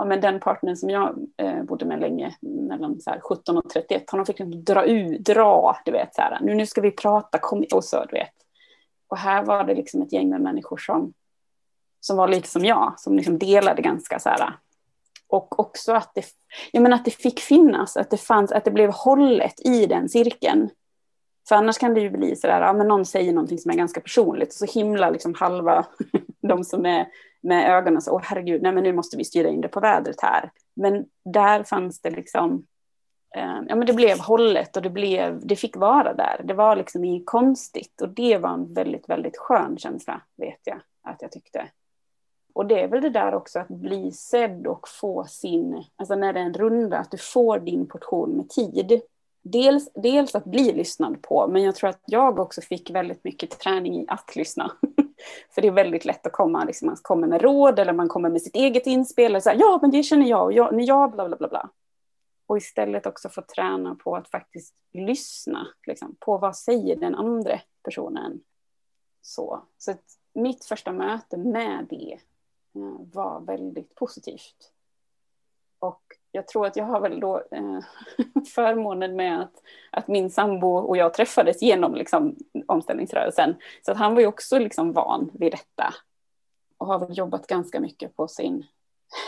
ja, 0.00 0.04
men 0.04 0.20
den 0.20 0.40
partnern 0.40 0.76
som 0.76 0.90
jag 0.90 1.18
eh, 1.36 1.62
bodde 1.62 1.84
med 1.84 2.00
länge, 2.00 2.36
mellan 2.40 3.00
så 3.00 3.10
här, 3.10 3.20
17 3.20 3.58
och 3.58 3.70
31, 3.70 4.10
honom 4.10 4.26
fick 4.26 4.38
liksom 4.38 4.64
dra 4.64 4.84
ut, 4.84 5.24
dra, 5.24 5.76
du 5.84 5.92
vet, 5.92 6.14
så 6.14 6.22
här, 6.22 6.38
nu, 6.40 6.54
nu 6.54 6.66
ska 6.66 6.80
vi 6.80 6.90
prata, 6.90 7.38
kom, 7.38 7.64
och 7.74 7.84
så, 7.84 8.04
du 8.04 8.12
vet. 8.12 8.34
Och 9.08 9.18
här 9.18 9.44
var 9.44 9.64
det 9.64 9.74
liksom 9.74 10.02
ett 10.02 10.12
gäng 10.12 10.28
med 10.28 10.40
människor 10.40 10.76
som, 10.76 11.12
som 12.00 12.16
var 12.16 12.28
lite 12.28 12.48
som 12.48 12.64
jag, 12.64 12.94
som 12.96 13.16
liksom 13.16 13.38
delade 13.38 13.82
ganska 13.82 14.18
så 14.18 14.28
här, 14.28 14.52
och 15.28 15.60
också 15.60 15.92
att 15.92 16.14
det, 16.14 16.24
jag 16.72 16.82
menar 16.82 16.96
att 16.96 17.04
det 17.04 17.10
fick 17.10 17.40
finnas, 17.40 17.96
att 17.96 18.10
det 18.10 18.16
fanns, 18.16 18.52
att 18.52 18.64
det 18.64 18.70
blev 18.70 18.90
hållet 18.92 19.66
i 19.66 19.86
den 19.86 20.08
cirkeln. 20.08 20.70
För 21.48 21.56
annars 21.56 21.78
kan 21.78 21.94
det 21.94 22.00
ju 22.00 22.10
bli 22.10 22.36
så 22.36 22.46
där, 22.46 22.60
ja 22.60 22.72
men 22.72 22.88
någon 22.88 23.06
säger 23.06 23.32
någonting 23.32 23.58
som 23.58 23.70
är 23.70 23.76
ganska 23.76 24.00
personligt 24.00 24.48
och 24.48 24.54
så 24.68 24.78
himla 24.78 25.10
liksom 25.10 25.34
halva 25.34 25.86
de 26.42 26.64
som 26.64 26.86
är 26.86 27.06
med 27.40 27.70
ögonen 27.70 28.02
så, 28.02 28.12
åh 28.12 28.20
herregud, 28.24 28.62
nej 28.62 28.72
men 28.72 28.84
nu 28.84 28.92
måste 28.92 29.16
vi 29.16 29.24
styra 29.24 29.48
in 29.48 29.60
det 29.60 29.68
på 29.68 29.80
vädret 29.80 30.20
här. 30.22 30.50
Men 30.76 31.06
där 31.24 31.62
fanns 31.62 32.00
det 32.00 32.10
liksom, 32.10 32.66
eh, 33.36 33.58
ja 33.68 33.76
men 33.76 33.86
det 33.86 33.92
blev 33.92 34.18
hållet 34.18 34.76
och 34.76 34.82
det 34.82 34.90
blev, 34.90 35.46
det 35.46 35.56
fick 35.56 35.76
vara 35.76 36.14
där. 36.14 36.40
Det 36.44 36.54
var 36.54 36.76
liksom 36.76 37.04
inget 37.04 37.26
konstigt 37.26 38.00
och 38.00 38.08
det 38.08 38.38
var 38.38 38.50
en 38.50 38.74
väldigt, 38.74 39.08
väldigt 39.08 39.36
skön 39.36 39.78
känsla, 39.78 40.22
vet 40.36 40.60
jag 40.64 40.80
att 41.02 41.22
jag 41.22 41.32
tyckte. 41.32 41.68
Och 42.52 42.66
det 42.66 42.80
är 42.80 42.88
väl 42.88 43.02
det 43.02 43.10
där 43.10 43.34
också 43.34 43.58
att 43.58 43.68
bli 43.68 44.12
sedd 44.12 44.66
och 44.66 44.88
få 44.88 45.24
sin, 45.24 45.84
alltså 45.96 46.14
när 46.14 46.32
det 46.32 46.40
är 46.40 46.44
en 46.44 46.54
runda, 46.54 46.98
att 46.98 47.10
du 47.10 47.18
får 47.18 47.58
din 47.58 47.88
portion 47.88 48.30
med 48.30 48.48
tid. 48.48 49.00
Dels, 49.42 49.90
dels 49.94 50.34
att 50.34 50.44
bli 50.44 50.72
lyssnad 50.72 51.22
på, 51.22 51.46
men 51.48 51.62
jag 51.62 51.74
tror 51.74 51.90
att 51.90 52.02
jag 52.06 52.38
också 52.38 52.60
fick 52.60 52.90
väldigt 52.90 53.24
mycket 53.24 53.58
träning 53.58 53.94
i 53.94 54.04
att 54.08 54.36
lyssna. 54.36 54.72
För 55.50 55.62
det 55.62 55.68
är 55.68 55.72
väldigt 55.72 56.04
lätt 56.04 56.26
att 56.26 56.32
komma, 56.32 56.64
liksom, 56.64 56.86
man 56.86 56.96
kommer 57.02 57.26
med 57.26 57.42
råd 57.42 57.78
eller 57.78 57.92
man 57.92 58.08
kommer 58.08 58.28
med 58.28 58.42
sitt 58.42 58.56
eget 58.56 58.86
inspel. 58.86 59.36
Och 59.36 59.42
så 59.42 59.50
här, 59.50 59.56
ja, 59.60 59.78
men 59.82 59.90
det 59.90 60.02
känner 60.02 60.26
jag, 60.26 60.44
och 60.44 60.52
jag, 60.52 60.74
när 60.74 60.88
jag, 60.88 61.12
bla, 61.12 61.28
bla, 61.28 61.36
bla, 61.36 61.48
bla. 61.48 61.70
Och 62.46 62.56
istället 62.56 63.06
också 63.06 63.28
få 63.28 63.42
träna 63.42 63.94
på 63.94 64.16
att 64.16 64.28
faktiskt 64.28 64.74
lyssna 64.92 65.66
liksom, 65.86 66.16
på 66.20 66.38
vad 66.38 66.56
säger 66.56 66.96
den 66.96 67.14
andra 67.14 67.60
personen. 67.82 68.40
Så, 69.22 69.62
så 69.78 69.94
mitt 70.34 70.64
första 70.64 70.92
möte 70.92 71.36
med 71.36 71.86
det 71.90 72.12
eh, 72.74 73.00
var 73.12 73.40
väldigt 73.40 73.94
positivt. 73.94 74.72
Och 75.78 76.02
jag 76.32 76.48
tror 76.48 76.66
att 76.66 76.76
jag 76.76 76.84
har 76.84 77.00
väl 77.00 77.20
då 77.20 77.36
eh, 77.36 77.78
förmånen 78.54 79.16
med 79.16 79.40
att, 79.40 79.54
att 79.90 80.08
min 80.08 80.30
sambo 80.30 80.76
och 80.76 80.96
jag 80.96 81.14
träffades 81.14 81.62
genom 81.62 81.94
liksom, 81.94 82.36
omställningsrörelsen. 82.66 83.54
Så 83.86 83.92
att 83.92 83.98
han 83.98 84.14
var 84.14 84.20
ju 84.20 84.26
också 84.26 84.58
liksom 84.58 84.92
van 84.92 85.30
vid 85.34 85.52
detta 85.52 85.94
och 86.78 86.86
har 86.86 86.98
väl 86.98 87.18
jobbat 87.18 87.46
ganska 87.46 87.80
mycket 87.80 88.16
på 88.16 88.28
sin 88.28 88.66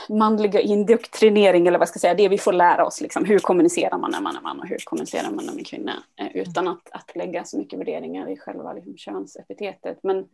manliga 0.08 0.60
indoktrinering 0.60 1.66
eller 1.66 1.78
vad 1.78 1.88
ska 1.88 1.96
jag 1.96 2.00
säga, 2.00 2.14
det 2.14 2.28
vi 2.28 2.38
får 2.38 2.52
lära 2.52 2.86
oss. 2.86 3.00
Liksom, 3.00 3.24
hur 3.24 3.38
kommunicerar 3.38 3.98
man 3.98 4.10
när 4.10 4.20
man 4.20 4.36
är 4.36 4.40
man 4.40 4.60
och 4.60 4.66
hur 4.66 4.78
kommunicerar 4.84 5.30
man 5.30 5.44
när 5.44 5.52
man 5.52 5.60
är 5.60 5.64
kvinna? 5.64 5.92
Eh, 6.16 6.36
utan 6.36 6.68
att, 6.68 6.90
att 6.92 7.16
lägga 7.16 7.44
så 7.44 7.58
mycket 7.58 7.78
värderingar 7.78 8.30
i 8.30 8.36
själva 8.36 8.72
liksom, 8.72 8.96
könsepitetet. 8.96 9.98
Men, 10.02 10.28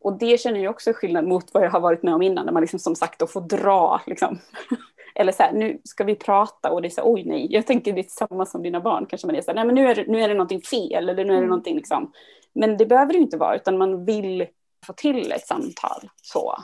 och 0.00 0.18
det 0.18 0.40
känner 0.40 0.60
jag 0.60 0.70
också 0.70 0.92
skillnad 0.92 1.26
mot 1.26 1.54
vad 1.54 1.64
jag 1.64 1.70
har 1.70 1.80
varit 1.80 2.02
med 2.02 2.14
om 2.14 2.22
innan, 2.22 2.46
när 2.46 2.52
man 2.52 2.60
liksom, 2.60 2.78
som 2.78 2.96
sagt 2.96 3.18
då 3.18 3.26
får 3.26 3.40
dra. 3.40 4.00
Liksom. 4.06 4.38
eller 5.14 5.32
så 5.32 5.42
här, 5.42 5.52
nu 5.52 5.80
ska 5.84 6.04
vi 6.04 6.14
prata 6.14 6.70
och 6.70 6.82
det 6.82 6.88
är 6.88 6.90
så 6.90 7.12
oj 7.12 7.24
nej, 7.24 7.46
jag 7.50 7.66
tänker 7.66 7.92
det 7.92 8.00
är 8.00 8.26
samma 8.28 8.46
som 8.46 8.62
dina 8.62 8.80
barn, 8.80 9.06
kanske 9.06 9.26
man 9.26 9.36
är 9.36 9.40
så 9.40 9.50
här, 9.50 9.54
nej 9.54 9.64
men 9.64 9.74
nu 9.74 9.88
är 9.88 9.94
det, 9.94 10.04
nu 10.06 10.22
är 10.22 10.28
det 10.28 10.34
någonting 10.34 10.60
fel 10.60 11.08
eller 11.08 11.24
nu 11.24 11.32
är 11.32 11.36
det 11.36 11.36
mm. 11.36 11.48
någonting 11.48 11.76
liksom. 11.76 12.12
Men 12.54 12.76
det 12.76 12.86
behöver 12.86 13.12
det 13.12 13.18
inte 13.18 13.36
vara, 13.36 13.56
utan 13.56 13.78
man 13.78 14.04
vill 14.04 14.46
få 14.86 14.92
till 14.92 15.32
ett 15.32 15.46
samtal 15.46 16.08
så. 16.22 16.56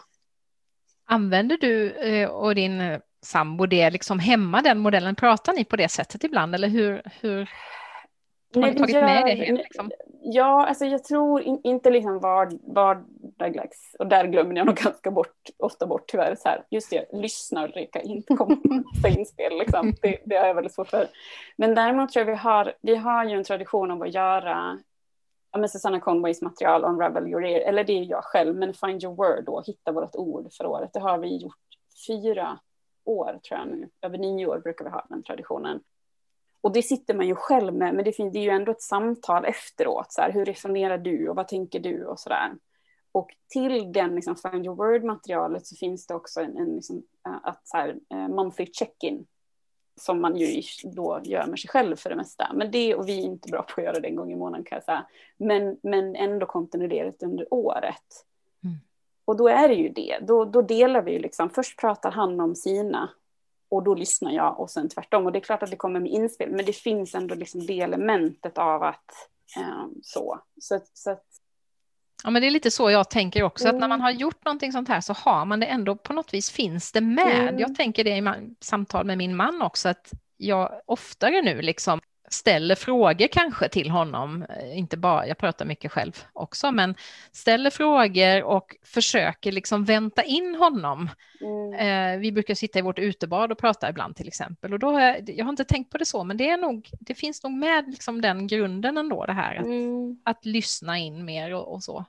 Använder 1.06 1.58
du 1.60 1.90
eh, 1.90 2.28
och 2.28 2.54
din 2.54 2.80
eh, 2.80 3.00
sambo 3.22 3.66
det 3.66 3.90
liksom 3.90 4.18
hemma, 4.18 4.62
den 4.62 4.78
modellen? 4.78 5.14
Pratar 5.14 5.52
ni 5.52 5.64
på 5.64 5.76
det 5.76 5.88
sättet 5.88 6.24
ibland 6.24 6.54
eller 6.54 6.68
hur, 6.68 7.02
hur 7.20 7.50
har 8.54 8.60
Nej, 8.60 8.70
ni 8.70 8.76
tagit 8.76 8.94
gör, 8.94 9.02
med 9.02 9.26
det? 9.26 9.44
Hem, 9.44 9.56
liksom? 9.56 9.90
Ja, 10.22 10.66
alltså 10.66 10.84
jag 10.84 11.04
tror 11.04 11.42
in, 11.42 11.60
inte 11.64 11.90
liksom 11.90 12.18
vardagligs, 12.62 13.96
och 13.98 14.06
där 14.06 14.26
glömmer 14.26 14.56
jag 14.56 14.66
nog 14.66 14.76
ganska 14.76 15.10
bort, 15.10 15.36
ofta 15.58 15.86
bort 15.86 16.04
tyvärr, 16.06 16.34
så 16.34 16.48
här, 16.48 16.64
just 16.70 16.90
det, 16.90 17.08
lyssna 17.12 17.64
Ulrika, 17.64 18.00
inte 18.00 18.34
komma 18.36 18.56
med 19.02 19.18
inspel, 19.18 19.58
liksom. 19.58 19.94
det, 20.02 20.18
det 20.24 20.36
har 20.36 20.46
jag 20.46 20.54
väldigt 20.54 20.74
svårt 20.74 20.88
för. 20.88 21.06
Men 21.56 21.74
däremot 21.74 22.12
tror 22.12 22.20
jag 22.26 22.32
vi 22.32 22.38
har, 22.38 22.72
vi 22.80 22.96
har 22.96 23.24
ju 23.24 23.36
en 23.36 23.44
tradition 23.44 23.90
av 23.90 24.02
att 24.02 24.14
göra 24.14 24.78
ja, 25.52 25.58
men 25.58 25.68
Susanna 25.68 26.00
Conways 26.00 26.42
material 26.42 26.84
Unravel 26.84 27.28
your 27.28 27.44
ear, 27.44 27.60
eller 27.60 27.84
det 27.84 27.92
är 27.92 28.04
jag 28.04 28.24
själv, 28.24 28.56
men 28.56 28.74
Find 28.74 29.04
your 29.04 29.14
word 29.14 29.44
då, 29.44 29.62
hitta 29.66 29.92
vårt 29.92 30.16
ord 30.16 30.52
för 30.52 30.66
året. 30.66 30.90
Det 30.92 31.00
har 31.00 31.18
vi 31.18 31.36
gjort 31.36 31.54
fyra 32.06 32.58
år 33.04 33.40
tror 33.48 33.60
jag 33.60 33.68
nu, 33.68 33.88
över 34.02 34.18
nio 34.18 34.46
år 34.46 34.58
brukar 34.58 34.84
vi 34.84 34.90
ha 34.90 35.06
den 35.08 35.22
traditionen. 35.22 35.80
Och 36.61 36.73
det 36.73 36.83
sitter 36.83 37.14
man 37.14 37.27
ju 37.27 37.35
själv 37.35 37.75
med, 37.75 37.94
men 37.94 38.05
det, 38.05 38.12
finns, 38.12 38.33
det 38.33 38.38
är 38.38 38.42
ju 38.42 38.51
ändå 38.51 38.73
ett 38.73 38.83
samtal 38.83 39.44
efteråt, 39.44 40.12
så 40.12 40.20
här, 40.20 40.33
hur 40.33 40.44
resonerar 40.44 40.99
du 40.99 41.29
och 41.29 41.37
vad 41.37 41.49
tänker 41.49 41.81
du 41.81 42.05
och 42.05 42.20
sådär. 42.20 42.53
Och 43.12 43.31
till 43.49 43.92
den 43.92 44.14
liksom, 44.14 44.37
Find 44.37 44.66
your 44.66 44.77
word-materialet 44.77 45.66
så 45.66 45.77
finns 45.77 46.07
det 46.07 46.14
också 46.14 46.40
en, 46.40 46.57
en 46.57 46.75
liksom, 46.75 47.03
att, 47.23 47.68
så 47.68 47.77
här, 47.77 47.96
uh, 48.14 48.29
monthly 48.29 48.66
check-in 48.73 49.27
som 50.01 50.20
man 50.20 50.37
ju 50.37 50.62
då 50.85 51.20
gör 51.23 51.46
med 51.46 51.59
sig 51.59 51.70
själv 51.70 51.96
för 51.96 52.11
det 52.11 52.16
mesta. 52.16 52.51
Men 52.55 52.70
det, 52.70 52.94
och 52.94 53.09
vi 53.09 53.18
är 53.18 53.25
inte 53.25 53.49
bra 53.49 53.62
på 53.62 53.81
att 53.81 53.85
göra 53.85 54.01
det 54.01 54.09
en 54.09 54.16
gång 54.16 54.33
i 54.33 54.37
månaden 54.37 54.64
kan 54.64 54.77
jag 54.77 54.85
säga. 54.85 55.07
Men, 55.37 55.79
men 55.83 56.16
ändå 56.16 56.46
kontinuerligt 56.46 57.23
under 57.23 57.55
året. 57.55 58.27
Mm. 58.64 58.77
Och 59.25 59.37
då 59.37 59.49
är 59.49 59.68
det 59.68 59.75
ju 59.75 59.88
det, 59.88 60.18
då, 60.23 60.44
då 60.44 60.62
delar 60.62 61.03
vi 61.03 61.12
ju 61.12 61.18
liksom, 61.18 61.51
först 61.51 61.81
pratar 61.81 62.11
han 62.11 62.40
om 62.40 62.55
sina 62.55 63.11
och 63.70 63.83
då 63.83 63.94
lyssnar 63.94 64.33
jag 64.33 64.61
och 64.61 64.70
sen 64.70 64.88
tvärtom. 64.88 65.26
Och 65.26 65.33
det 65.33 65.38
är 65.38 65.40
klart 65.40 65.62
att 65.62 65.70
det 65.70 65.76
kommer 65.76 66.00
med 66.00 66.11
inspel, 66.11 66.50
men 66.50 66.64
det 66.64 66.72
finns 66.72 67.14
ändå 67.14 67.35
liksom 67.35 67.66
det 67.66 67.80
elementet 67.80 68.59
av 68.59 68.83
att 68.83 69.11
eh, 69.56 69.87
så. 70.02 70.40
Så, 70.61 70.80
så 70.94 71.11
att, 71.11 71.24
Ja, 72.24 72.30
men 72.30 72.42
det 72.42 72.48
är 72.48 72.50
lite 72.50 72.70
så 72.70 72.90
jag 72.90 73.11
tänker 73.11 73.42
också, 73.42 73.64
mm. 73.64 73.76
att 73.76 73.80
när 73.80 73.88
man 73.88 74.00
mm. 74.00 74.04
har 74.04 74.11
gjort 74.11 74.44
någonting 74.44 74.72
sånt 74.72 74.88
här 74.88 75.00
så 75.00 75.12
har 75.12 75.44
man 75.44 75.61
det 75.61 75.66
ändå 75.66 75.96
på 75.96 76.12
något 76.12 76.35
vis 76.35 76.50
finns 76.50 76.92
det 76.92 77.00
med. 77.00 77.48
Mm. 77.48 77.59
Jag 77.59 77.74
tänker 77.74 78.04
det 78.04 78.16
i 78.16 78.54
samtal 78.61 79.06
med 79.06 79.18
min 79.18 79.37
man 79.37 79.62
också, 79.62 79.88
att 79.88 80.11
jag 80.37 80.80
oftare 80.87 81.42
nu 81.42 81.62
liksom 81.62 82.00
ställer 82.32 82.74
frågor 82.74 83.26
kanske 83.26 83.68
till 83.68 83.90
honom, 83.90 84.42
eh, 84.42 84.78
inte 84.78 84.96
bara, 84.96 85.26
jag 85.26 85.38
pratar 85.38 85.64
mycket 85.64 85.92
själv 85.92 86.24
också, 86.32 86.72
men 86.72 86.94
ställer 87.32 87.70
frågor 87.70 88.42
och 88.42 88.76
försöker 88.82 89.52
liksom 89.52 89.84
vänta 89.84 90.22
in 90.22 90.54
honom. 90.54 91.08
Mm. 91.40 91.74
Eh, 91.74 92.20
vi 92.20 92.32
brukar 92.32 92.54
sitta 92.54 92.78
i 92.78 92.82
vårt 92.82 92.98
utebad 92.98 93.52
och 93.52 93.58
prata 93.58 93.90
ibland 93.90 94.16
till 94.16 94.28
exempel 94.28 94.72
och 94.72 94.78
då 94.78 94.90
har 94.90 95.00
jag, 95.00 95.30
jag 95.30 95.44
har 95.44 95.50
inte 95.50 95.64
tänkt 95.64 95.90
på 95.90 95.98
det 95.98 96.06
så, 96.06 96.24
men 96.24 96.36
det 96.36 96.50
är 96.50 96.56
nog, 96.56 96.90
det 97.00 97.14
finns 97.14 97.42
nog 97.42 97.52
med 97.52 97.84
liksom 97.88 98.20
den 98.20 98.46
grunden 98.46 98.96
ändå 98.96 99.26
det 99.26 99.32
här 99.32 99.56
att, 99.56 99.64
mm. 99.64 100.20
att 100.24 100.44
lyssna 100.44 100.98
in 100.98 101.24
mer 101.24 101.54
och, 101.54 101.72
och 101.74 101.82
så. 101.82 102.04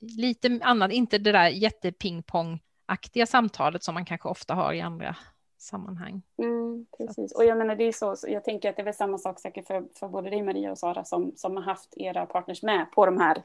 Lite 0.00 0.60
annat, 0.62 0.92
inte 0.92 1.18
det 1.18 1.32
där 1.32 1.48
jättepingpong-aktiga 1.48 3.26
samtalet 3.26 3.84
som 3.84 3.94
man 3.94 4.04
kanske 4.04 4.28
ofta 4.28 4.54
har 4.54 4.72
i 4.72 4.80
andra 4.80 5.16
sammanhang. 5.62 6.22
Mm, 6.38 6.86
precis, 6.98 7.32
och 7.32 7.44
jag 7.44 7.58
menar 7.58 7.76
det 7.76 7.84
är 7.84 7.92
så, 7.92 8.16
jag 8.28 8.44
tänker 8.44 8.70
att 8.70 8.76
det 8.76 8.82
är 8.82 8.84
väl 8.84 8.94
samma 8.94 9.18
sak 9.18 9.40
säkert 9.40 9.66
för, 9.66 9.84
för 9.94 10.08
både 10.08 10.30
dig 10.30 10.42
Maria 10.42 10.70
och 10.70 10.78
Sara 10.78 11.04
som, 11.04 11.32
som 11.36 11.56
har 11.56 11.62
haft 11.62 11.94
era 11.96 12.26
partners 12.26 12.62
med 12.62 12.86
på 12.94 13.06
de 13.06 13.20
här 13.20 13.42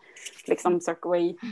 liksom 0.47 0.79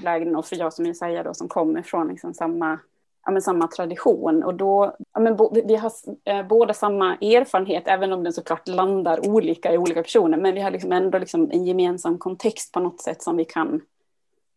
lägren 0.04 0.36
och 0.36 0.46
för 0.46 0.56
jag 0.56 0.74
som 0.74 0.86
Jesaja 0.86 1.24
då 1.24 1.34
som 1.34 1.48
kommer 1.48 1.82
från 1.82 2.08
liksom 2.08 2.34
samma, 2.34 2.80
ja, 3.26 3.32
men 3.32 3.42
samma 3.42 3.68
tradition 3.68 4.44
och 4.44 4.56
då, 4.56 4.96
ja, 5.14 5.20
men 5.20 5.36
bo, 5.36 5.54
vi 5.66 5.76
har 5.76 5.92
eh, 6.24 6.48
båda 6.48 6.74
samma 6.74 7.16
erfarenhet 7.16 7.84
även 7.88 8.14
om 8.14 8.24
den 8.24 8.34
såklart 8.34 8.68
landar 8.68 9.30
olika 9.30 9.74
i 9.74 9.78
olika 9.78 10.02
personer 10.02 10.38
men 10.38 10.56
vi 10.56 10.62
har 10.62 10.72
liksom 10.72 10.92
ändå 10.92 11.18
liksom 11.18 11.52
en 11.52 11.66
gemensam 11.66 12.18
kontext 12.18 12.72
på 12.72 12.80
något 12.80 13.02
sätt 13.02 13.22
som 13.22 13.38
vi 13.38 13.46
kan 13.46 13.82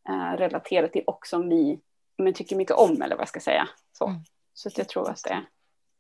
eh, 0.09 0.37
relatera 0.37 0.88
till 0.88 1.05
och 1.07 1.27
som 1.27 1.49
vi 1.49 1.81
men, 2.18 2.35
tycker 2.35 2.57
mycket 2.57 2.77
om 2.77 3.03
eller 3.03 3.16
vad 3.16 3.23
jag 3.23 3.29
ska 3.29 3.40
säga. 3.40 3.68
Så, 3.92 4.07
mm. 4.07 4.21
så 4.55 4.71
jag 4.77 4.88
tror 4.88 5.11
att 5.11 5.23
det 5.25 5.42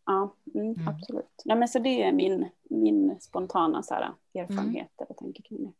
Ja, 0.08 0.34
mm, 0.54 0.74
mm. 0.74 0.88
absolut. 0.88 1.42
Nej, 1.44 1.56
men 1.56 1.68
så 1.68 1.78
det 1.78 2.02
är 2.02 2.12
min, 2.12 2.48
min 2.70 3.20
spontana 3.20 3.82
så 3.82 3.94
här, 3.94 4.10
erfarenhet 4.34 5.00
mm. 5.00 5.14
tänker 5.18 5.42
kring 5.42 5.64
det. 5.64 5.72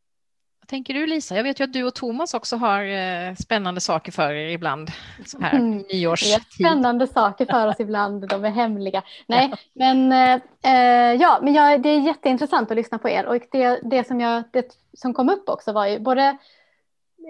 Vad 0.61 0.69
tänker 0.69 0.95
du 0.95 1.07
Lisa? 1.07 1.37
Jag 1.37 1.43
vet 1.43 1.61
ju 1.61 1.64
att 1.64 1.73
du 1.73 1.85
och 1.85 1.95
Thomas 1.95 2.35
också 2.35 2.57
har 2.57 2.85
eh, 2.85 3.35
spännande 3.35 3.81
saker 3.81 4.12
för 4.12 4.33
er 4.33 4.49
ibland. 4.49 4.91
Så 5.27 5.41
här, 5.41 5.59
mm. 5.59 5.85
nyårstid. 5.93 6.43
Spännande 6.51 7.07
saker 7.07 7.47
för 7.47 7.67
oss 7.67 7.81
ibland, 7.81 8.29
de 8.29 8.45
är 8.45 8.51
hemliga. 8.51 9.03
Nej, 9.27 9.53
men, 9.73 10.12
eh, 10.12 10.41
eh, 10.75 11.14
ja, 11.14 11.38
men 11.43 11.55
jag, 11.55 11.83
det 11.83 11.88
är 11.88 12.01
jätteintressant 12.01 12.71
att 12.71 12.77
lyssna 12.77 12.99
på 12.99 13.09
er 13.09 13.27
och 13.27 13.38
det, 13.51 13.81
det, 13.83 14.07
som, 14.07 14.21
jag, 14.21 14.43
det 14.53 14.67
som 14.93 15.14
kom 15.14 15.29
upp 15.29 15.49
också 15.49 15.73
var 15.73 15.87
ju 15.87 15.99
både 15.99 16.38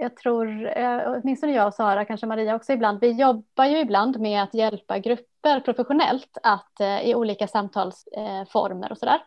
jag 0.00 0.16
tror, 0.16 0.78
eh, 0.78 1.00
åtminstone 1.06 1.52
jag 1.52 1.66
och 1.66 1.74
Sara, 1.74 2.04
kanske 2.04 2.26
Maria 2.26 2.54
också 2.54 2.72
ibland, 2.72 3.00
vi 3.00 3.10
jobbar 3.10 3.64
ju 3.64 3.78
ibland 3.78 4.20
med 4.20 4.42
att 4.42 4.54
hjälpa 4.54 4.98
grupper 4.98 5.60
professionellt 5.60 6.38
att 6.42 6.80
eh, 6.80 7.00
i 7.00 7.14
olika 7.14 7.48
samtalsformer 7.48 8.86
eh, 8.86 8.90
och 8.90 8.98
sådär. 8.98 9.20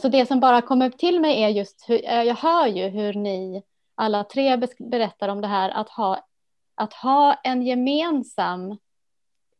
Så 0.00 0.08
det 0.08 0.26
som 0.26 0.40
bara 0.40 0.60
kom 0.60 0.82
upp 0.82 0.98
till 0.98 1.20
mig 1.20 1.42
är 1.42 1.48
just, 1.48 1.84
hur, 1.88 1.98
jag 2.04 2.34
hör 2.34 2.66
ju 2.66 2.88
hur 2.88 3.14
ni 3.14 3.62
alla 3.94 4.24
tre 4.24 4.56
berättar 4.78 5.28
om 5.28 5.40
det 5.40 5.48
här 5.48 5.70
att 5.70 5.88
ha, 5.88 6.26
att 6.74 6.92
ha 6.92 7.34
en 7.34 7.62
gemensam 7.62 8.78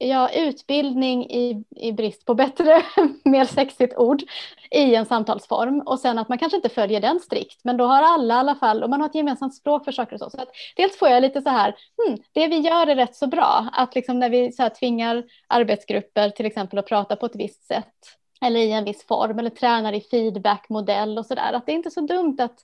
ja, 0.01 0.31
utbildning 0.31 1.31
i, 1.31 1.65
i 1.77 1.93
brist 1.93 2.27
på 2.27 2.35
bättre, 2.35 2.83
mer 3.25 3.45
sexigt 3.45 3.97
ord 3.97 4.23
i 4.71 4.95
en 4.95 5.07
samtalsform. 5.07 5.81
Och 5.81 6.01
sen 6.01 6.19
att 6.19 6.29
man 6.29 6.39
kanske 6.39 6.57
inte 6.57 6.69
följer 6.69 7.01
den 7.01 7.21
strikt 7.21 7.61
men 7.65 7.77
då 7.77 7.85
har 7.85 8.03
alla 8.03 8.35
i 8.35 8.39
alla 8.39 8.55
fall 8.55 8.83
och 8.83 8.91
man 8.91 9.01
har 9.01 9.09
ett 9.09 9.15
gemensamt 9.15 9.55
språk 9.55 9.85
för 9.85 9.93
saker 9.93 10.15
och 10.15 10.21
så. 10.21 10.31
så 10.31 10.43
att 10.43 10.49
dels 10.77 10.99
får 10.99 11.09
jag 11.09 11.23
lite 11.23 11.43
så 11.43 11.51
här, 11.51 11.77
hmm, 12.05 12.19
det 12.33 12.47
vi 12.47 12.59
gör 12.59 12.87
är 12.87 12.97
rätt 12.97 13.17
så 13.17 13.27
bra, 13.27 13.69
att 13.73 13.95
liksom 13.95 14.19
när 14.19 14.31
vi 14.31 14.53
så 14.53 14.63
här 14.63 14.71
tvingar 14.71 15.25
arbetsgrupper 15.47 16.31
till 16.31 16.47
exempel 16.47 16.79
att 16.79 16.89
prata 16.89 17.17
på 17.17 17.27
ett 17.27 17.37
visst 17.37 17.65
sätt 17.65 17.95
eller 18.41 18.61
i 18.61 18.73
en 18.73 18.85
viss 18.85 19.07
form 19.07 19.39
eller 19.39 19.51
tränar 19.51 19.93
i 19.93 20.01
feedbackmodell 20.01 21.19
och 21.19 21.27
så 21.27 21.35
där, 21.35 21.53
att 21.53 21.67
det 21.67 21.73
är 21.73 21.77
inte 21.77 21.91
så 21.91 22.01
dumt 22.01 22.37
att 22.39 22.59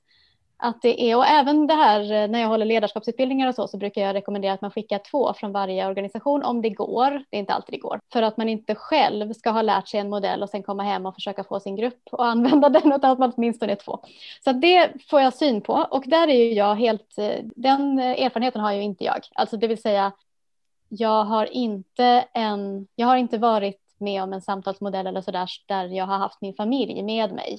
att 0.59 0.83
det 0.83 1.11
är, 1.11 1.17
och 1.17 1.27
även 1.27 1.67
det 1.67 1.75
här 1.75 2.13
eh, 2.13 2.29
när 2.29 2.41
jag 2.41 2.49
håller 2.49 2.67
ledarskapsutbildningar 2.67 3.49
och 3.49 3.55
så, 3.55 3.69
så 3.69 3.77
brukar 3.77 4.03
jag 4.03 4.15
rekommendera 4.15 4.53
att 4.53 4.61
man 4.61 4.71
skickar 4.71 4.99
två 4.99 5.35
från 5.35 5.53
varje 5.53 5.87
organisation 5.87 6.43
om 6.43 6.63
det 6.63 6.71
går. 6.71 7.11
Det 7.31 7.37
är 7.37 7.41
inte 7.41 7.53
alltid 7.53 7.75
det 7.75 7.79
går. 7.79 8.01
För 8.13 8.23
att 8.23 8.37
man 8.37 8.49
inte 8.49 8.75
själv 8.75 9.33
ska 9.33 9.51
ha 9.51 9.63
lärt 9.63 9.89
sig 9.89 10.01
en 10.01 10.11
modell 10.11 10.43
och 10.43 10.51
sen 10.51 10.63
komma 10.63 10.83
hem 10.83 11.07
och 11.07 11.15
försöka 11.15 11.45
få 11.45 11.61
sin 11.61 11.77
grupp 11.77 12.01
och 12.13 12.27
använda 12.27 12.69
den, 12.69 12.93
utan 12.93 13.11
att 13.11 13.19
man 13.19 13.33
åtminstone 13.37 13.73
är 13.73 13.77
två. 13.77 13.99
Så 14.45 14.53
det 14.53 14.93
får 15.11 15.21
jag 15.21 15.35
syn 15.35 15.61
på 15.61 15.73
och 15.91 16.05
där 16.07 16.29
är 16.29 16.45
ju 16.45 16.53
jag 16.53 16.75
helt, 16.75 17.19
eh, 17.19 17.45
den 17.57 17.99
erfarenheten 17.99 18.61
har 18.61 18.73
ju 18.73 18.83
inte 18.83 19.05
jag. 19.05 19.21
Alltså 19.35 19.57
det 19.57 19.67
vill 19.67 19.83
säga, 19.83 20.13
jag 20.89 21.25
har 21.25 21.47
inte 21.47 22.25
en, 22.33 22.87
jag 22.95 23.07
har 23.07 23.17
inte 23.17 23.39
varit 23.39 23.81
med 23.99 24.23
om 24.23 24.33
en 24.33 24.43
samtalsmodell 24.43 25.07
eller 25.07 25.21
så 25.21 25.31
där, 25.31 25.49
där 25.67 25.85
jag 25.85 26.07
har 26.07 26.19
haft 26.19 26.41
min 26.41 26.55
familj 26.55 27.03
med 27.03 27.33
mig 27.33 27.59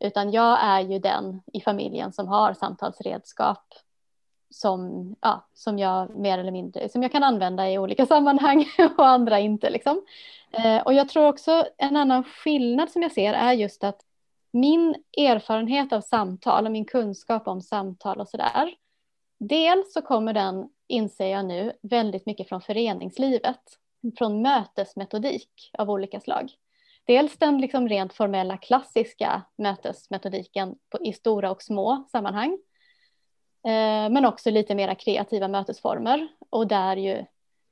utan 0.00 0.30
jag 0.30 0.58
är 0.62 0.80
ju 0.80 0.98
den 0.98 1.42
i 1.52 1.60
familjen 1.60 2.12
som 2.12 2.28
har 2.28 2.54
samtalsredskap 2.54 3.74
som, 4.50 5.14
ja, 5.20 5.46
som 5.54 5.78
jag 5.78 6.16
mer 6.16 6.38
eller 6.38 6.52
mindre 6.52 6.88
som 6.88 7.02
jag 7.02 7.12
kan 7.12 7.22
använda 7.22 7.70
i 7.70 7.78
olika 7.78 8.06
sammanhang 8.14 8.66
och 8.96 9.06
andra 9.06 9.38
inte. 9.38 9.70
Liksom. 9.70 10.02
Eh, 10.50 10.82
och 10.82 10.94
jag 10.94 11.08
tror 11.08 11.28
också 11.28 11.66
en 11.76 11.96
annan 11.96 12.24
skillnad 12.24 12.90
som 12.90 13.02
jag 13.02 13.12
ser 13.12 13.32
är 13.32 13.52
just 13.52 13.84
att 13.84 14.00
min 14.52 14.94
erfarenhet 15.16 15.92
av 15.92 16.00
samtal 16.00 16.66
och 16.66 16.72
min 16.72 16.84
kunskap 16.84 17.48
om 17.48 17.60
samtal 17.60 18.20
och 18.20 18.28
sådär. 18.28 18.74
Dels 19.38 19.92
så 19.92 20.02
kommer 20.02 20.32
den 20.32 20.68
inser 20.86 21.26
jag 21.26 21.44
nu, 21.44 21.72
väldigt 21.82 22.26
mycket 22.26 22.48
från 22.48 22.60
föreningslivet. 22.60 23.60
Från 24.18 24.42
mötesmetodik 24.42 25.70
av 25.78 25.90
olika 25.90 26.20
slag. 26.20 26.52
Dels 27.04 27.36
den 27.36 27.60
liksom 27.60 27.88
rent 27.88 28.12
formella 28.12 28.56
klassiska 28.56 29.42
mötesmetodiken 29.58 30.74
på, 30.90 30.98
i 31.04 31.12
stora 31.12 31.50
och 31.50 31.62
små 31.62 32.04
sammanhang. 32.12 32.52
Eh, 33.64 34.10
men 34.10 34.24
också 34.24 34.50
lite 34.50 34.74
mera 34.74 34.94
kreativa 34.94 35.48
mötesformer 35.48 36.28
och 36.50 36.66
där 36.66 36.96
ju 36.96 37.24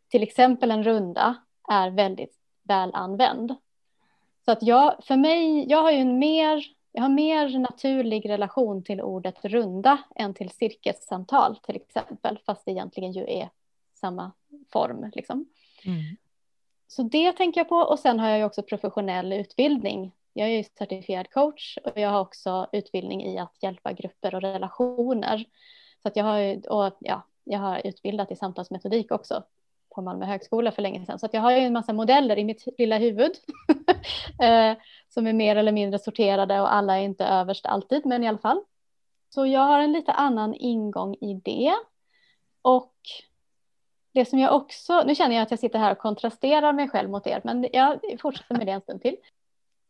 till 0.08 0.22
exempel 0.22 0.70
en 0.70 0.84
runda 0.84 1.36
är 1.68 1.90
väldigt 1.90 2.36
väl 2.62 2.90
använd. 2.94 3.54
Så 4.44 4.52
att 4.52 4.62
jag, 4.62 5.04
för 5.04 5.16
mig, 5.16 5.70
jag 5.70 5.82
har 5.82 5.90
ju 5.90 5.98
en 5.98 6.18
mer, 6.18 6.64
jag 6.92 7.02
har 7.02 7.08
mer 7.08 7.58
naturlig 7.58 8.28
relation 8.28 8.84
till 8.84 9.00
ordet 9.00 9.44
runda 9.44 9.98
än 10.16 10.34
till 10.34 10.50
cirkelsamtal 10.50 11.56
till 11.56 11.76
exempel, 11.76 12.38
fast 12.46 12.64
det 12.64 12.70
egentligen 12.70 13.12
ju 13.12 13.24
är 13.28 13.50
samma 13.94 14.32
form. 14.72 15.10
Liksom. 15.14 15.46
Mm. 15.84 16.16
Så 16.92 17.02
det 17.02 17.32
tänker 17.32 17.60
jag 17.60 17.68
på 17.68 17.76
och 17.76 17.98
sen 17.98 18.20
har 18.20 18.28
jag 18.28 18.38
ju 18.38 18.44
också 18.44 18.62
professionell 18.62 19.32
utbildning. 19.32 20.12
Jag 20.32 20.48
är 20.48 20.56
ju 20.56 20.64
certifierad 20.78 21.30
coach 21.30 21.78
och 21.84 21.98
jag 21.98 22.10
har 22.10 22.20
också 22.20 22.66
utbildning 22.72 23.22
i 23.24 23.38
att 23.38 23.56
hjälpa 23.62 23.92
grupper 23.92 24.34
och 24.34 24.40
relationer. 24.40 25.44
Så 26.02 26.08
att 26.08 26.16
jag 26.16 26.24
har, 26.24 26.70
och 26.72 26.96
ja, 27.00 27.22
jag 27.44 27.58
har 27.58 27.86
utbildat 27.86 28.30
i 28.30 28.36
samtalsmetodik 28.36 29.12
också 29.12 29.44
på 29.94 30.02
Malmö 30.02 30.26
högskola 30.26 30.72
för 30.72 30.82
länge 30.82 31.06
sedan. 31.06 31.18
Så 31.18 31.26
att 31.26 31.34
jag 31.34 31.40
har 31.40 31.52
ju 31.52 31.58
en 31.58 31.72
massa 31.72 31.92
modeller 31.92 32.38
i 32.38 32.44
mitt 32.44 32.64
lilla 32.78 32.98
huvud 32.98 33.32
eh, 34.40 34.76
som 35.08 35.26
är 35.26 35.32
mer 35.32 35.56
eller 35.56 35.72
mindre 35.72 35.98
sorterade 35.98 36.60
och 36.60 36.74
alla 36.74 36.98
är 36.98 37.02
inte 37.02 37.24
överst 37.24 37.66
alltid, 37.66 38.06
men 38.06 38.24
i 38.24 38.28
alla 38.28 38.38
fall. 38.38 38.60
Så 39.28 39.46
jag 39.46 39.60
har 39.60 39.80
en 39.80 39.92
lite 39.92 40.12
annan 40.12 40.54
ingång 40.54 41.14
i 41.14 41.34
det. 41.44 41.74
Och 42.62 42.94
det 44.12 44.24
som 44.24 44.38
jag 44.38 44.54
också, 44.56 45.02
nu 45.02 45.14
känner 45.14 45.34
jag 45.34 45.42
att 45.42 45.50
jag 45.50 45.60
sitter 45.60 45.78
här 45.78 45.92
och 45.92 45.98
kontrasterar 45.98 46.72
mig 46.72 46.88
själv 46.88 47.10
mot 47.10 47.26
er, 47.26 47.40
men 47.44 47.68
jag 47.72 48.00
fortsätter 48.20 48.54
med 48.54 48.66
det 48.66 48.72
en 48.72 48.80
stund 48.80 49.02
till. 49.02 49.16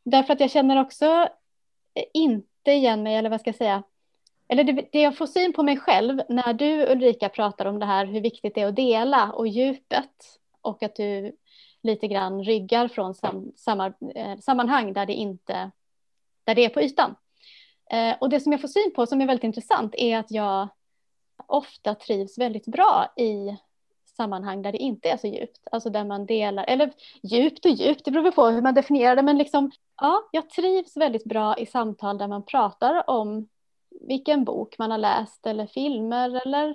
Därför 0.05 0.33
att 0.33 0.41
jag 0.41 0.51
känner 0.51 0.81
också 0.81 1.07
eh, 1.95 2.05
inte 2.15 2.73
igen 2.73 3.03
mig, 3.03 3.17
eller 3.17 3.31
vad 3.31 3.41
ska 3.41 3.49
jag 3.49 3.57
säga, 3.57 3.83
eller 4.49 4.65
det, 4.65 4.89
det 4.93 5.01
jag 5.01 5.17
får 5.17 5.27
syn 5.27 5.53
på 5.53 5.63
mig 5.63 5.77
själv 5.77 6.23
när 6.29 6.53
du 6.53 6.87
Ulrika 6.93 7.29
pratar 7.29 7.67
om 7.67 7.79
det 7.79 7.87
här 7.87 8.07
hur 8.07 8.21
viktigt 8.21 8.55
det 8.55 8.61
är 8.61 8.67
att 8.67 8.77
dela 8.77 9.33
och 9.33 9.49
djupet 9.49 10.39
och 10.61 10.83
att 10.83 10.97
du 10.97 11.37
lite 11.83 12.09
grann 12.09 12.45
ryggar 12.45 12.89
från 12.89 13.15
sam, 13.15 13.53
samma, 13.57 13.93
eh, 14.15 14.39
sammanhang 14.39 14.93
där 14.93 15.07
det 15.07 15.13
inte 15.13 15.71
där 16.45 16.55
det 16.55 16.65
är 16.65 16.69
på 16.69 16.81
ytan. 16.81 17.17
Eh, 17.91 18.17
och 18.21 18.31
det 18.31 18.41
som 18.41 18.53
jag 18.53 18.61
får 18.61 18.69
syn 18.69 18.93
på 18.95 19.07
som 19.07 19.21
är 19.21 19.27
väldigt 19.27 19.45
intressant 19.45 19.95
är 19.95 20.19
att 20.19 20.31
jag 20.31 20.69
ofta 21.47 21.95
trivs 21.95 22.39
väldigt 22.39 22.67
bra 22.67 23.13
i 23.17 23.57
sammanhang 24.23 24.63
där 24.63 24.73
det 24.73 24.79
inte 24.79 25.09
är 25.09 25.17
så 25.17 25.27
djupt, 25.27 25.69
alltså 25.73 25.91
där 25.91 26.05
man 26.05 26.27
delar, 26.27 26.65
eller 26.69 26.93
djupt 27.23 27.65
och 27.65 27.71
djupt, 27.71 28.05
det 28.05 28.11
beror 28.11 28.31
på 28.31 28.47
hur 28.47 28.63
man 28.63 28.75
definierar 28.75 29.17
det, 29.17 29.23
men 29.23 29.39
liksom, 29.39 29.71
ja, 30.01 30.29
jag 30.33 30.51
trivs 30.51 30.97
väldigt 30.97 31.25
bra 31.25 31.57
i 31.59 31.67
samtal 31.67 32.19
där 32.19 32.29
man 32.29 32.43
pratar 32.43 33.11
om 33.11 33.49
vilken 34.01 34.45
bok 34.45 34.79
man 34.79 34.91
har 34.91 34.99
läst 34.99 35.47
eller 35.47 35.67
filmer 35.67 36.47
eller 36.47 36.75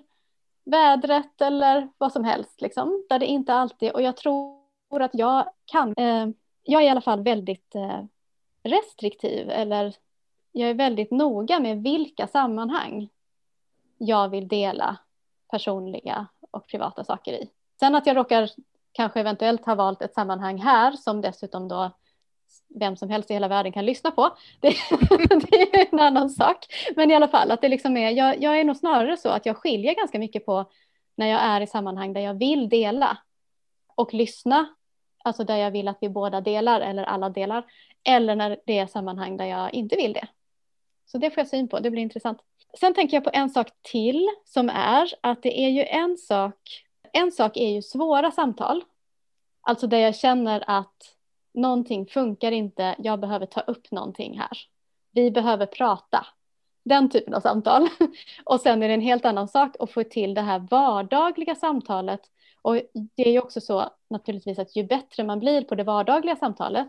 vädret 0.63 1.41
eller 1.41 1.89
vad 1.97 2.11
som 2.11 2.23
helst 2.23 2.61
liksom. 2.61 3.05
Där 3.09 3.19
det 3.19 3.25
inte 3.25 3.53
alltid, 3.53 3.91
och 3.91 4.01
jag 4.01 4.17
tror 4.17 5.01
att 5.01 5.11
jag 5.13 5.49
kan, 5.65 5.93
eh, 5.97 6.27
jag 6.63 6.81
är 6.81 6.85
i 6.85 6.89
alla 6.89 7.01
fall 7.01 7.23
väldigt 7.23 7.75
eh, 7.75 8.03
restriktiv 8.63 9.49
eller 9.49 9.95
jag 10.51 10.69
är 10.69 10.73
väldigt 10.73 11.11
noga 11.11 11.59
med 11.59 11.83
vilka 11.83 12.27
sammanhang 12.27 13.09
jag 13.97 14.29
vill 14.29 14.47
dela 14.47 14.97
personliga 15.51 16.27
och 16.51 16.67
privata 16.67 17.03
saker 17.03 17.33
i. 17.33 17.49
Sen 17.79 17.95
att 17.95 18.07
jag 18.07 18.17
råkar 18.17 18.49
kanske 18.91 19.19
eventuellt 19.19 19.65
ha 19.65 19.75
valt 19.75 20.01
ett 20.01 20.13
sammanhang 20.13 20.57
här 20.57 20.91
som 20.91 21.21
dessutom 21.21 21.67
då 21.67 21.91
vem 22.79 22.95
som 22.95 23.09
helst 23.09 23.31
i 23.31 23.33
hela 23.33 23.47
världen 23.47 23.71
kan 23.71 23.85
lyssna 23.85 24.11
på. 24.11 24.37
Det, 24.61 24.75
det, 25.51 25.61
är 25.61 25.87
en 25.91 25.99
annan 25.99 26.29
sak. 26.29 26.65
Men 26.95 27.11
i 27.11 27.15
alla 27.15 27.27
fall, 27.27 27.51
att 27.51 27.61
det 27.61 27.69
liksom 27.69 27.97
är, 27.97 28.09
jag, 28.11 28.41
jag 28.41 28.59
är 28.59 28.63
nog 28.63 28.77
snarare 28.77 29.17
så 29.17 29.29
att 29.29 29.45
jag 29.45 29.57
skiljer 29.57 29.95
ganska 29.95 30.19
mycket 30.19 30.45
på 30.45 30.65
när 31.15 31.27
jag 31.27 31.41
är 31.41 31.61
i 31.61 31.67
sammanhang 31.67 32.13
där 32.13 32.21
jag 32.21 32.33
vill 32.33 32.69
dela 32.69 33.17
och 33.95 34.13
lyssna, 34.13 34.67
alltså 35.23 35.43
där 35.43 35.57
jag 35.57 35.71
vill 35.71 35.87
att 35.87 35.97
vi 36.01 36.09
båda 36.09 36.41
delar 36.41 36.81
eller 36.81 37.03
alla 37.03 37.29
delar, 37.29 37.65
eller 38.03 38.35
när 38.35 38.59
det 38.65 38.77
är 38.79 38.87
sammanhang 38.87 39.37
där 39.37 39.45
jag 39.45 39.73
inte 39.73 39.95
vill 39.95 40.13
det. 40.13 40.27
Så 41.05 41.17
det 41.17 41.31
får 41.31 41.41
jag 41.41 41.47
syn 41.47 41.67
på, 41.67 41.79
det 41.79 41.91
blir 41.91 42.01
intressant. 42.01 42.39
Sen 42.79 42.93
tänker 42.93 43.17
jag 43.17 43.23
på 43.23 43.29
en 43.33 43.49
sak 43.49 43.67
till 43.81 44.27
som 44.45 44.69
är 44.69 45.13
att 45.21 45.43
det 45.43 45.59
är 45.59 45.69
ju 45.69 45.83
en 45.83 46.17
sak, 46.17 46.85
en 47.13 47.31
sak 47.31 47.57
är 47.57 47.69
ju 47.69 47.81
svåra 47.81 48.31
samtal, 48.31 48.83
alltså 49.61 49.87
där 49.87 49.97
jag 49.97 50.15
känner 50.15 50.63
att 50.67 51.15
någonting 51.53 52.05
funkar 52.05 52.51
inte, 52.51 52.95
jag 52.97 53.19
behöver 53.19 53.45
ta 53.45 53.61
upp 53.61 53.91
någonting 53.91 54.39
här. 54.39 54.57
Vi 55.11 55.31
behöver 55.31 55.65
prata. 55.65 56.25
Den 56.83 57.09
typen 57.09 57.33
av 57.33 57.39
samtal. 57.39 57.87
Och 58.43 58.61
sen 58.61 58.83
är 58.83 58.87
det 58.87 58.93
en 58.93 59.01
helt 59.01 59.25
annan 59.25 59.47
sak 59.47 59.75
att 59.79 59.91
få 59.91 60.03
till 60.03 60.33
det 60.33 60.41
här 60.41 60.59
vardagliga 60.59 61.55
samtalet. 61.55 62.21
Och 62.61 62.75
det 62.93 63.27
är 63.27 63.31
ju 63.31 63.39
också 63.39 63.61
så 63.61 63.89
naturligtvis 64.09 64.59
att 64.59 64.75
ju 64.75 64.83
bättre 64.83 65.23
man 65.23 65.39
blir 65.39 65.61
på 65.61 65.75
det 65.75 65.83
vardagliga 65.83 66.35
samtalet, 66.35 66.87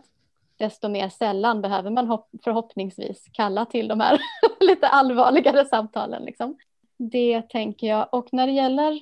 desto 0.59 0.89
mer 0.89 1.09
sällan 1.09 1.61
behöver 1.61 1.89
man 1.89 2.21
förhoppningsvis 2.43 3.29
kalla 3.33 3.65
till 3.65 3.87
de 3.87 3.99
här 3.99 4.21
lite 4.59 4.87
allvarligare 4.87 5.65
samtalen. 5.65 6.23
Liksom. 6.23 6.57
Det 6.97 7.41
tänker 7.41 7.87
jag. 7.87 8.07
Och 8.11 8.27
när 8.31 8.47
det 8.47 8.53
gäller, 8.53 8.99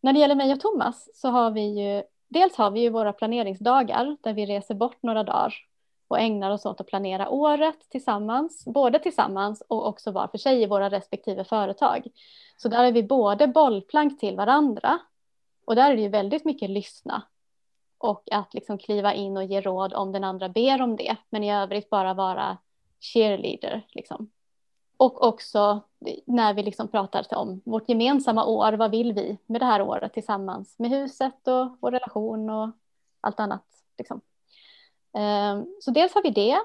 när 0.00 0.12
det 0.12 0.18
gäller 0.18 0.34
mig 0.34 0.52
och 0.52 0.60
Thomas 0.60 1.08
så 1.14 1.28
har 1.28 1.50
vi 1.50 1.80
ju 1.80 2.02
dels 2.28 2.56
har 2.56 2.70
vi 2.70 2.80
ju 2.80 2.90
våra 2.90 3.12
planeringsdagar 3.12 4.16
där 4.20 4.32
vi 4.32 4.46
reser 4.46 4.74
bort 4.74 5.02
några 5.02 5.22
dagar 5.22 5.54
och 6.08 6.18
ägnar 6.18 6.50
oss 6.50 6.66
åt 6.66 6.80
att 6.80 6.86
planera 6.86 7.28
året 7.28 7.90
tillsammans, 7.90 8.64
både 8.64 8.98
tillsammans 8.98 9.62
och 9.68 9.88
också 9.88 10.10
var 10.10 10.28
för 10.28 10.38
sig 10.38 10.62
i 10.62 10.66
våra 10.66 10.90
respektive 10.90 11.44
företag. 11.44 12.06
Så 12.56 12.68
där 12.68 12.84
är 12.84 12.92
vi 12.92 13.02
både 13.02 13.46
bollplank 13.46 14.20
till 14.20 14.36
varandra 14.36 14.98
och 15.64 15.74
där 15.74 15.90
är 15.90 15.96
det 15.96 16.02
ju 16.02 16.08
väldigt 16.08 16.44
mycket 16.44 16.70
lyssna 16.70 17.22
och 18.06 18.28
att 18.32 18.54
liksom 18.54 18.78
kliva 18.78 19.14
in 19.14 19.36
och 19.36 19.44
ge 19.44 19.60
råd 19.60 19.94
om 19.94 20.12
den 20.12 20.24
andra 20.24 20.48
ber 20.48 20.82
om 20.82 20.96
det, 20.96 21.16
men 21.30 21.44
i 21.44 21.52
övrigt 21.54 21.90
bara 21.90 22.14
vara 22.14 22.58
cheerleader. 23.00 23.86
Liksom. 23.88 24.30
Och 24.96 25.26
också 25.26 25.80
när 26.24 26.54
vi 26.54 26.62
liksom 26.62 26.88
pratar 26.88 27.38
om 27.38 27.60
vårt 27.64 27.88
gemensamma 27.88 28.44
år, 28.44 28.72
vad 28.72 28.90
vill 28.90 29.12
vi 29.12 29.38
med 29.46 29.60
det 29.60 29.64
här 29.64 29.82
året 29.82 30.12
tillsammans 30.12 30.78
med 30.78 30.90
huset 30.90 31.48
och 31.48 31.76
vår 31.80 31.90
relation 31.90 32.50
och 32.50 32.70
allt 33.20 33.40
annat. 33.40 33.64
Liksom. 33.98 34.20
Ehm, 35.12 35.66
så 35.80 35.90
dels 35.90 36.14
har 36.14 36.22
vi 36.22 36.30
det, 36.30 36.58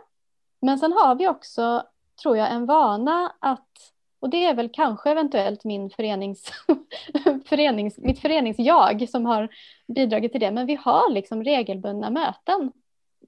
men 0.59 0.79
sen 0.79 0.93
har 0.93 1.15
vi 1.15 1.27
också, 1.27 1.83
tror 2.21 2.37
jag, 2.37 2.51
en 2.51 2.65
vana 2.65 3.33
att, 3.39 3.90
och 4.21 4.29
det 4.29 4.45
är 4.45 4.53
väl 4.53 4.69
kanske 4.69 5.11
eventuellt 5.11 5.63
min 5.63 5.89
förenings, 5.89 6.51
förenings, 7.45 7.97
mitt 7.97 8.19
föreningsjag 8.19 9.09
som 9.09 9.25
har 9.25 9.49
bidragit 9.87 10.31
till 10.31 10.41
det, 10.41 10.51
men 10.51 10.65
vi 10.65 10.75
har 10.75 11.11
liksom 11.11 11.43
regelbundna 11.43 12.09
möten 12.09 12.71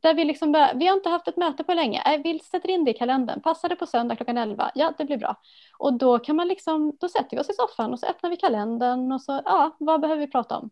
där 0.01 0.13
vi, 0.13 0.25
liksom 0.25 0.51
bör, 0.51 0.73
vi 0.75 0.87
har 0.87 0.95
inte 0.95 1.09
haft 1.09 1.27
ett 1.27 1.37
möte 1.37 1.63
på 1.63 1.73
länge, 1.73 2.01
äh, 2.05 2.21
vi 2.23 2.39
sätter 2.39 2.69
in 2.69 2.85
det 2.85 2.91
i 2.91 2.93
kalendern, 2.93 3.41
passar 3.41 3.69
det 3.69 3.75
på 3.75 3.85
söndag 3.85 4.15
klockan 4.15 4.37
11, 4.37 4.71
ja 4.75 4.93
det 4.97 5.05
blir 5.05 5.17
bra. 5.17 5.35
Och 5.77 5.93
då 5.93 6.19
kan 6.19 6.35
man 6.35 6.47
liksom, 6.47 6.97
då 6.99 7.09
sätter 7.09 7.37
vi 7.37 7.41
oss 7.41 7.49
i 7.49 7.53
soffan 7.53 7.93
och 7.93 7.99
så 7.99 8.05
öppnar 8.05 8.29
vi 8.29 8.37
kalendern 8.37 9.11
och 9.11 9.21
så, 9.21 9.41
ja 9.45 9.75
vad 9.79 10.01
behöver 10.01 10.21
vi 10.21 10.31
prata 10.31 10.57
om? 10.57 10.69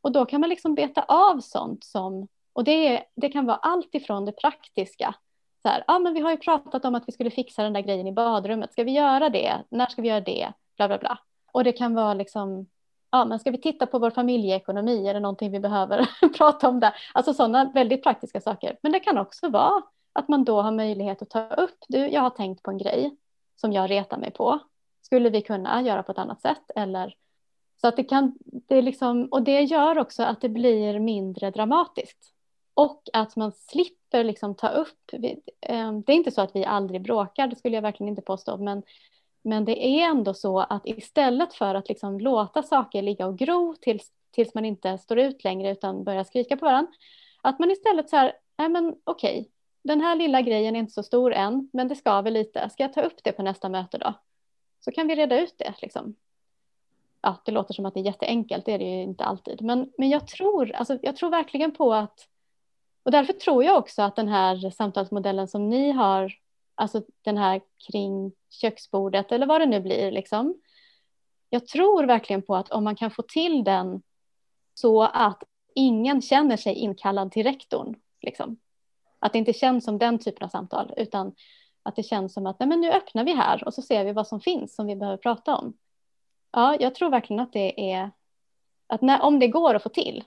Och 0.00 0.12
då 0.12 0.26
kan 0.26 0.40
man 0.40 0.50
liksom 0.50 0.74
beta 0.74 1.02
av 1.02 1.40
sånt 1.40 1.84
som, 1.84 2.28
och 2.52 2.64
det, 2.64 3.04
det 3.16 3.28
kan 3.28 3.46
vara 3.46 3.56
allt 3.56 3.94
ifrån 3.94 4.24
det 4.24 4.32
praktiska, 4.32 5.14
så 5.66 5.70
här, 5.70 5.84
ah, 5.86 5.98
men 5.98 6.14
vi 6.14 6.20
har 6.20 6.30
ju 6.30 6.36
pratat 6.36 6.84
om 6.84 6.94
att 6.94 7.08
vi 7.08 7.12
skulle 7.12 7.30
fixa 7.30 7.62
den 7.62 7.72
där 7.72 7.80
grejen 7.80 8.06
i 8.06 8.12
badrummet, 8.12 8.72
ska 8.72 8.84
vi 8.84 8.92
göra 8.92 9.28
det? 9.28 9.62
När 9.68 9.86
ska 9.86 10.02
vi 10.02 10.08
göra 10.08 10.20
det? 10.20 10.52
Bla 10.76 10.88
bla 10.88 10.98
bla. 10.98 11.18
Och 11.52 11.64
det 11.64 11.72
kan 11.72 11.94
vara 11.94 12.14
liksom 12.14 12.66
ja, 13.10 13.24
men 13.24 13.38
ska 13.38 13.50
vi 13.50 13.60
titta 13.60 13.86
på 13.86 13.98
vår 13.98 14.10
familjeekonomi, 14.10 15.08
är 15.08 15.14
det 15.14 15.20
någonting 15.20 15.52
vi 15.52 15.60
behöver 15.60 16.08
prata 16.36 16.68
om 16.68 16.80
där? 16.80 16.94
Alltså 17.14 17.34
sådana 17.34 17.72
väldigt 17.74 18.02
praktiska 18.02 18.40
saker. 18.40 18.78
Men 18.82 18.92
det 18.92 19.00
kan 19.00 19.18
också 19.18 19.48
vara 19.48 19.82
att 20.12 20.28
man 20.28 20.44
då 20.44 20.62
har 20.62 20.72
möjlighet 20.72 21.22
att 21.22 21.30
ta 21.30 21.48
upp, 21.48 21.78
du, 21.88 21.98
jag 21.98 22.20
har 22.20 22.30
tänkt 22.30 22.62
på 22.62 22.70
en 22.70 22.78
grej 22.78 23.16
som 23.56 23.72
jag 23.72 23.90
retar 23.90 24.18
mig 24.18 24.30
på. 24.30 24.58
Skulle 25.02 25.30
vi 25.30 25.42
kunna 25.42 25.82
göra 25.82 26.02
på 26.02 26.12
ett 26.12 26.18
annat 26.18 26.40
sätt? 26.40 26.70
Eller, 26.76 27.14
så 27.80 27.88
att 27.88 27.96
det 27.96 28.04
kan, 28.04 28.38
det 28.44 28.82
liksom, 28.82 29.28
och 29.30 29.42
det 29.42 29.62
gör 29.62 29.98
också 29.98 30.22
att 30.22 30.40
det 30.40 30.48
blir 30.48 30.98
mindre 30.98 31.50
dramatiskt. 31.50 32.35
Och 32.76 33.02
att 33.12 33.36
man 33.36 33.52
slipper 33.52 34.24
liksom 34.24 34.54
ta 34.54 34.68
upp, 34.68 35.12
eh, 35.60 35.92
det 35.92 36.12
är 36.12 36.16
inte 36.16 36.30
så 36.30 36.40
att 36.40 36.56
vi 36.56 36.64
aldrig 36.64 37.02
bråkar, 37.02 37.46
det 37.46 37.56
skulle 37.56 37.74
jag 37.74 37.82
verkligen 37.82 38.08
inte 38.08 38.22
påstå, 38.22 38.56
men 38.56 38.82
men 39.46 39.64
det 39.64 39.86
är 39.86 40.10
ändå 40.10 40.34
så 40.34 40.58
att 40.58 40.86
istället 40.86 41.54
för 41.54 41.74
att 41.74 41.88
liksom 41.88 42.20
låta 42.20 42.62
saker 42.62 43.02
ligga 43.02 43.26
och 43.26 43.38
gro 43.38 43.74
tills, 43.80 44.12
tills 44.30 44.54
man 44.54 44.64
inte 44.64 44.98
står 44.98 45.18
ut 45.18 45.44
längre 45.44 45.70
utan 45.70 46.04
börjar 46.04 46.24
skrika 46.24 46.56
på 46.56 46.64
varandra, 46.64 46.92
att 47.42 47.58
man 47.58 47.70
istället 47.70 48.10
så 48.10 48.16
här, 48.16 48.32
nej 48.56 48.68
men 48.68 48.96
okej, 49.04 49.40
okay, 49.40 49.50
den 49.82 50.00
här 50.00 50.16
lilla 50.16 50.42
grejen 50.42 50.76
är 50.76 50.80
inte 50.80 50.92
så 50.92 51.02
stor 51.02 51.32
än, 51.32 51.70
men 51.72 51.88
det 51.88 51.96
ska 51.96 52.20
väl 52.22 52.32
lite, 52.32 52.70
ska 52.70 52.82
jag 52.82 52.92
ta 52.92 53.02
upp 53.02 53.24
det 53.24 53.32
på 53.32 53.42
nästa 53.42 53.68
möte 53.68 53.98
då? 53.98 54.14
Så 54.80 54.90
kan 54.90 55.08
vi 55.08 55.14
reda 55.14 55.40
ut 55.40 55.54
det 55.58 55.74
liksom. 55.82 56.14
ja, 57.20 57.36
det 57.44 57.52
låter 57.52 57.74
som 57.74 57.86
att 57.86 57.94
det 57.94 58.00
är 58.00 58.04
jätteenkelt, 58.04 58.64
det 58.64 58.72
är 58.72 58.78
det 58.78 58.84
ju 58.84 59.02
inte 59.02 59.24
alltid. 59.24 59.62
Men, 59.62 59.92
men 59.98 60.08
jag, 60.08 60.26
tror, 60.26 60.72
alltså, 60.72 60.98
jag 61.02 61.16
tror 61.16 61.30
verkligen 61.30 61.72
på 61.72 61.94
att, 61.94 62.28
och 63.06 63.12
därför 63.12 63.32
tror 63.32 63.64
jag 63.64 63.78
också 63.78 64.02
att 64.02 64.16
den 64.16 64.28
här 64.28 64.70
samtalsmodellen 64.70 65.48
som 65.48 65.68
ni 65.68 65.90
har, 65.90 66.32
alltså 66.74 67.02
den 67.22 67.38
här 67.38 67.60
kring 67.90 68.32
köksbordet 68.50 69.32
eller 69.32 69.46
vad 69.46 69.60
det 69.60 69.66
nu 69.66 69.80
blir, 69.80 70.10
liksom. 70.10 70.60
Jag 71.50 71.66
tror 71.66 72.04
verkligen 72.04 72.42
på 72.42 72.56
att 72.56 72.70
om 72.70 72.84
man 72.84 72.96
kan 72.96 73.10
få 73.10 73.22
till 73.22 73.64
den 73.64 74.02
så 74.74 75.02
att 75.02 75.42
ingen 75.74 76.22
känner 76.22 76.56
sig 76.56 76.74
inkallad 76.74 77.32
till 77.32 77.42
rektorn, 77.42 77.94
liksom. 78.20 78.56
Att 79.18 79.32
det 79.32 79.38
inte 79.38 79.52
känns 79.52 79.84
som 79.84 79.98
den 79.98 80.18
typen 80.18 80.44
av 80.44 80.48
samtal, 80.48 80.94
utan 80.96 81.34
att 81.82 81.96
det 81.96 82.02
känns 82.02 82.34
som 82.34 82.46
att 82.46 82.60
nej, 82.60 82.68
men 82.68 82.80
nu 82.80 82.92
öppnar 82.92 83.24
vi 83.24 83.34
här 83.34 83.64
och 83.64 83.74
så 83.74 83.82
ser 83.82 84.04
vi 84.04 84.12
vad 84.12 84.28
som 84.28 84.40
finns 84.40 84.74
som 84.74 84.86
vi 84.86 84.96
behöver 84.96 85.18
prata 85.18 85.56
om. 85.56 85.76
Ja, 86.52 86.76
jag 86.80 86.94
tror 86.94 87.10
verkligen 87.10 87.40
att 87.40 87.52
det 87.52 87.92
är 87.92 88.10
att 88.86 89.02
när, 89.02 89.22
om 89.22 89.38
det 89.38 89.48
går 89.48 89.74
att 89.74 89.82
få 89.82 89.88
till. 89.88 90.24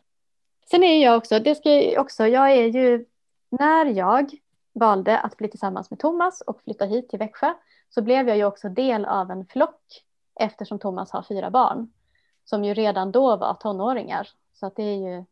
Sen 0.72 0.84
är 0.84 1.04
jag 1.04 1.18
också, 1.18 1.40
det 1.40 1.56
ska 1.56 1.70
jag 1.70 2.02
också, 2.02 2.28
jag 2.28 2.52
är 2.52 2.66
ju, 2.66 3.06
när 3.50 3.86
jag 3.86 4.32
valde 4.74 5.20
att 5.20 5.38
bli 5.38 5.48
tillsammans 5.48 5.90
med 5.90 6.00
Thomas 6.00 6.42
och 6.42 6.62
flytta 6.62 6.86
hit 6.86 7.10
till 7.10 7.20
Växjö 7.20 7.54
så 7.90 8.02
blev 8.02 8.28
jag 8.28 8.38
ju 8.38 8.46
också 8.46 8.70
del 8.70 9.06
av 9.06 9.32
en 9.32 9.46
flock 9.46 10.06
eftersom 10.40 10.80
Thomas 10.80 11.12
har 11.12 11.24
fyra 11.24 11.50
barn 11.50 11.92
som 12.46 12.64
ju 12.64 12.74
redan 12.74 13.12
då 13.12 13.36
var 13.36 13.54
tonåringar. 13.54 14.30
Så 14.54 14.66
att 14.66 14.76
det 14.76 14.84
är 14.84 14.96
ju, 14.96 15.26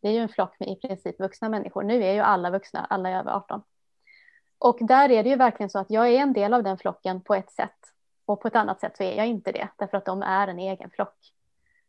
det 0.00 0.08
är 0.08 0.12
ju 0.12 0.18
en 0.18 0.28
flock 0.28 0.60
med 0.60 0.68
i 0.68 0.76
princip 0.76 1.20
vuxna 1.20 1.48
människor. 1.48 1.82
Nu 1.82 2.04
är 2.04 2.12
ju 2.12 2.20
alla 2.20 2.50
vuxna, 2.50 2.86
alla 2.90 3.08
är 3.08 3.18
över 3.18 3.32
18. 3.32 3.62
Och 4.58 4.78
där 4.80 5.10
är 5.10 5.22
det 5.22 5.28
ju 5.30 5.36
verkligen 5.36 5.70
så 5.70 5.78
att 5.78 5.90
jag 5.90 6.08
är 6.08 6.18
en 6.18 6.32
del 6.32 6.54
av 6.54 6.62
den 6.62 6.78
flocken 6.78 7.20
på 7.20 7.34
ett 7.34 7.50
sätt 7.50 7.78
och 8.24 8.40
på 8.40 8.48
ett 8.48 8.56
annat 8.56 8.80
sätt 8.80 8.96
så 8.96 9.02
är 9.02 9.16
jag 9.16 9.26
inte 9.26 9.52
det 9.52 9.68
därför 9.76 9.96
att 9.96 10.04
de 10.04 10.22
är 10.22 10.48
en 10.48 10.58
egen 10.58 10.90
flock. 10.90 11.32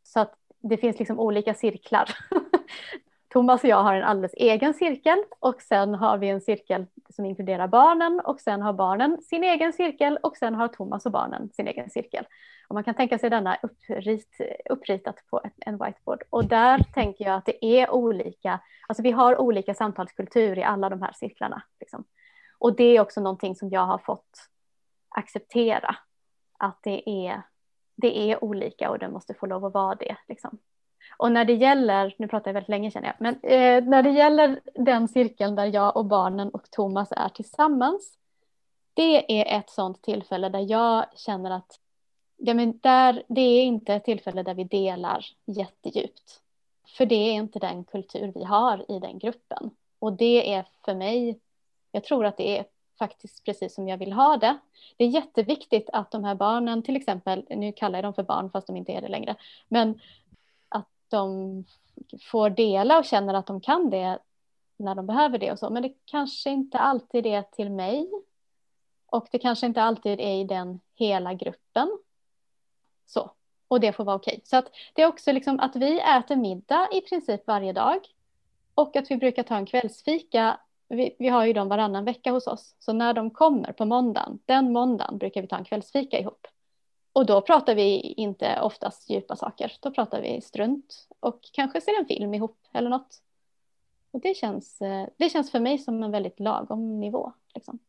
Så 0.04 0.20
att 0.20 0.34
det 0.60 0.78
finns 0.78 1.00
liksom 1.00 1.20
olika 1.20 1.54
cirklar. 1.54 2.18
Thomas 3.30 3.63
och 3.63 3.69
jag 3.69 3.84
har 3.84 3.95
en 3.95 4.04
alldeles 4.04 4.34
egen 4.38 4.73
cirkel 4.73 5.23
och 5.39 5.62
sen 5.62 5.95
har 5.95 6.17
vi 6.17 6.30
en 6.30 6.41
cirkel 6.41 6.86
som 7.10 7.26
inkluderar 7.26 7.67
barnen 7.67 8.19
och 8.19 8.39
sen 8.39 8.62
har 8.62 8.73
barnen 8.73 9.21
sin 9.21 9.43
egen 9.43 9.73
cirkel 9.73 10.17
och 10.23 10.38
sen 10.38 10.56
har 10.56 10.67
Thomas 10.67 11.06
och 11.06 11.12
barnen 11.12 11.49
sin 11.54 11.67
egen 11.67 11.89
cirkel. 11.89 12.26
Och 12.67 12.73
man 12.73 12.84
kan 12.84 12.95
tänka 12.95 13.19
sig 13.19 13.30
denna 13.30 13.58
upprit, 13.63 14.38
uppritat 14.69 15.15
på 15.30 15.41
en 15.58 15.78
whiteboard 15.78 16.23
och 16.30 16.45
där 16.45 16.80
tänker 16.93 17.26
jag 17.26 17.36
att 17.36 17.45
det 17.45 17.65
är 17.65 17.89
olika, 17.89 18.60
alltså 18.88 19.04
vi 19.04 19.12
har 19.12 19.41
olika 19.41 19.73
samtalskultur 19.73 20.60
i 20.60 20.63
alla 20.63 20.89
de 20.89 21.02
här 21.02 21.13
cirklarna. 21.13 21.63
Liksom. 21.80 22.04
Och 22.58 22.76
det 22.76 22.84
är 22.84 23.02
också 23.02 23.21
någonting 23.21 23.56
som 23.56 23.69
jag 23.69 23.86
har 23.86 23.97
fått 23.97 24.49
acceptera. 25.10 25.95
Att 26.60 26.80
det 26.84 27.10
är, 27.10 27.41
det 27.95 28.32
är 28.32 28.43
olika 28.43 28.89
och 28.89 28.99
det 28.99 29.10
måste 29.10 29.34
få 29.34 29.45
lov 29.45 29.65
att 29.65 29.73
vara 29.73 29.95
det. 29.95 30.15
Liksom. 30.28 30.58
Och 31.18 31.32
när 31.32 31.46
det 31.46 31.54
gäller, 31.54 32.16
nu 32.18 32.28
pratar 32.28 32.50
jag 32.50 32.54
väldigt 32.54 32.70
länge 32.70 32.92
känner 32.92 33.08
jag, 33.08 33.16
men 33.20 33.34
eh, 33.34 33.89
när 33.89 34.04
det 34.04 34.10
gäller 34.10 34.60
den 34.76 35.08
cirkeln 35.08 35.56
där 35.56 35.66
jag 35.66 35.98
och 35.98 36.06
barnen 36.06 36.50
och 36.50 36.72
Thomas 36.72 37.12
är 37.12 37.30
tillsammans. 37.30 38.18
Det 38.94 39.42
är 39.42 39.60
ett 39.60 39.70
sådant 39.70 40.02
tillfälle 40.02 40.50
där 40.50 40.72
jag 40.72 41.06
känner 41.16 41.52
att 41.52 41.80
ja, 42.38 42.54
men 42.54 42.80
där, 42.82 43.24
det 43.28 43.42
är 43.42 43.63
inte 43.63 43.94
ett 43.94 44.06
tillfälle 44.06 44.44
där 44.44 44.54
vi 44.54 44.63
delar 44.63 45.26
jättedjupt. 45.46 46.39
För 46.98 47.06
det 47.06 47.16
är 47.16 47.34
inte 47.34 47.60
den 47.60 47.84
kultur 47.84 48.32
vi 48.36 48.44
har 48.44 48.92
i 48.92 49.00
den 49.00 49.20
gruppen. 49.20 49.72
Och 50.00 50.13
det 50.13 50.54
är 50.54 50.66
för 50.86 50.96
mig 50.96 51.39
jag 51.94 52.04
tror 52.04 52.26
att 52.26 52.38
det 52.38 52.58
är 52.58 52.66
faktiskt 53.00 53.44
precis 53.46 53.76
som 53.76 53.88
jag 53.88 53.98
vill 53.98 54.13
ha 54.13 54.38
det. 54.38 54.58
Det 54.98 55.04
är 55.04 55.08
jätteviktigt 55.08 55.89
att 55.94 56.12
de 56.12 56.24
här 56.24 56.36
barnen, 56.36 56.84
till 56.84 56.96
exempel, 56.96 57.46
nu 57.50 57.72
kallar 57.72 57.98
jag 57.98 58.06
dem 58.06 58.13
för 58.13 58.24
barn 58.24 58.50
fast 58.50 58.68
de 58.68 58.78
inte 58.78 58.92
är 58.92 59.02
det 59.02 59.08
längre, 59.08 59.36
men 59.68 60.00
de 61.13 61.65
får 62.32 62.49
dela 62.49 62.99
och 62.99 63.06
känner 63.06 63.34
att 63.34 63.47
de 63.47 63.62
kan 63.62 63.89
det 63.89 64.19
när 64.78 64.95
de 64.95 65.06
behöver 65.06 65.38
det 65.38 65.52
och 65.52 65.60
så, 65.60 65.69
men 65.69 65.84
det 65.84 65.93
kanske 66.06 66.49
inte 66.49 66.78
alltid 66.78 67.26
är 67.26 67.41
till 67.41 67.71
mig. 67.71 68.12
Och 69.06 69.28
det 69.32 69.39
kanske 69.39 69.65
inte 69.65 69.84
alltid 69.84 70.19
är 70.19 70.41
i 70.41 70.43
den 70.43 70.80
hela 70.95 71.34
gruppen. 71.34 71.97
Så, 73.06 73.32
och 73.67 73.80
det 73.80 73.93
får 73.93 74.04
vara 74.04 74.15
okej. 74.15 74.41
Så 74.43 74.58
att 74.58 74.71
det 74.93 75.02
är 75.02 75.08
också 75.08 75.32
liksom 75.32 75.60
att 75.60 75.76
vi 75.76 75.99
äter 75.99 76.36
middag 76.36 76.88
i 76.91 77.02
princip 77.02 77.47
varje 77.47 77.73
dag 77.73 77.99
och 78.73 78.95
att 78.95 79.12
vi 79.12 79.17
brukar 79.17 79.43
ta 79.43 79.56
en 79.56 79.65
kvällsfika 79.65 80.60
vi, 80.89 81.15
vi, 81.19 81.28
har 81.28 81.45
ju 81.45 81.54
dem 81.54 81.69
varannan 81.69 82.06
vecka 82.06 82.32
hos 82.32 82.47
oss. 82.47 82.76
Så 82.80 82.93
när 82.93 83.13
de 83.13 83.30
kommer 83.30 83.71
på 83.71 83.86
måndagen, 83.86 84.39
den 84.45 84.73
måndagen 84.73 85.17
brukar 85.17 85.41
vi 85.41 85.47
ta 85.47 85.58
en 85.58 85.65
kvällsfika 85.65 86.19
ihop. 86.19 86.47
Och 87.13 87.26
då 87.26 87.41
pratar 87.41 87.76
vi 87.76 87.99
inte 87.99 88.60
oftast 88.62 89.10
djupa 89.10 89.36
saker. 89.36 89.71
Då 89.80 89.91
pratar 89.91 90.21
vi 90.21 90.41
strunt 90.41 91.08
och 91.19 91.39
kanske 91.54 91.82
ser 91.82 91.99
en 91.99 92.06
film 92.06 92.34
ihop 92.34 92.58
eller 92.73 92.89
något. 92.89 93.21
Och 94.12 94.21
det 94.21 94.38
känns, 94.38 94.82
eh, 94.82 95.08
det 95.17 95.30
känns 95.30 95.52
för 95.52 95.60
mig 95.60 95.78
som 95.78 96.04
en 96.04 96.12
väldigt 96.12 96.39
lagom 96.39 96.99
nivå. 96.99 97.34
Liksom. 97.54 97.80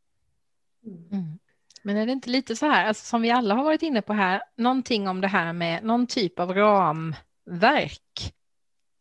Mm. 0.84 1.38
Men 1.82 1.96
är 1.96 2.06
det 2.06 2.12
inte 2.12 2.30
lite 2.30 2.56
så 2.56 2.66
här, 2.66 2.86
alltså, 2.86 3.06
som 3.06 3.22
vi 3.22 3.30
alla 3.30 3.54
har 3.54 3.64
varit 3.64 3.82
inne 3.82 4.02
på 4.02 4.12
här, 4.12 4.42
någonting 4.56 5.08
om 5.08 5.20
det 5.20 5.28
här 5.28 5.52
med 5.52 5.84
någon 5.84 6.06
typ 6.06 6.38
av 6.38 6.54
ramverk 6.54 8.34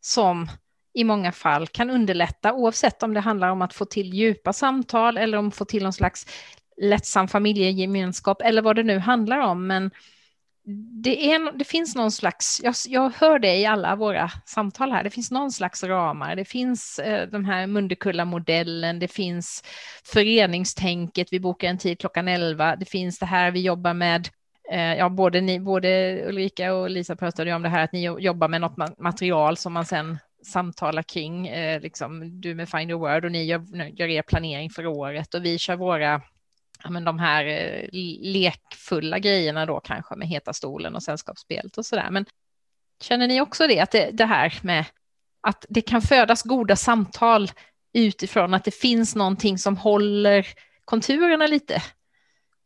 som 0.00 0.48
i 0.92 1.04
många 1.04 1.32
fall 1.32 1.66
kan 1.66 1.90
underlätta 1.90 2.52
oavsett 2.52 3.02
om 3.02 3.14
det 3.14 3.20
handlar 3.20 3.48
om 3.48 3.62
att 3.62 3.74
få 3.74 3.84
till 3.84 4.14
djupa 4.14 4.52
samtal 4.52 5.16
eller 5.16 5.38
om 5.38 5.48
att 5.48 5.54
få 5.54 5.64
till 5.64 5.82
någon 5.82 5.92
slags 5.92 6.26
lättsam 6.80 7.28
familjegemenskap 7.28 8.42
eller 8.42 8.62
vad 8.62 8.76
det 8.76 8.82
nu 8.82 8.98
handlar 8.98 9.38
om. 9.38 9.66
Men 9.66 9.90
det, 11.02 11.32
är, 11.32 11.58
det 11.58 11.64
finns 11.64 11.94
någon 11.94 12.12
slags, 12.12 12.60
jag, 12.62 12.74
jag, 12.88 13.12
hör 13.16 13.38
det 13.38 13.56
i 13.56 13.66
alla 13.66 13.96
våra 13.96 14.30
samtal 14.46 14.92
här, 14.92 15.04
det 15.04 15.10
finns 15.10 15.30
någon 15.30 15.52
slags 15.52 15.84
ramar, 15.84 16.36
det 16.36 16.44
finns 16.44 16.98
eh, 16.98 17.28
de 17.28 17.44
här 17.44 17.66
Mundekulla-modellen, 17.66 18.98
det 18.98 19.08
finns 19.08 19.62
föreningstänket, 20.04 21.28
vi 21.30 21.40
bokar 21.40 21.68
en 21.68 21.78
tid 21.78 21.98
klockan 22.00 22.28
11, 22.28 22.76
det 22.76 22.84
finns 22.84 23.18
det 23.18 23.26
här 23.26 23.50
vi 23.50 23.60
jobbar 23.60 23.94
med 23.94 24.28
eh, 24.72 24.94
Ja, 24.94 25.08
både, 25.08 25.40
ni, 25.40 25.60
både 25.60 26.22
Ulrika 26.26 26.74
och 26.74 26.90
Lisa 26.90 27.16
pratade 27.16 27.50
ju 27.50 27.56
om 27.56 27.62
det 27.62 27.68
här 27.68 27.84
att 27.84 27.92
ni 27.92 28.02
jobbar 28.02 28.48
med 28.48 28.60
något 28.60 28.98
material 28.98 29.56
som 29.56 29.72
man 29.72 29.86
sen 29.86 30.18
samtalar 30.46 31.02
kring, 31.02 31.48
eh, 31.48 31.80
liksom, 31.80 32.40
du 32.40 32.54
med 32.54 32.68
Find 32.68 32.90
your 32.90 33.00
word 33.00 33.24
och 33.24 33.32
ni 33.32 33.44
gör, 33.44 33.64
gör 34.00 34.08
er 34.08 34.22
planering 34.22 34.70
för 34.70 34.86
året 34.86 35.34
och 35.34 35.44
vi 35.44 35.58
kör 35.58 35.76
våra 35.76 36.22
ja, 36.84 36.90
men 36.90 37.04
de 37.04 37.18
här 37.18 37.44
eh, 37.46 37.88
lekfulla 38.20 39.18
grejerna 39.18 39.66
då 39.66 39.80
kanske 39.80 40.16
med 40.16 40.28
Heta 40.28 40.52
stolen 40.52 40.94
och 40.94 41.02
sällskapsspelet 41.02 41.78
och 41.78 41.86
sådär. 41.86 42.10
Men 42.10 42.26
känner 43.02 43.28
ni 43.28 43.40
också 43.40 43.66
det, 43.66 43.80
att 43.80 43.90
det, 43.90 44.10
det 44.12 44.24
här 44.24 44.58
med 44.62 44.84
att 45.40 45.66
det 45.68 45.80
kan 45.80 46.02
födas 46.02 46.42
goda 46.42 46.76
samtal 46.76 47.50
utifrån 47.92 48.54
att 48.54 48.64
det 48.64 48.74
finns 48.74 49.14
någonting 49.14 49.58
som 49.58 49.76
håller 49.76 50.46
konturerna 50.84 51.46
lite? 51.46 51.82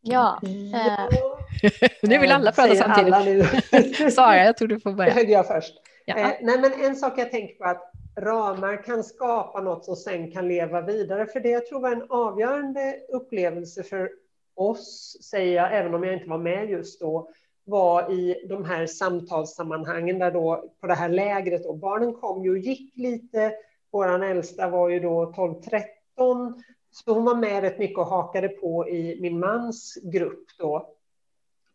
Ja. 0.01 0.41
Eh. 0.43 1.89
nu 2.01 2.17
vill 2.17 2.31
alla 2.31 2.51
prata 2.51 2.75
samtidigt. 2.75 3.13
Alla 3.13 4.11
Sara, 4.11 4.45
jag 4.45 4.57
tror 4.57 4.67
du 4.67 4.79
får 4.79 4.91
börja. 4.93 5.21
Jag 5.21 5.47
först. 5.47 5.73
Ja. 6.05 6.17
Eh, 6.17 6.31
nej, 6.41 6.59
men 6.59 6.73
en 6.73 6.95
sak 6.95 7.13
jag 7.17 7.31
tänker 7.31 7.55
på 7.55 7.63
att 7.63 7.91
ramar 8.21 8.83
kan 8.83 9.03
skapa 9.03 9.61
något 9.61 9.85
som 9.85 9.95
sen 9.95 10.31
kan 10.31 10.47
leva 10.47 10.81
vidare. 10.81 11.25
För 11.25 11.39
det 11.39 11.49
jag 11.49 11.67
tror 11.67 11.79
var 11.79 11.91
en 11.91 12.05
avgörande 12.09 12.95
upplevelse 13.09 13.83
för 13.83 14.11
oss, 14.55 15.17
säger 15.31 15.55
jag, 15.55 15.77
även 15.77 15.93
om 15.93 16.03
jag 16.03 16.13
inte 16.13 16.29
var 16.29 16.37
med 16.37 16.69
just 16.69 16.99
då, 16.99 17.29
var 17.63 18.11
i 18.11 18.45
de 18.49 18.65
här 18.65 18.87
samtalssammanhangen 18.87 20.19
där 20.19 20.31
då 20.31 20.71
på 20.81 20.87
det 20.87 20.93
här 20.93 21.09
lägret 21.09 21.65
och 21.65 21.77
barnen 21.77 22.13
kom 22.13 22.43
ju 22.43 22.51
och 22.51 22.57
gick 22.57 22.97
lite. 22.97 23.53
Vår 23.91 24.23
äldsta 24.23 24.69
var 24.69 24.89
ju 24.89 24.99
då 24.99 25.31
12-13 25.31 26.63
så 26.91 27.13
hon 27.13 27.25
var 27.25 27.35
med 27.35 27.61
rätt 27.61 27.79
mycket 27.79 27.97
och 27.97 28.05
hakade 28.05 28.49
på 28.49 28.89
i 28.89 29.21
min 29.21 29.39
mans 29.39 29.97
grupp 30.03 30.45
då. 30.57 30.95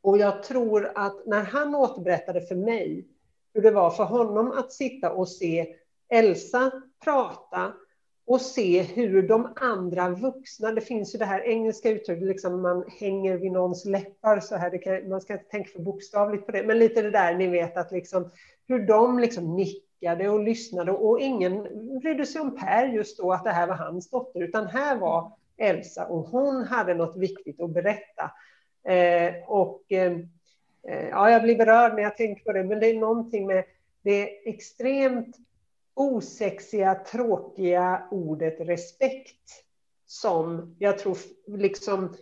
Och 0.03 0.19
jag 0.19 0.43
tror 0.43 0.93
att 0.95 1.27
när 1.27 1.43
han 1.43 1.75
återberättade 1.75 2.41
för 2.41 2.55
mig 2.55 3.09
hur 3.55 3.63
det 3.63 3.71
var 3.71 3.91
för 3.91 4.05
honom 4.05 4.53
att 4.53 4.73
sitta 4.73 5.13
och 5.13 5.29
se 5.29 5.77
Elsa 6.15 6.73
prata 7.05 7.73
och 8.27 8.41
se 8.41 8.83
hur 8.83 9.23
de 9.23 9.53
andra 9.57 10.11
vuxna, 10.11 10.73
det 10.73 10.81
finns 10.81 11.15
ju 11.15 11.19
det 11.19 11.25
här 11.25 11.41
engelska 11.41 11.91
uttrycket, 11.91 12.29
liksom 12.29 12.63
man 12.63 12.85
hänger 13.01 13.37
vid 13.37 13.53
någons 13.53 13.85
läppar 13.85 14.41
så 14.41 14.57
här, 14.57 14.83
kan, 14.83 15.09
man 15.09 15.21
ska 15.21 15.33
inte 15.33 15.45
tänka 15.45 15.71
för 15.71 15.83
bokstavligt 15.83 16.47
på 16.47 16.53
det, 16.53 16.67
men 16.67 16.79
lite 16.79 17.03
det 17.03 17.11
där 17.11 17.35
ni 17.35 17.47
vet 17.47 17.77
att 17.77 17.93
liksom 17.93 18.31
hur 18.69 18.87
de 18.87 19.19
liksom 19.19 19.57
nickade 19.57 20.29
och 20.29 20.41
lyssnade. 20.41 20.93
Och 20.93 21.21
ingen 21.21 21.63
brydde 22.01 22.27
sig 22.27 22.41
om 22.41 22.57
Per 22.57 22.87
just 22.87 23.19
då 23.19 23.33
att 23.33 23.45
det 23.45 23.51
här 23.51 23.67
var 23.67 23.75
hans 23.75 24.11
dotter, 24.11 24.43
utan 24.43 24.67
här 24.67 24.97
var 24.97 25.33
Elsa. 25.57 26.07
Och 26.07 26.25
hon 26.25 26.65
hade 26.65 26.95
något 26.95 27.17
viktigt 27.17 27.61
att 27.61 27.71
berätta. 27.71 28.31
Eh, 28.85 29.35
och 29.47 29.93
eh, 29.93 30.19
ja, 31.11 31.31
jag 31.31 31.43
blir 31.43 31.57
berörd 31.57 31.95
när 31.95 32.03
jag 32.03 32.17
tänker 32.17 32.45
på 32.45 32.53
det, 32.53 32.65
men 32.65 32.81
det 32.81 32.87
är 32.87 33.01
någonting 33.01 33.47
med 33.47 33.65
det 34.03 34.49
extremt 34.49 35.37
osexiga, 35.95 36.95
tråkiga 36.95 38.03
ordet 38.11 38.61
respekt 38.61 39.65
som 40.07 40.77
jag 40.79 40.99
tror 40.99 41.19
liksom 41.47 42.15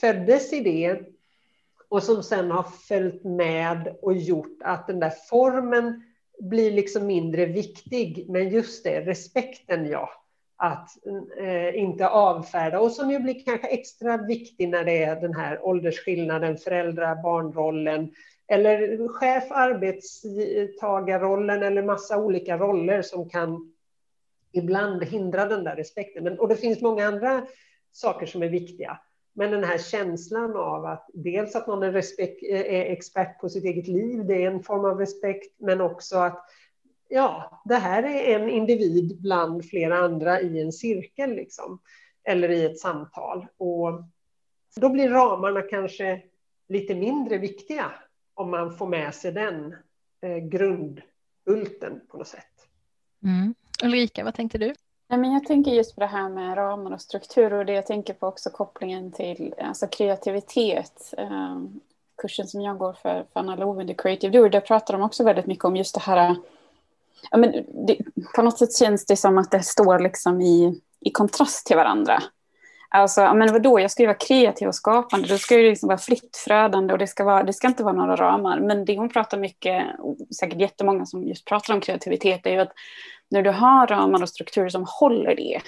föddes 0.00 0.52
i 0.52 0.60
det 0.60 1.00
och 1.88 2.02
som 2.02 2.22
sen 2.22 2.50
har 2.50 2.62
följt 2.62 3.24
med 3.24 3.96
och 4.02 4.16
gjort 4.16 4.58
att 4.64 4.86
den 4.86 5.00
där 5.00 5.12
formen 5.30 6.02
blir 6.40 6.70
liksom 6.70 7.06
mindre 7.06 7.46
viktig. 7.46 8.26
Men 8.28 8.48
just 8.48 8.84
det, 8.84 9.00
respekten 9.00 9.86
ja. 9.86 10.10
Att 10.56 10.88
eh, 11.38 11.78
inte 11.78 12.08
avfärda 12.08 12.80
och 12.80 12.92
som 12.92 13.10
ju 13.10 13.18
blir 13.18 13.44
kanske 13.44 13.66
extra 13.66 14.16
viktig 14.16 14.68
när 14.68 14.84
det 14.84 15.02
är 15.02 15.20
den 15.20 15.34
här 15.34 15.66
åldersskillnaden, 15.66 16.56
föräldrar-barnrollen 16.56 18.10
eller 18.46 19.08
chef-arbetstagarrollen 19.08 21.62
eller 21.62 21.82
massa 21.82 22.18
olika 22.18 22.58
roller 22.58 23.02
som 23.02 23.28
kan 23.28 23.72
ibland 24.52 25.04
hindra 25.04 25.46
den 25.46 25.64
där 25.64 25.76
respekten. 25.76 26.24
Men, 26.24 26.38
och 26.38 26.48
det 26.48 26.56
finns 26.56 26.80
många 26.80 27.06
andra 27.06 27.46
saker 27.92 28.26
som 28.26 28.42
är 28.42 28.48
viktiga. 28.48 28.98
Men 29.32 29.50
den 29.50 29.64
här 29.64 29.78
känslan 29.78 30.56
av 30.56 30.84
att 30.84 31.10
dels 31.14 31.56
att 31.56 31.66
någon 31.66 31.82
är, 31.82 31.92
respekt, 31.92 32.42
eh, 32.50 32.60
är 32.60 32.84
expert 32.84 33.40
på 33.40 33.48
sitt 33.48 33.64
eget 33.64 33.88
liv, 33.88 34.26
det 34.26 34.44
är 34.44 34.50
en 34.50 34.62
form 34.62 34.84
av 34.84 34.98
respekt, 34.98 35.54
men 35.58 35.80
också 35.80 36.16
att 36.16 36.44
ja, 37.08 37.62
det 37.64 37.74
här 37.74 38.02
är 38.02 38.40
en 38.40 38.50
individ 38.50 39.22
bland 39.22 39.64
flera 39.64 39.98
andra 39.98 40.40
i 40.40 40.60
en 40.60 40.72
cirkel, 40.72 41.34
liksom, 41.34 41.78
eller 42.24 42.48
i 42.48 42.64
ett 42.64 42.78
samtal. 42.78 43.46
Och 43.56 44.02
då 44.76 44.88
blir 44.88 45.08
ramarna 45.08 45.62
kanske 45.62 46.22
lite 46.68 46.94
mindre 46.94 47.38
viktiga 47.38 47.92
om 48.34 48.50
man 48.50 48.76
får 48.76 48.86
med 48.86 49.14
sig 49.14 49.32
den 49.32 49.76
eh, 50.20 50.36
grundbulten 50.36 52.00
på 52.08 52.16
något 52.18 52.28
sätt. 52.28 52.68
Mm. 53.22 53.54
Ulrika, 53.84 54.24
vad 54.24 54.34
tänkte 54.34 54.58
du? 54.58 54.74
Nej, 55.08 55.18
men 55.18 55.32
jag 55.32 55.44
tänker 55.44 55.70
just 55.70 55.94
på 55.94 56.00
det 56.00 56.06
här 56.06 56.28
med 56.28 56.56
ramar 56.56 56.90
och 56.90 57.00
struktur 57.00 57.52
och 57.52 57.66
det 57.66 57.72
jag 57.72 57.86
tänker 57.86 58.14
på 58.14 58.26
också 58.26 58.50
kopplingen 58.50 59.12
till 59.12 59.54
alltså 59.58 59.86
kreativitet. 59.86 61.14
Eh, 61.18 61.58
kursen 62.22 62.46
som 62.46 62.60
jag 62.60 62.78
går 62.78 62.92
för, 62.92 63.26
för 63.32 63.40
Anna 63.40 63.56
Loven, 63.56 63.86
The 63.86 63.94
Creative 63.94 64.38
Doer, 64.38 64.50
där 64.50 64.60
pratar 64.60 64.94
de 64.94 65.02
också 65.02 65.24
väldigt 65.24 65.46
mycket 65.46 65.64
om 65.64 65.76
just 65.76 65.94
det 65.94 66.00
här 66.00 66.36
ja, 67.30 67.38
men 67.38 67.52
det, 67.86 67.98
på 68.34 68.42
något 68.42 68.58
sätt 68.58 68.76
känns 68.76 69.06
det 69.06 69.16
som 69.16 69.38
att 69.38 69.50
det 69.50 69.62
står 69.62 69.98
liksom 69.98 70.40
i, 70.40 70.80
i 71.00 71.10
kontrast 71.10 71.66
till 71.66 71.76
varandra. 71.76 72.22
Alltså, 72.96 73.34
men 73.34 73.52
vadå, 73.52 73.80
jag 73.80 73.90
ska 73.90 74.02
ju 74.02 74.06
vara 74.06 74.18
kreativ 74.18 74.68
och 74.68 74.74
skapande, 74.74 75.28
då 75.28 75.38
ska 75.38 75.56
det 75.56 75.68
liksom 75.68 75.86
vara 75.86 75.98
fritt 75.98 76.36
flödande 76.44 76.92
och 76.92 76.98
det 76.98 77.06
ska, 77.06 77.24
vara, 77.24 77.42
det 77.42 77.52
ska 77.52 77.68
inte 77.68 77.84
vara 77.84 77.94
några 77.94 78.16
ramar. 78.16 78.60
Men 78.60 78.84
det 78.84 78.98
hon 78.98 79.08
pratar 79.08 79.38
mycket, 79.38 79.86
säkert 80.40 80.60
jättemånga 80.60 81.06
som 81.06 81.24
just 81.24 81.44
pratar 81.44 81.74
om 81.74 81.80
kreativitet, 81.80 82.46
är 82.46 82.50
ju 82.50 82.58
att 82.58 82.72
när 83.30 83.42
du 83.42 83.50
har 83.50 83.86
ramar 83.86 84.22
och 84.22 84.28
strukturer 84.28 84.68
som 84.68 84.84
håller 84.88 85.36
det, 85.36 85.60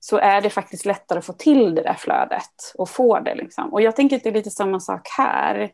så 0.00 0.18
är 0.18 0.40
det 0.40 0.50
faktiskt 0.50 0.86
lättare 0.86 1.18
att 1.18 1.26
få 1.26 1.32
till 1.32 1.74
det 1.74 1.82
där 1.82 1.94
flödet 1.94 2.74
och 2.78 2.90
få 2.90 3.20
det. 3.20 3.34
Liksom. 3.34 3.72
Och 3.72 3.82
jag 3.82 3.96
tänker 3.96 4.16
att 4.16 4.22
det 4.22 4.28
är 4.28 4.34
lite 4.34 4.50
samma 4.50 4.80
sak 4.80 5.08
här. 5.18 5.70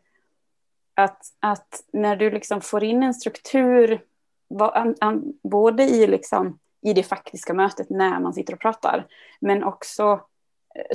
Att, 0.95 1.21
att 1.39 1.83
när 1.93 2.15
du 2.15 2.31
liksom 2.31 2.61
får 2.61 2.83
in 2.83 3.03
en 3.03 3.13
struktur, 3.13 4.01
både 5.43 5.83
i, 5.83 6.07
liksom, 6.07 6.59
i 6.81 6.93
det 6.93 7.03
faktiska 7.03 7.53
mötet 7.53 7.89
när 7.89 8.19
man 8.19 8.33
sitter 8.33 8.53
och 8.53 8.59
pratar, 8.59 9.05
men 9.39 9.63
också 9.63 10.21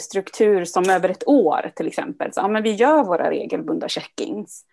struktur 0.01 0.64
som 0.64 0.91
över 0.91 1.09
ett 1.09 1.29
år 1.29 1.70
till 1.76 1.87
exempel. 1.87 2.33
Så, 2.33 2.41
ja, 2.41 2.49
men 2.49 2.62
vi 2.62 2.72
gör 2.72 3.05
våra 3.05 3.31
regelbundna 3.31 3.89
checkings 3.89 4.64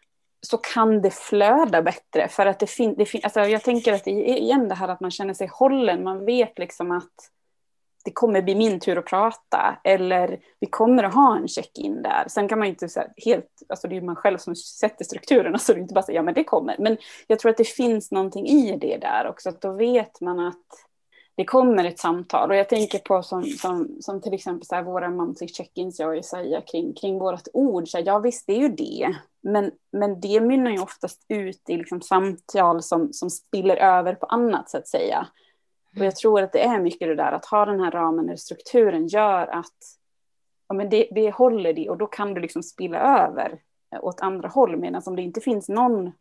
så 0.42 0.58
kan 0.58 1.02
det 1.02 1.14
flöda 1.14 1.82
bättre. 1.82 2.28
För 2.28 2.46
att 2.46 2.60
det 2.60 2.68
finns, 2.68 3.10
fin 3.10 3.22
alltså 3.24 3.40
jag 3.40 3.64
tänker 3.64 3.94
att 3.94 4.04
det 4.04 4.32
är 4.32 4.38
igen 4.38 4.68
det 4.68 4.76
här 4.76 4.88
att 4.88 5.00
man 5.00 5.12
känner 5.12 5.34
sig 5.34 5.48
hållen, 5.48 6.04
man 6.04 6.26
vet 6.26 6.60
liksom 6.60 6.92
att 6.92 7.32
det 8.06 8.12
kommer 8.12 8.42
bli 8.42 8.56
min 8.56 8.80
tur 8.80 8.98
att 8.98 9.06
prata 9.06 9.78
eller 9.84 10.40
vi 10.60 10.68
kommer 10.68 11.04
att 11.04 11.14
ha 11.14 11.38
en 11.38 11.48
check-in 11.48 12.02
där. 12.02 12.26
Sen 12.28 12.48
kan 12.48 12.60
man 12.60 12.68
ju 12.68 12.70
inte 12.70 12.90
så 12.90 13.04
helt, 13.26 13.50
alltså 13.70 13.88
det 13.88 13.98
är 13.98 14.02
man 14.02 14.16
själv 14.16 14.38
som 14.38 14.56
sätter 14.56 15.06
strukturerna 15.06 15.58
så 15.58 15.74
det 15.74 15.80
är 15.80 15.82
inte 15.82 15.94
bara 15.94 16.04
så 16.04 16.12
ja 16.12 16.22
men 16.22 16.34
det 16.34 16.44
kommer. 16.44 16.76
Men 16.80 16.98
jag 17.28 17.40
tror 17.40 17.50
att 17.50 17.58
det 17.58 17.68
finns 17.68 18.12
någonting 18.12 18.48
i 18.48 18.78
det 18.78 18.98
där 18.98 19.28
också, 19.28 19.50
att 19.50 19.62
då 19.62 19.72
vet 19.72 20.22
man 20.22 20.40
att 20.40 20.66
det 21.36 21.46
kommer 21.46 21.86
ett 21.86 22.00
samtal. 22.00 22.50
Och 22.50 22.56
jag 22.56 22.70
tänker 22.70 23.00
på 23.00 23.24
som, 23.24 23.44
som, 23.44 23.98
som 24.00 24.22
till 24.22 24.34
exempel 24.34 24.66
så 24.66 24.76
här, 24.76 24.84
våra 24.84 25.10
monthly 25.10 25.48
check-ins, 25.48 26.00
jag 26.00 26.10
och 26.10 26.16
Jesaja, 26.16 26.62
kring, 26.62 26.94
kring 26.94 27.20
vårt 27.20 27.48
ord. 27.54 27.88
Så 27.88 27.98
här, 27.98 28.06
ja 28.06 28.20
visst, 28.20 28.48
det 28.48 28.54
är 28.54 28.60
ju 28.60 28.70
det. 28.70 29.16
Men, 29.42 29.72
men 29.92 30.20
det 30.20 30.42
mynnar 30.42 30.72
ju 30.72 30.80
oftast 30.80 31.26
ut 31.28 31.70
i 31.70 31.78
liksom 31.78 32.02
samtal 32.02 32.84
som, 32.84 33.14
som 33.14 33.30
spiller 33.30 33.78
över 33.78 34.16
på 34.16 34.26
annat, 34.26 34.70
så 34.70 34.78
att 34.78 34.88
säga. 34.88 35.28
Och 36.00 36.06
jag 36.06 36.16
tror 36.16 36.42
att 36.42 36.52
det 36.52 36.64
är 36.64 36.80
mycket 36.80 37.08
det 37.08 37.16
där 37.16 37.32
att 37.32 37.46
ha 37.46 37.66
den 37.66 37.80
här 37.80 37.92
ramen 37.92 38.26
eller 38.26 38.38
strukturen 38.38 39.08
gör 39.08 39.48
att 39.48 39.98
ja, 40.68 40.76
men 40.76 40.90
det, 40.90 41.08
det 41.12 41.32
håller 41.32 41.74
det 41.74 41.90
och 41.90 41.98
då 41.98 42.08
kan 42.08 42.34
du 42.34 42.42
liksom 42.42 42.64
spilla 42.64 43.28
över 43.28 43.60
eh, 43.94 44.04
åt 44.04 44.22
andra 44.22 44.48
håll. 44.48 44.78
Medan 44.78 45.02
om 45.06 45.16
det 45.16 45.22
inte 45.22 45.42
finns 45.42 45.70
någon 45.70 46.12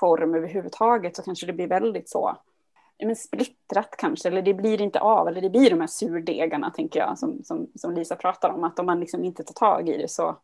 form 0.00 0.34
överhuvudtaget 0.34 1.16
så 1.16 1.22
kanske 1.22 1.46
det 1.46 1.52
blir 1.52 1.66
väldigt 1.66 2.08
så 2.08 2.36
men 3.06 3.16
splittrat 3.16 3.96
kanske, 3.98 4.28
eller 4.28 4.42
det 4.42 4.54
blir 4.54 4.80
inte 4.80 5.00
av, 5.00 5.28
eller 5.28 5.40
det 5.40 5.50
blir 5.50 5.70
de 5.70 5.80
här 5.80 5.86
surdegarna, 5.86 6.70
tänker 6.70 7.00
jag, 7.00 7.18
som, 7.18 7.44
som, 7.44 7.70
som 7.74 7.94
Lisa 7.94 8.16
pratar 8.16 8.50
om, 8.50 8.64
att 8.64 8.78
om 8.78 8.86
man 8.86 9.00
liksom 9.00 9.24
inte 9.24 9.44
tar 9.44 9.54
tag 9.54 9.88
i 9.88 9.98
det 9.98 10.08
så... 10.08 10.36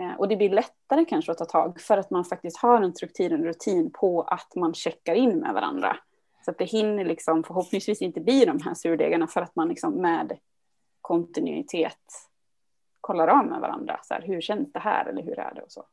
Eh, 0.00 0.14
och 0.18 0.28
det 0.28 0.36
blir 0.36 0.50
lättare 0.50 1.04
kanske 1.04 1.32
att 1.32 1.38
ta 1.38 1.44
tag, 1.44 1.80
för 1.80 1.98
att 1.98 2.10
man 2.10 2.24
faktiskt 2.24 2.56
har 2.56 2.82
en 2.82 2.94
struktur, 2.94 3.32
en 3.32 3.44
rutin 3.44 3.90
på 3.90 4.22
att 4.22 4.54
man 4.54 4.74
checkar 4.74 5.14
in 5.14 5.38
med 5.38 5.54
varandra. 5.54 5.96
Så 6.44 6.50
att 6.50 6.58
det 6.58 6.64
hinner 6.64 7.04
liksom 7.04 7.44
förhoppningsvis 7.44 8.02
inte 8.02 8.20
bli 8.20 8.44
de 8.44 8.60
här 8.62 8.74
surdegarna, 8.74 9.26
för 9.26 9.42
att 9.42 9.56
man 9.56 9.68
liksom 9.68 9.94
med 9.94 10.38
kontinuitet 11.00 12.28
kollar 13.00 13.28
av 13.28 13.46
med 13.46 13.60
varandra. 13.60 14.00
Så 14.02 14.14
här, 14.14 14.22
hur 14.22 14.40
känns 14.40 14.72
det 14.72 14.78
här, 14.78 15.06
eller 15.06 15.22
hur 15.22 15.38
är 15.38 15.54
det 15.54 15.62
och 15.62 15.72
så. 15.72 15.84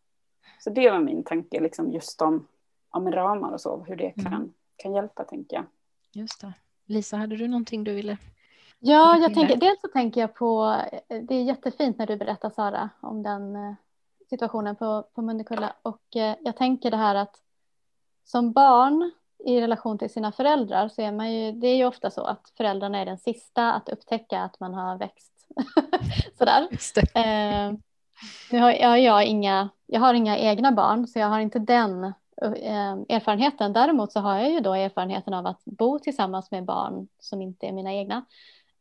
Så 0.60 0.70
det 0.70 0.92
var 0.92 1.00
min 1.00 1.24
tanke, 1.24 1.60
liksom 1.60 1.92
just 1.92 2.22
om, 2.22 2.48
om 2.90 3.12
ramar 3.12 3.52
och 3.52 3.62
så, 3.62 3.84
hur 3.88 3.96
det 3.96 4.12
kan 4.12 4.34
mm 4.34 4.54
kan 4.78 4.94
hjälpa 4.94 5.24
tänker 5.24 5.56
jag. 5.56 5.66
Just 6.12 6.42
det. 6.42 6.54
Lisa, 6.86 7.18
hade 7.18 7.36
du 7.36 7.48
någonting 7.48 7.84
du 7.84 7.94
ville? 7.94 8.18
Ja, 8.80 9.18
jag 9.18 9.34
tänker, 9.34 9.56
dels 9.56 9.82
så 9.82 9.88
tänker 9.88 10.22
jag 10.22 10.36
på, 10.36 10.82
det 11.08 11.36
är 11.36 11.44
jättefint 11.44 11.98
när 11.98 12.08
du 12.08 12.16
berättar 12.16 12.50
Sara 12.50 12.90
om 13.00 13.24
den 13.24 13.56
eh, 13.56 13.74
situationen 14.30 14.76
på, 14.76 15.08
på 15.14 15.22
Mundekulla 15.22 15.74
och 15.82 16.16
eh, 16.16 16.36
jag 16.42 16.58
tänker 16.58 16.92
det 16.92 16.98
här 16.98 17.16
att 17.16 17.36
som 18.24 18.52
barn 18.52 19.12
i 19.46 19.62
relation 19.62 19.98
till 19.98 20.10
sina 20.10 20.32
föräldrar 20.32 20.88
så 20.88 21.02
är 21.02 21.12
man 21.12 21.34
ju, 21.34 21.52
det 21.52 21.68
är 21.68 21.76
ju 21.76 21.86
ofta 21.86 22.12
så 22.12 22.24
att 22.24 22.54
föräldrarna 22.58 22.98
är 23.00 23.06
den 23.06 23.18
sista 23.18 23.74
att 23.74 23.90
upptäcka 23.90 24.42
att 24.42 24.60
man 24.60 24.74
har 24.74 24.98
växt. 24.98 25.48
Sådär. 26.38 26.68
Eh, 27.14 27.74
nu 28.52 28.60
har 28.60 28.72
jag, 28.72 29.00
jag, 29.00 29.26
inga, 29.26 29.70
jag 29.86 30.00
har 30.00 30.14
inga 30.14 30.38
egna 30.38 30.72
barn 30.72 31.08
så 31.08 31.20
jag 31.20 31.28
har 31.28 31.40
inte 31.40 31.60
den 31.60 32.14
erfarenheten. 33.10 33.74
Däremot 33.74 34.12
så 34.12 34.20
har 34.20 34.38
jag 34.40 34.52
ju 34.52 34.60
då 34.60 34.74
erfarenheten 34.74 35.34
av 35.34 35.48
att 35.48 35.62
bo 35.66 36.00
tillsammans 36.00 36.52
med 36.52 36.66
barn 36.66 37.08
som 37.20 37.42
inte 37.42 37.68
är 37.68 37.72
mina 37.72 37.94
egna. 37.94 38.26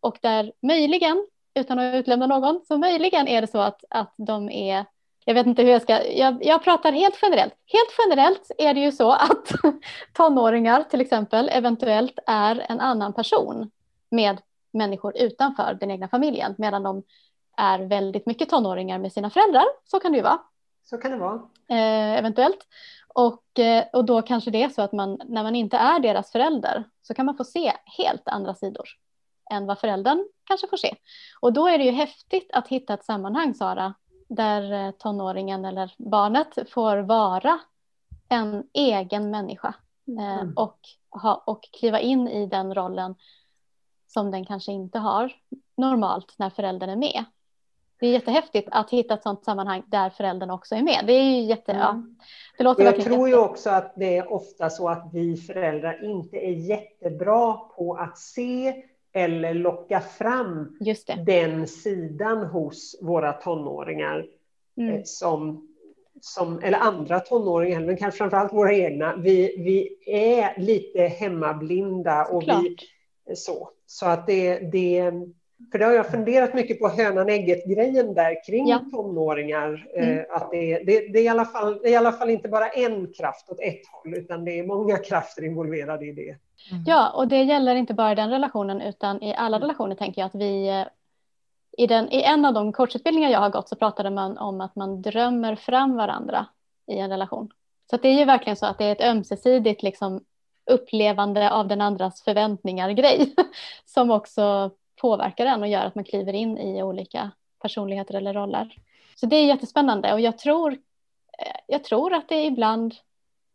Och 0.00 0.18
där 0.22 0.52
möjligen, 0.62 1.26
utan 1.54 1.78
att 1.78 1.94
utlämna 1.94 2.26
någon, 2.26 2.60
så 2.68 2.78
möjligen 2.78 3.28
är 3.28 3.40
det 3.40 3.46
så 3.46 3.58
att, 3.58 3.84
att 3.90 4.14
de 4.16 4.50
är 4.50 4.84
jag 5.24 5.34
vet 5.34 5.46
inte 5.46 5.62
hur 5.62 5.70
jag 5.70 5.82
ska, 5.82 6.06
jag, 6.06 6.44
jag 6.44 6.64
pratar 6.64 6.92
helt 6.92 7.18
generellt. 7.22 7.54
Helt 7.66 7.98
generellt 7.98 8.50
är 8.58 8.74
det 8.74 8.80
ju 8.80 8.92
så 8.92 9.12
att 9.12 9.52
tonåringar 10.12 10.82
till 10.82 11.00
exempel 11.00 11.48
eventuellt 11.52 12.18
är 12.26 12.66
en 12.68 12.80
annan 12.80 13.12
person 13.12 13.70
med 14.10 14.40
människor 14.72 15.16
utanför 15.16 15.76
den 15.80 15.90
egna 15.90 16.08
familjen 16.08 16.54
medan 16.58 16.82
de 16.82 17.02
är 17.56 17.78
väldigt 17.78 18.26
mycket 18.26 18.48
tonåringar 18.48 18.98
med 18.98 19.12
sina 19.12 19.30
föräldrar. 19.30 19.64
Så 19.84 20.00
kan 20.00 20.12
det 20.12 20.18
ju 20.18 20.24
vara. 20.24 20.38
Så 20.84 20.98
kan 20.98 21.10
det 21.10 21.16
vara. 21.16 21.34
Eh, 21.68 22.18
eventuellt. 22.18 22.58
Och, 23.14 23.58
eh, 23.58 23.84
och 23.92 24.04
då 24.04 24.22
kanske 24.22 24.50
det 24.50 24.62
är 24.62 24.68
så 24.68 24.82
att 24.82 24.92
man, 24.92 25.20
när 25.24 25.42
man 25.42 25.56
inte 25.56 25.76
är 25.76 26.00
deras 26.00 26.32
förälder 26.32 26.84
så 27.02 27.14
kan 27.14 27.26
man 27.26 27.36
få 27.36 27.44
se 27.44 27.72
helt 27.98 28.28
andra 28.28 28.54
sidor 28.54 28.88
än 29.50 29.66
vad 29.66 29.78
föräldern 29.78 30.28
kanske 30.44 30.68
får 30.68 30.76
se. 30.76 30.94
Och 31.40 31.52
då 31.52 31.68
är 31.68 31.78
det 31.78 31.84
ju 31.84 31.90
häftigt 31.90 32.50
att 32.52 32.68
hitta 32.68 32.94
ett 32.94 33.04
sammanhang, 33.04 33.54
Sara, 33.54 33.94
där 34.28 34.72
eh, 34.72 34.90
tonåringen 34.90 35.64
eller 35.64 35.94
barnet 35.98 36.70
får 36.70 36.96
vara 36.96 37.58
en 38.28 38.64
egen 38.72 39.30
människa 39.30 39.74
eh, 40.18 40.40
mm. 40.40 40.52
och, 40.56 40.78
ha, 41.10 41.42
och 41.46 41.68
kliva 41.72 42.00
in 42.00 42.28
i 42.28 42.46
den 42.46 42.74
rollen 42.74 43.14
som 44.06 44.30
den 44.30 44.46
kanske 44.46 44.72
inte 44.72 44.98
har 44.98 45.32
normalt 45.76 46.34
när 46.38 46.50
föräldern 46.50 46.90
är 46.90 46.96
med 46.96 47.24
det 48.04 48.08
är 48.08 48.12
jättehäftigt 48.12 48.68
att 48.70 48.90
hitta 48.90 49.14
ett 49.14 49.22
sådant 49.22 49.44
sammanhang 49.44 49.82
där 49.86 50.10
föräldern 50.10 50.50
också 50.50 50.74
är 50.74 50.82
med. 50.82 51.04
Det 51.06 51.12
är 51.12 51.22
ju 51.22 51.42
jätte, 51.42 51.72
mm. 51.72 51.82
ja, 51.82 52.02
det 52.58 52.64
låter 52.64 52.84
Jag 52.84 53.00
tror 53.00 53.28
ju 53.28 53.36
också 53.36 53.70
att 53.70 53.92
det 53.96 54.16
är 54.16 54.32
ofta 54.32 54.70
så 54.70 54.88
att 54.88 55.10
vi 55.12 55.36
föräldrar 55.36 56.04
inte 56.04 56.36
är 56.36 56.52
jättebra 56.52 57.54
på 57.54 57.94
att 57.94 58.18
se 58.18 58.82
eller 59.12 59.54
locka 59.54 60.00
fram 60.00 60.78
den 61.26 61.66
sidan 61.66 62.46
hos 62.46 62.98
våra 63.02 63.32
tonåringar 63.32 64.26
mm. 64.76 64.94
Eh, 64.94 65.00
som, 65.04 65.68
som, 66.20 66.58
eller 66.58 66.78
andra 66.78 67.20
tonåringar, 67.20 67.80
men 67.80 67.96
kanske 67.96 68.18
framförallt 68.18 68.52
våra 68.52 68.74
egna. 68.74 69.16
Vi, 69.16 69.54
vi 69.58 70.10
är 70.14 70.60
lite 70.60 71.02
hemmablinda 71.02 72.24
och 72.24 72.42
vi 72.42 72.76
så. 73.34 73.70
Så 73.86 74.06
att 74.06 74.26
det, 74.26 74.58
det 74.58 75.12
För 75.72 75.78
det 75.78 75.84
har 75.84 75.92
jag 75.92 76.10
funderat 76.10 76.54
mycket 76.54 76.80
på 76.80 76.88
hönan 76.88 77.28
ägget 77.28 77.66
grejen 77.66 78.14
där 78.14 78.44
kring 78.46 78.68
ja. 78.68 78.80
tonåringar. 78.92 79.86
Mm. 79.94 80.18
Eh, 80.18 80.24
att 80.30 80.50
det, 80.50 80.78
det, 80.78 81.12
det, 81.12 81.18
är 81.18 81.22
i 81.22 81.28
alla 81.28 81.44
fall, 81.44 81.78
det 81.82 81.88
är 81.88 81.92
i 81.92 81.96
alla 81.96 82.12
fall 82.12 82.30
inte 82.30 82.48
bara 82.48 82.68
en 82.68 83.12
kraft 83.12 83.50
åt 83.50 83.60
ett 83.60 83.80
håll 83.92 84.14
utan 84.14 84.44
det 84.44 84.58
är 84.58 84.66
många 84.66 84.96
krafter 84.96 85.44
involverade 85.44 86.06
i 86.06 86.12
det. 86.12 86.36
Mm. 86.70 86.84
Ja, 86.86 87.10
och 87.10 87.28
det 87.28 87.42
gäller 87.42 87.74
inte 87.74 87.94
bara 87.94 88.14
den 88.14 88.30
relationen 88.30 88.80
utan 88.80 89.22
i 89.22 89.34
alla 89.34 89.60
relationer 89.60 89.94
tänker 89.94 90.20
jag 90.20 90.26
att 90.26 90.34
vi 90.34 90.68
eh, 90.68 90.84
i, 91.76 91.86
den, 91.86 92.12
I 92.12 92.22
en 92.22 92.44
av 92.44 92.54
de 92.54 92.72
coachutbildningar 92.72 93.30
jag 93.30 93.40
har 93.40 93.50
gått 93.50 93.68
så 93.68 93.76
pratade 93.76 94.10
man 94.10 94.38
om 94.38 94.60
att 94.60 94.76
man 94.76 95.02
drömmer 95.02 95.56
fram 95.56 95.96
varandra 95.96 96.46
i 96.86 96.98
en 96.98 97.10
relation. 97.10 97.50
Så 97.90 97.96
det 97.96 98.08
är 98.08 98.18
ju 98.18 98.24
verkligen 98.24 98.56
så 98.56 98.66
att 98.66 98.78
det 98.78 98.84
är 98.84 98.92
ett 98.92 99.00
ömsesidigt 99.00 99.82
liksom, 99.82 100.24
upplevande 100.70 101.50
av 101.50 101.68
den 101.68 101.80
andras 101.80 102.22
förväntningar 102.22 102.90
grej 102.90 103.34
som 103.84 104.10
också 104.10 104.70
påverkar 105.04 105.46
en 105.46 105.62
och 105.62 105.68
gör 105.68 105.84
att 105.84 105.94
man 105.94 106.04
kliver 106.04 106.32
in 106.32 106.58
i 106.58 106.82
olika 106.82 107.30
personligheter 107.62 108.14
eller 108.14 108.34
roller. 108.34 108.76
Så 109.14 109.26
det 109.26 109.36
är 109.36 109.46
jättespännande 109.46 110.12
och 110.12 110.20
jag 110.20 110.38
tror, 110.38 110.72
eh, 110.72 111.56
jag 111.66 111.84
tror 111.84 112.14
att 112.14 112.28
det 112.28 112.44
ibland 112.44 112.94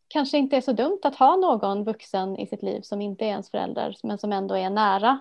kanske 0.08 0.38
inte 0.38 0.58
är 0.58 0.62
så 0.62 0.72
dumt 0.72 1.00
att 1.04 1.16
ha 1.16 1.36
någon 1.36 1.84
vuxen 1.84 2.38
i 2.38 2.48
sitt 2.48 2.64
liv 2.64 2.82
som 2.82 3.02
inte 3.02 3.26
är 3.26 3.30
ens 3.30 3.52
förälder 3.52 3.96
men 4.04 4.18
som 4.18 4.32
ändå 4.32 4.58
är 4.58 4.70
nära. 4.70 5.20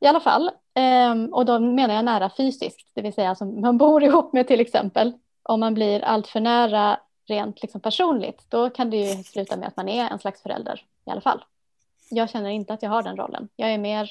I 0.00 0.06
alla 0.06 0.20
fall, 0.20 0.50
ehm, 0.74 1.26
och 1.32 1.44
då 1.44 1.58
menar 1.58 1.94
jag 1.94 2.04
nära 2.04 2.30
fysiskt, 2.36 2.90
det 2.94 3.02
vill 3.02 3.12
säga 3.12 3.34
som 3.34 3.60
man 3.60 3.78
bor 3.78 4.04
ihop 4.08 4.32
med 4.32 4.46
till 4.46 4.60
exempel. 4.60 5.12
Om 5.42 5.60
man 5.60 5.74
blir 5.74 6.00
alltför 6.00 6.40
nära 6.40 7.00
rent 7.26 7.62
liksom 7.62 7.80
personligt, 7.80 8.46
då 8.48 8.70
kan 8.70 8.90
det 8.90 8.96
ju 8.96 9.24
sluta 9.24 9.56
med 9.56 9.68
att 9.68 9.76
man 9.76 9.88
är 9.88 10.10
en 10.10 10.18
slags 10.18 10.42
förälder 10.42 10.84
i 11.06 11.10
alla 11.10 11.20
fall. 11.20 11.44
Jag 12.10 12.30
känner 12.30 12.50
inte 12.50 12.72
att 12.74 12.82
jag 12.82 12.90
har 12.90 13.02
den 13.02 13.16
rollen. 13.16 13.48
Jag 13.56 13.72
är 13.72 13.78
mer, 13.78 14.10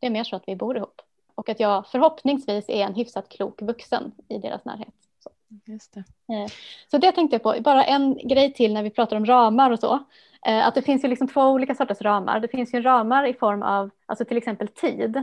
det 0.00 0.06
är 0.06 0.10
mer 0.10 0.24
så 0.24 0.36
att 0.36 0.42
vi 0.46 0.56
bor 0.56 0.76
ihop 0.76 1.02
och 1.34 1.48
att 1.48 1.60
jag 1.60 1.86
förhoppningsvis 1.86 2.68
är 2.68 2.86
en 2.86 2.94
hyfsat 2.94 3.28
klok 3.28 3.62
vuxen 3.62 4.12
i 4.28 4.38
deras 4.38 4.64
närhet. 4.64 4.94
Så. 5.18 5.30
Just 5.64 5.92
det. 5.94 6.04
Eh, 6.34 6.46
så 6.90 6.98
det 6.98 7.12
tänkte 7.12 7.34
jag 7.34 7.42
på. 7.42 7.62
Bara 7.62 7.84
en 7.84 8.28
grej 8.28 8.52
till 8.52 8.74
när 8.74 8.82
vi 8.82 8.90
pratar 8.90 9.16
om 9.16 9.26
ramar 9.26 9.70
och 9.70 9.78
så. 9.78 10.04
Eh, 10.46 10.66
att 10.66 10.74
det 10.74 10.82
finns 10.82 11.04
ju 11.04 11.08
liksom 11.08 11.28
två 11.28 11.42
olika 11.42 11.74
sorters 11.74 12.00
ramar. 12.00 12.40
Det 12.40 12.48
finns 12.48 12.74
ju 12.74 12.82
ramar 12.82 13.26
i 13.26 13.34
form 13.34 13.62
av 13.62 13.90
alltså 14.06 14.24
till 14.24 14.36
exempel 14.36 14.68
tid. 14.68 15.22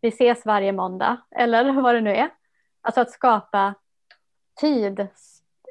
Vi 0.00 0.08
ses 0.08 0.46
varje 0.46 0.72
måndag 0.72 1.16
eller 1.30 1.72
vad 1.82 1.94
det 1.94 2.00
nu 2.00 2.16
är. 2.16 2.30
Alltså 2.80 3.00
att 3.00 3.10
skapa 3.10 3.74
tid 4.60 5.00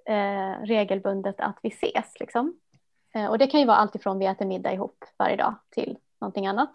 eh, 0.06 0.62
regelbundet 0.64 1.40
att 1.40 1.60
vi 1.62 1.70
ses. 1.70 2.20
Liksom. 2.20 2.60
Eh, 3.14 3.26
och 3.26 3.38
det 3.38 3.48
kan 3.48 3.60
ju 3.60 3.66
vara 3.66 3.78
allt 3.78 3.96
ifrån 3.96 4.20
vi 4.20 4.26
äter 4.26 4.46
middag 4.46 4.74
ihop 4.74 5.06
varje 5.18 5.36
dag 5.36 5.56
till 5.70 5.98
någonting 6.22 6.48
annat. 6.48 6.72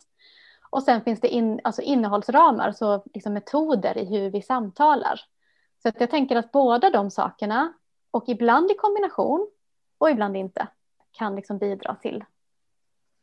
Och 0.76 0.82
sen 0.82 1.02
finns 1.02 1.20
det 1.20 1.28
in, 1.28 1.60
alltså 1.64 1.82
innehållsramar, 1.82 2.72
så 2.72 3.02
liksom 3.14 3.32
metoder 3.32 3.98
i 3.98 4.04
hur 4.04 4.30
vi 4.30 4.42
samtalar. 4.42 5.20
Så 5.82 5.88
att 5.88 6.00
jag 6.00 6.10
tänker 6.10 6.36
att 6.36 6.52
båda 6.52 6.90
de 6.90 7.10
sakerna, 7.10 7.72
och 8.10 8.28
ibland 8.28 8.70
i 8.70 8.74
kombination 8.74 9.50
och 9.98 10.10
ibland 10.10 10.36
inte, 10.36 10.68
kan 11.12 11.36
liksom 11.36 11.58
bidra 11.58 11.94
till, 11.94 12.24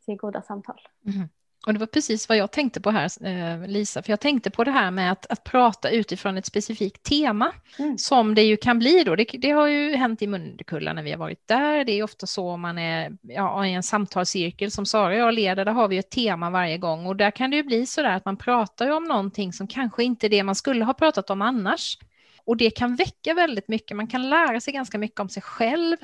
till 0.04 0.16
goda 0.16 0.42
samtal. 0.42 0.80
Mm. 1.06 1.28
Och 1.66 1.72
det 1.72 1.78
var 1.78 1.86
precis 1.86 2.28
vad 2.28 2.38
jag 2.38 2.50
tänkte 2.50 2.80
på 2.80 2.90
här, 2.90 3.26
eh, 3.26 3.68
Lisa, 3.68 4.02
för 4.02 4.10
jag 4.10 4.20
tänkte 4.20 4.50
på 4.50 4.64
det 4.64 4.70
här 4.70 4.90
med 4.90 5.12
att, 5.12 5.26
att 5.26 5.44
prata 5.44 5.90
utifrån 5.90 6.36
ett 6.36 6.46
specifikt 6.46 7.02
tema, 7.02 7.52
mm. 7.78 7.98
som 7.98 8.34
det 8.34 8.42
ju 8.42 8.56
kan 8.56 8.78
bli 8.78 9.04
då. 9.04 9.16
Det, 9.16 9.24
det, 9.24 9.50
har 9.50 9.66
ju 9.66 9.96
hänt 9.96 10.22
i 10.22 10.26
Mundekulla 10.26 10.92
när 10.92 11.02
vi 11.02 11.10
har 11.10 11.18
varit 11.18 11.48
där. 11.48 11.84
Det 11.84 11.92
är 11.92 12.02
ofta 12.02 12.26
så 12.26 12.56
man 12.56 12.78
är 12.78 13.16
ja, 13.22 13.66
i 13.66 13.72
en 13.72 13.82
samtalscirkel 13.82 14.70
som 14.70 14.86
Sara 14.86 15.12
och 15.12 15.18
jag 15.18 15.34
leder, 15.34 15.64
där 15.64 15.72
har 15.72 15.88
vi 15.88 15.98
ett 15.98 16.10
tema 16.10 16.50
varje 16.50 16.78
gång 16.78 17.06
och 17.06 17.16
där 17.16 17.30
kan 17.30 17.50
det 17.50 17.56
ju 17.56 17.62
bli 17.62 17.86
så 17.86 18.02
där 18.02 18.10
att 18.10 18.24
man 18.24 18.36
pratar 18.36 18.90
om 18.90 19.04
någonting 19.04 19.52
som 19.52 19.66
kanske 19.66 20.04
inte 20.04 20.26
är 20.26 20.28
det 20.28 20.42
man 20.42 20.54
skulle 20.54 20.84
ha 20.84 20.94
pratat 20.94 21.30
om 21.30 21.42
annars. 21.42 21.98
Och 22.46 22.56
det 22.56 22.70
kan 22.70 22.96
väcka 22.96 23.34
väldigt 23.34 23.68
mycket, 23.68 23.96
man 23.96 24.06
kan 24.06 24.30
lära 24.30 24.60
sig 24.60 24.72
ganska 24.72 24.98
mycket 24.98 25.20
om 25.20 25.28
sig 25.28 25.42
själv, 25.42 25.96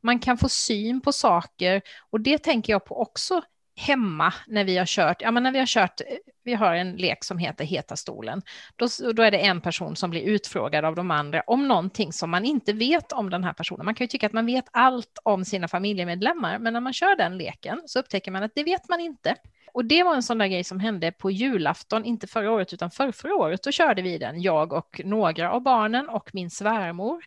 man 0.00 0.18
kan 0.18 0.38
få 0.38 0.48
syn 0.48 1.00
på 1.00 1.12
saker 1.12 1.82
och 2.10 2.20
det 2.20 2.38
tänker 2.38 2.72
jag 2.72 2.84
på 2.84 3.00
också 3.00 3.42
hemma 3.76 4.34
när 4.46 4.64
vi 4.64 4.78
har 4.78 4.86
kört, 4.86 5.22
ja 5.22 5.30
men 5.30 5.42
när 5.42 5.52
vi 5.52 5.58
har 5.58 5.66
kört, 5.66 6.00
vi 6.44 6.54
har 6.54 6.74
en 6.74 6.96
lek 6.96 7.24
som 7.24 7.38
heter 7.38 7.64
Heta 7.64 7.96
stolen, 7.96 8.42
då, 8.76 8.88
då 9.12 9.22
är 9.22 9.30
det 9.30 9.38
en 9.38 9.60
person 9.60 9.96
som 9.96 10.10
blir 10.10 10.22
utfrågad 10.22 10.84
av 10.84 10.94
de 10.94 11.10
andra 11.10 11.42
om 11.46 11.68
någonting 11.68 12.12
som 12.12 12.30
man 12.30 12.44
inte 12.44 12.72
vet 12.72 13.12
om 13.12 13.30
den 13.30 13.44
här 13.44 13.52
personen. 13.52 13.84
Man 13.84 13.94
kan 13.94 14.04
ju 14.04 14.08
tycka 14.08 14.26
att 14.26 14.32
man 14.32 14.46
vet 14.46 14.64
allt 14.70 15.18
om 15.22 15.44
sina 15.44 15.68
familjemedlemmar, 15.68 16.58
men 16.58 16.72
när 16.72 16.80
man 16.80 16.92
kör 16.92 17.16
den 17.16 17.38
leken 17.38 17.82
så 17.86 17.98
upptäcker 17.98 18.30
man 18.30 18.42
att 18.42 18.52
det 18.54 18.64
vet 18.64 18.88
man 18.88 19.00
inte. 19.00 19.36
Och 19.72 19.84
det 19.84 20.02
var 20.02 20.14
en 20.14 20.22
sån 20.22 20.38
där 20.38 20.46
grej 20.46 20.64
som 20.64 20.80
hände 20.80 21.12
på 21.12 21.30
julafton, 21.30 22.04
inte 22.04 22.26
förra 22.26 22.50
året 22.50 22.72
utan 22.72 22.90
för 22.90 23.12
förra 23.12 23.34
året. 23.34 23.62
Då 23.62 23.72
körde 23.72 24.02
vi 24.02 24.18
den, 24.18 24.42
jag 24.42 24.72
och 24.72 25.00
några 25.04 25.52
av 25.52 25.62
barnen 25.62 26.08
och 26.08 26.30
min 26.32 26.50
svärmor. 26.50 27.24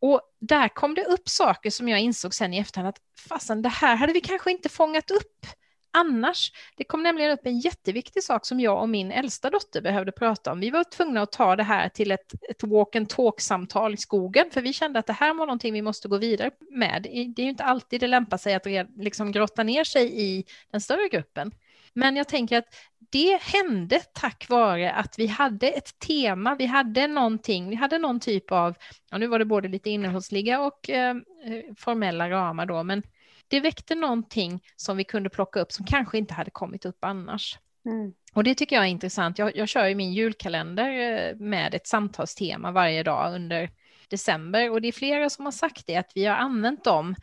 Och 0.00 0.20
där 0.40 0.68
kom 0.68 0.94
det 0.94 1.04
upp 1.04 1.28
saker 1.28 1.70
som 1.70 1.88
jag 1.88 2.00
insåg 2.00 2.34
sen 2.34 2.54
i 2.54 2.58
efterhand 2.58 2.88
att 2.88 3.00
fasen, 3.28 3.62
det 3.62 3.68
här 3.68 3.96
hade 3.96 4.12
vi 4.12 4.20
kanske 4.20 4.50
inte 4.50 4.68
fångat 4.68 5.10
upp 5.10 5.46
annars. 5.98 6.52
Det 6.76 6.84
kom 6.84 7.02
nämligen 7.02 7.30
upp 7.30 7.46
en 7.46 7.58
jätteviktig 7.58 8.22
sak 8.22 8.46
som 8.46 8.60
jag 8.60 8.82
och 8.82 8.88
min 8.88 9.12
äldsta 9.12 9.50
dotter 9.50 9.80
behövde 9.80 10.12
prata 10.12 10.52
om. 10.52 10.60
Vi 10.60 10.70
var 10.70 10.84
tvungna 10.84 11.22
att 11.22 11.32
ta 11.32 11.56
det 11.56 11.62
här 11.62 11.88
till 11.88 12.10
ett, 12.10 12.32
ett 12.50 12.62
walk 12.62 12.96
and 12.96 13.08
talk-samtal 13.08 13.94
i 13.94 13.96
skogen, 13.96 14.50
för 14.50 14.60
vi 14.60 14.72
kände 14.72 14.98
att 14.98 15.06
det 15.06 15.12
här 15.12 15.34
var 15.34 15.46
någonting 15.46 15.72
vi 15.72 15.82
måste 15.82 16.08
gå 16.08 16.18
vidare 16.18 16.50
med. 16.70 17.02
Det 17.02 17.40
är 17.40 17.44
ju 17.44 17.50
inte 17.50 17.64
alltid 17.64 18.00
det 18.00 18.06
lämpar 18.06 18.36
sig 18.36 18.54
att 18.54 18.66
liksom 18.96 19.32
grotta 19.32 19.62
ner 19.62 19.84
sig 19.84 20.20
i 20.20 20.44
den 20.70 20.80
större 20.80 21.08
gruppen. 21.08 21.52
Men 21.92 22.16
jag 22.16 22.28
tänker 22.28 22.58
att 22.58 22.74
det 23.10 23.40
hände 23.42 24.00
tack 24.12 24.48
vare 24.48 24.92
att 24.92 25.18
vi 25.18 25.26
hade 25.26 25.68
ett 25.68 25.98
tema, 25.98 26.54
vi 26.54 26.66
hade 26.66 27.06
någonting, 27.06 27.70
vi 27.70 27.76
hade 27.76 27.98
någon 27.98 28.20
typ 28.20 28.52
av, 28.52 28.74
ja 29.10 29.18
nu 29.18 29.26
var 29.26 29.38
det 29.38 29.44
både 29.44 29.68
lite 29.68 29.90
innehållsliga 29.90 30.60
och 30.60 30.90
eh, 30.90 31.10
eh 31.10 31.74
formella 31.76 32.30
ramar 32.30 32.66
då, 32.66 32.82
men 32.82 33.02
det 33.48 33.60
väckte 33.60 33.94
någonting 33.94 34.64
som 34.76 34.96
vi 34.96 35.04
kunde 35.04 35.30
plocka 35.30 35.60
upp 35.60 35.72
som 35.72 35.86
kanske 35.86 36.18
inte 36.18 36.34
hade 36.34 36.50
kommit 36.50 36.84
upp 36.84 37.04
annars. 37.04 37.58
Mm. 37.86 38.12
Och 38.32 38.44
det 38.44 38.54
tycker 38.54 38.76
jag 38.76 38.84
är 38.84 38.88
intressant. 38.88 39.38
Jag, 39.38 39.56
jag 39.56 39.68
kör 39.68 39.86
ju 39.86 39.94
min 39.94 40.12
julkalender 40.12 40.90
eh, 40.90 41.36
med 41.36 41.74
ett 41.74 41.86
samtalstema 41.86 42.70
varje 42.70 43.02
dag 43.02 43.34
under 43.34 43.70
december 44.08 44.70
och 44.70 44.82
det 44.82 44.88
är 44.88 44.92
flera 44.92 45.30
som 45.30 45.44
har 45.44 45.52
sagt 45.52 45.86
det 45.86 45.96
att 45.96 46.12
vi 46.14 46.24
har 46.24 46.36
använt 46.36 46.84
dem 46.84 47.14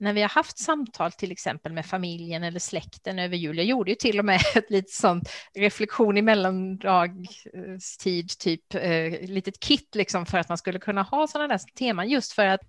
när 0.00 0.12
vi 0.12 0.22
har 0.22 0.28
haft 0.28 0.58
samtal 0.58 1.12
till 1.12 1.32
exempel 1.32 1.72
med 1.72 1.86
familjen 1.86 2.42
eller 2.42 2.60
släkten 2.60 3.18
över 3.18 3.36
jul. 3.36 3.56
Jag 3.56 3.66
gjorde 3.66 3.90
ju 3.90 3.94
till 3.94 4.18
och 4.18 4.24
med 4.24 4.40
ett 4.54 4.70
litet 4.70 4.90
sånt 4.90 5.30
reflektion 5.54 6.16
i 6.16 6.22
mellandagstid, 6.22 8.38
typ 8.38 8.74
eh, 8.74 9.20
litet 9.20 9.60
kit 9.60 9.94
liksom 9.94 10.26
för 10.26 10.38
att 10.38 10.48
man 10.48 10.58
skulle 10.58 10.78
kunna 10.78 11.02
ha 11.02 11.26
sådana 11.26 11.48
där 11.48 11.60
teman 11.74 12.08
just 12.08 12.32
för 12.32 12.46
att 12.46 12.60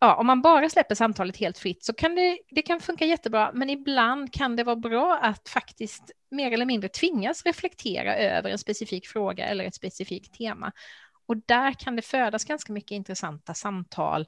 ja, 0.00 0.14
om 0.14 0.26
man 0.26 0.42
bara 0.42 0.68
släpper 0.68 0.94
samtalet 0.94 1.36
helt 1.36 1.58
fritt 1.58 1.84
så 1.84 1.92
kan 1.92 2.14
det, 2.14 2.38
det 2.50 2.62
kan 2.62 2.80
funka 2.80 3.04
jättebra, 3.04 3.50
men 3.54 3.70
ibland 3.70 4.32
kan 4.32 4.56
det 4.56 4.64
vara 4.64 4.76
bra 4.76 5.18
att 5.22 5.48
faktiskt 5.48 6.10
mer 6.30 6.52
eller 6.52 6.66
mindre 6.66 6.88
tvingas 6.88 7.46
reflektera 7.46 8.16
över 8.16 8.50
en 8.50 8.58
specifik 8.58 9.06
fråga 9.06 9.46
eller 9.46 9.64
ett 9.64 9.74
specifikt 9.74 10.34
tema. 10.34 10.72
Och 11.26 11.36
där 11.46 11.72
kan 11.72 11.96
det 11.96 12.02
födas 12.02 12.44
ganska 12.44 12.72
mycket 12.72 12.90
intressanta 12.90 13.54
samtal 13.54 14.26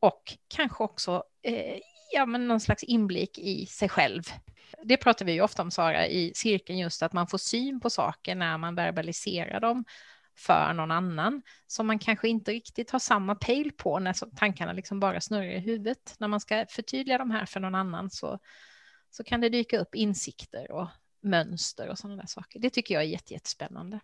och 0.00 0.22
kanske 0.48 0.84
också 0.84 1.24
eh, 1.42 1.78
ja, 2.12 2.26
men 2.26 2.48
någon 2.48 2.60
slags 2.60 2.82
inblick 2.82 3.38
i 3.38 3.66
sig 3.66 3.88
själv. 3.88 4.22
Det 4.82 4.96
pratar 4.96 5.24
vi 5.24 5.32
ju 5.32 5.40
ofta 5.40 5.62
om, 5.62 5.70
Sara, 5.70 6.06
i 6.06 6.32
cirkeln, 6.34 6.78
just 6.78 7.02
att 7.02 7.12
man 7.12 7.26
får 7.26 7.38
syn 7.38 7.80
på 7.80 7.90
saker 7.90 8.34
när 8.34 8.58
man 8.58 8.74
verbaliserar 8.74 9.60
dem 9.60 9.84
för 10.46 10.72
någon 10.72 10.90
annan 10.90 11.42
som 11.66 11.86
man 11.86 11.98
kanske 11.98 12.28
inte 12.28 12.52
riktigt 12.52 12.90
har 12.90 12.98
samma 12.98 13.34
pejl 13.34 13.72
på 13.72 13.98
när 13.98 14.36
tankarna 14.36 14.72
liksom 14.72 15.00
bara 15.00 15.20
snurrar 15.20 15.44
i 15.44 15.58
huvudet. 15.58 16.14
När 16.18 16.28
man 16.28 16.40
ska 16.40 16.66
förtydliga 16.68 17.18
de 17.18 17.30
här 17.30 17.46
för 17.46 17.60
någon 17.60 17.74
annan 17.74 18.10
så, 18.10 18.38
så 19.10 19.24
kan 19.24 19.40
det 19.40 19.48
dyka 19.48 19.78
upp 19.80 19.94
insikter 19.94 20.70
och 20.70 20.86
mönster 21.20 21.88
och 21.88 21.98
sådana 21.98 22.16
där 22.16 22.26
saker. 22.26 22.60
Det 22.60 22.70
tycker 22.70 22.94
jag 22.94 23.02
är 23.02 23.32
jättespännande. 23.32 24.00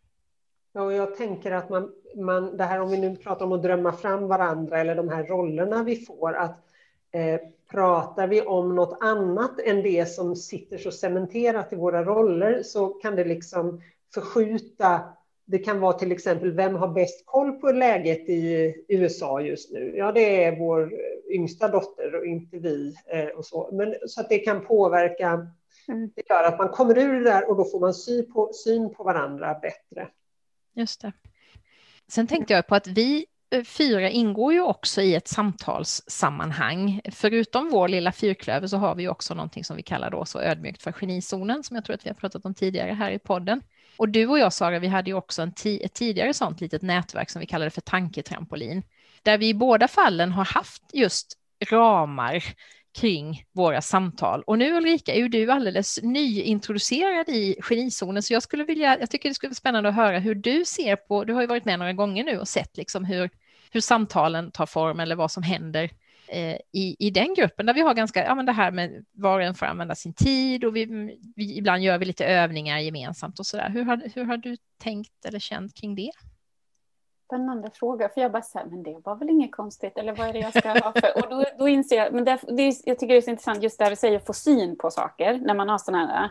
Ja, 0.73 0.83
och 0.83 0.93
jag 0.93 1.17
tänker 1.17 1.53
att 1.53 1.69
man, 1.69 1.93
man, 2.17 2.57
det 2.57 2.65
här 2.65 2.81
om 2.81 2.91
vi 2.91 2.99
nu 2.99 3.17
pratar 3.17 3.47
om 3.47 3.53
att 3.53 3.63
drömma 3.63 3.93
fram 3.93 4.29
varandra 4.29 4.81
eller 4.81 4.95
de 4.95 5.09
här 5.09 5.25
rollerna 5.25 5.83
vi 5.83 5.97
får, 5.97 6.35
att 6.35 6.65
eh, 7.11 7.41
pratar 7.71 8.27
vi 8.27 8.43
om 8.43 8.75
något 8.75 8.99
annat 9.01 9.61
än 9.61 9.83
det 9.83 10.09
som 10.09 10.37
sitter 10.37 10.79
så 10.79 10.91
cementerat 10.91 11.73
i 11.73 11.77
våra 11.77 12.05
roller 12.05 12.63
så 12.63 12.89
kan 12.89 13.17
det 13.17 13.25
liksom 13.25 13.83
förskjuta 14.15 15.16
det 15.47 15.59
kan 15.59 15.81
vara 15.81 15.93
till 15.93 16.13
exempel, 16.13 16.53
vem 16.53 16.75
har 16.75 16.89
bäst 16.89 17.27
koll 17.27 17.53
på 17.53 17.73
läget 17.73 18.29
i 18.29 18.75
USA 18.89 19.41
just 19.41 19.73
nu? 19.73 19.95
Ja, 19.97 20.13
det 20.13 20.45
är 20.45 20.59
vår 20.59 20.93
yngsta 21.31 21.69
dotter 21.69 22.15
och 22.15 22.27
inte 22.27 22.59
vi. 22.59 22.95
Eh, 23.07 23.27
och 23.27 23.45
så. 23.45 23.71
Men, 23.73 23.95
så 24.07 24.21
att 24.21 24.29
det 24.29 24.39
kan 24.39 24.67
påverka, 24.67 25.29
mm. 25.89 26.11
det 26.15 26.23
gör 26.31 26.45
att 26.45 26.59
man 26.59 26.69
kommer 26.69 26.99
ur 26.99 27.13
det 27.13 27.31
där 27.31 27.51
och 27.51 27.57
då 27.57 27.65
får 27.65 27.81
man 27.81 27.95
syn 27.95 28.33
på, 28.33 28.51
syn 28.53 28.95
på 28.95 29.05
varandra 29.05 29.55
bättre. 29.63 30.09
Just 30.75 31.01
det. 31.01 31.13
Sen 32.09 32.27
tänkte 32.27 32.53
jag 32.53 32.67
på 32.67 32.75
att 32.75 32.87
vi 32.87 33.27
eh, 33.51 33.65
fyra 33.65 34.11
ingår 34.11 34.53
ju 34.53 34.63
också 34.63 35.03
i 35.03 35.15
ett 35.15 35.29
samtalssammanhang. 35.29 37.01
Förutom 37.13 37.71
vår 37.71 37.89
lilla 37.89 38.13
fyrklöver 38.13 38.67
så 38.67 38.77
har 38.77 38.95
vi 38.95 39.09
också 39.09 39.35
någonting 39.35 39.65
som 39.65 39.77
vi 39.77 39.83
kallar 39.83 40.11
då 40.11 40.25
så 40.25 40.41
ödmjukt 40.41 40.83
för 40.83 40.93
genizonen, 40.93 41.63
som 41.63 41.75
jag 41.75 41.85
tror 41.85 41.95
att 41.95 42.05
vi 42.05 42.11
har 42.11 42.15
pratat 42.15 42.45
om 42.45 42.55
tidigare 42.55 42.93
här 42.93 43.11
i 43.11 43.19
podden. 43.19 43.63
Och 43.99 44.09
du 44.09 44.27
och 44.27 44.39
jag, 44.39 44.53
Sara, 44.53 44.79
vi 44.79 44.87
hade 44.87 45.11
ju 45.11 45.17
också 45.17 45.43
en 45.43 45.53
ett 45.81 45.95
tidigare 45.95 46.35
sånt 46.35 46.61
litet 46.61 46.83
nätverk 46.83 47.31
som 47.31 47.41
vi 47.41 47.47
kallade 47.47 47.71
för 47.71 47.81
tanketrampolin, 47.81 48.83
där 49.23 49.39
vi 49.39 49.49
i 49.49 49.55
båda 49.55 49.89
fallen 49.89 50.33
har 50.33 50.45
haft 50.45 50.83
just 50.93 51.39
ramar 51.71 52.45
kring 53.01 53.45
våra 53.53 53.83
samtal. 53.83 54.43
Och 54.47 54.59
nu 54.59 54.77
Ulrika 54.77 55.15
är 55.15 55.19
ju 55.19 55.29
du 55.29 55.51
alldeles 55.51 55.99
nyintroducerad 56.03 57.29
i 57.29 57.57
genizonen, 57.63 58.23
så 58.23 58.33
jag 58.33 58.43
skulle 58.43 58.65
vilja, 58.65 58.99
jag 59.01 59.11
tycker 59.11 59.29
det 59.29 59.35
skulle 59.35 59.51
vara 59.51 59.55
spännande 59.55 59.89
att 59.89 59.95
höra 59.95 60.19
hur 60.19 60.35
du 60.35 60.65
ser 60.65 60.97
på, 60.97 61.25
du 61.25 61.33
har 61.33 61.41
ju 61.41 61.47
varit 61.47 61.65
med 61.65 61.79
några 61.79 61.93
gånger 61.93 62.25
nu 62.25 62.39
och 62.39 62.49
sett 62.49 62.77
liksom 62.77 63.05
hur, 63.05 63.31
hur 63.71 63.81
samtalen 63.81 64.51
tar 64.51 64.67
form 64.67 65.01
eller 65.01 65.17
vad 65.17 65.31
som 65.31 65.43
händer 65.43 65.91
Eh, 66.29 66.57
i, 66.73 66.97
i 66.99 67.11
den 67.11 67.35
gruppen 67.35 67.67
där 67.67 67.75
vi 67.75 67.81
har 67.81 67.95
ganska, 67.95 68.25
ja 68.25 68.35
men 68.35 68.47
det 68.47 68.53
här 68.53 68.71
med 68.71 69.05
var 69.13 69.39
och 69.39 69.45
en 69.45 69.55
får 69.55 69.67
använda 69.67 69.95
sin 69.95 70.15
tid 70.15 70.65
och 70.65 70.77
vi, 70.77 70.85
vi 71.37 71.57
ibland 71.59 71.83
gör 71.83 71.99
vi 71.99 72.05
lite 72.05 72.27
övningar 72.27 72.79
gemensamt 72.79 73.39
och 73.39 73.47
så 73.47 73.57
där. 73.57 73.71
Hur 73.71 73.85
har, 73.85 74.11
hur 74.15 74.25
har 74.25 74.37
du 74.37 74.57
tänkt 74.83 75.25
eller 75.25 75.39
känt 75.39 75.75
kring 75.75 75.95
det? 75.95 76.13
spännande 77.27 77.71
fråga. 77.71 78.09
För 78.09 78.21
jag 78.21 78.33
bara 78.33 78.43
så 78.43 78.63
men 78.71 78.83
det 78.83 79.01
var 79.05 79.17
väl 79.17 79.31
inget 79.31 79.53
konstigt. 79.53 79.99
Eller 79.99 80.13
vad 80.15 80.29
är 80.29 80.33
det 80.33 80.39
jag 80.39 80.59
ska 80.59 80.69
ha 80.69 80.93
för? 80.93 81.25
Och 81.25 81.31
då, 81.31 81.45
då 81.59 81.69
inser 81.69 81.97
jag, 81.97 82.13
men 82.13 82.25
det, 82.25 82.39
det 82.49 82.63
är, 82.63 82.75
jag 82.85 82.99
tycker 82.99 83.15
det 83.15 83.21
är 83.21 83.23
så 83.23 83.31
intressant 83.31 83.63
just 83.63 83.79
det 83.79 83.85
här 83.85 83.91
du 83.91 83.97
säger 83.97 84.19
få 84.19 84.33
syn 84.33 84.79
på 84.79 84.91
saker 84.91 85.39
när 85.39 85.55
man 85.55 85.69
har 85.69 85.79
sådana 85.79 86.07
här. 86.07 86.31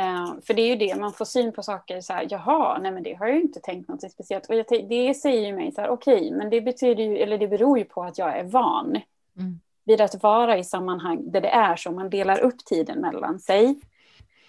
Uh, 0.00 0.40
för 0.46 0.54
det 0.54 0.62
är 0.62 0.68
ju 0.68 0.76
det, 0.76 1.00
man 1.00 1.12
får 1.12 1.24
syn 1.24 1.52
på 1.52 1.62
saker 1.62 2.00
så 2.00 2.12
här, 2.12 2.26
jaha, 2.30 2.78
nej 2.78 2.92
men 2.92 3.02
det 3.02 3.14
har 3.14 3.26
jag 3.26 3.36
ju 3.36 3.42
inte 3.42 3.60
tänkt 3.60 3.88
något 3.88 4.12
speciellt. 4.12 4.46
Och 4.46 4.54
jag, 4.54 4.66
det 4.88 5.14
säger 5.14 5.46
ju 5.46 5.52
mig 5.52 5.72
så 5.72 5.80
här, 5.80 5.88
okej, 5.88 6.16
okay, 6.16 6.30
men 6.30 6.50
det 6.50 6.60
betyder 6.60 7.04
ju, 7.04 7.16
eller 7.16 7.38
det 7.38 7.48
beror 7.48 7.78
ju 7.78 7.84
på 7.84 8.02
att 8.02 8.18
jag 8.18 8.38
är 8.38 8.44
van 8.44 9.00
mm. 9.38 9.60
vid 9.84 10.00
att 10.00 10.22
vara 10.22 10.58
i 10.58 10.64
sammanhang 10.64 11.30
där 11.30 11.40
det 11.40 11.48
är 11.48 11.76
så, 11.76 11.90
man 11.90 12.10
delar 12.10 12.40
upp 12.40 12.64
tiden 12.64 13.00
mellan 13.00 13.40
sig 13.40 13.80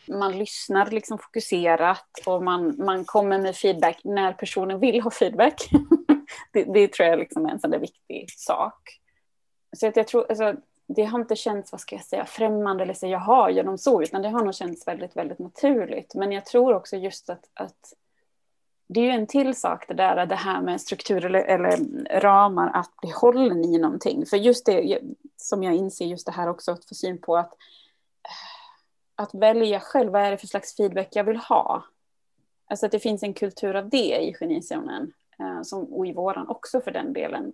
man 0.08 0.38
lyssnar 0.38 0.92
liksom 0.92 1.18
fokuserat 1.18 2.10
och 2.26 2.44
man, 2.44 2.76
man 2.78 3.06
kommer 3.06 3.40
med 3.40 3.56
feedback 3.56 4.02
när 4.04 4.34
personen 4.34 4.80
vill 4.80 5.02
ha 5.02 5.12
feedback. 5.12 5.70
det, 6.54 6.64
det, 6.64 6.88
tror 6.88 7.10
jag 7.10 7.20
liksom 7.20 7.46
är 7.46 7.52
en 7.52 7.60
sån 7.60 7.72
där 7.72 7.80
viktig 7.80 8.32
sak. 8.32 9.00
Så 9.78 9.88
att 9.88 9.96
jag 9.96 10.08
tror, 10.08 10.26
alltså, 10.30 10.54
det 10.88 11.04
har 11.04 11.20
inte 11.20 11.36
känts, 11.36 11.72
vad 11.72 11.82
ska 11.82 11.96
jag 11.96 12.06
säga, 12.06 12.26
främmande 12.26 12.84
eller 12.84 12.94
säga 12.94 13.12
jaha, 13.12 13.52
genom 13.52 13.78
så, 13.78 14.02
utan 14.02 14.22
det 14.22 14.30
har 14.30 14.44
nog 14.44 14.56
känts 14.56 14.88
väldigt, 14.88 15.16
väldigt 15.16 15.40
naturligt. 15.40 16.16
Men 16.16 16.32
jag 16.32 16.46
tror 16.46 16.74
också 16.74 16.96
just 16.96 17.30
att, 17.30 17.50
att 17.54 17.94
det 18.88 19.00
är 19.00 19.04
ju 19.04 19.10
en 19.10 19.28
till 19.28 19.56
sak 19.56 19.88
det 19.88 19.94
där, 19.94 20.26
det 20.26 20.36
här 20.36 20.62
med 20.62 20.82
strukturer 20.82 21.26
eller, 21.26 21.44
eller 21.44 21.78
ramar, 22.20 22.72
att 22.74 22.98
bli 23.02 23.12
hållen 23.12 23.64
i 23.64 23.78
någonting. 23.78 24.26
För 24.26 24.38
just 24.38 24.66
det 24.66 25.00
som 25.38 25.64
jag 25.64 25.76
inser, 25.76 26.06
just 26.06 26.26
det 26.26 26.32
här 26.32 26.50
också, 26.50 26.72
att 26.72 26.86
få 26.86 26.96
syn 26.96 27.22
på 27.22 27.38
att 27.38 27.52
eh, 27.52 28.56
att 29.16 29.34
välja 29.34 29.80
själv, 29.80 30.12
vad 30.12 30.22
är 30.22 30.32
det 30.32 30.38
för 30.38 30.48
slags 30.48 30.76
feedback 30.76 31.08
jag 31.12 31.24
vill 31.24 31.38
ha? 31.38 31.84
Alltså 32.68 32.86
att 32.86 32.92
det 32.92 33.00
finns 33.00 33.24
en 33.24 33.34
kultur 33.34 33.76
av 33.76 33.90
det 33.90 34.18
i 34.18 34.34
genizonen, 34.34 35.14
eh, 35.40 35.62
som, 35.62 35.94
och 35.94 36.08
i 36.08 36.14
våran 36.14 36.48
också 36.48 36.82
för 36.82 36.92
den 36.92 37.14
delen. 37.14 37.54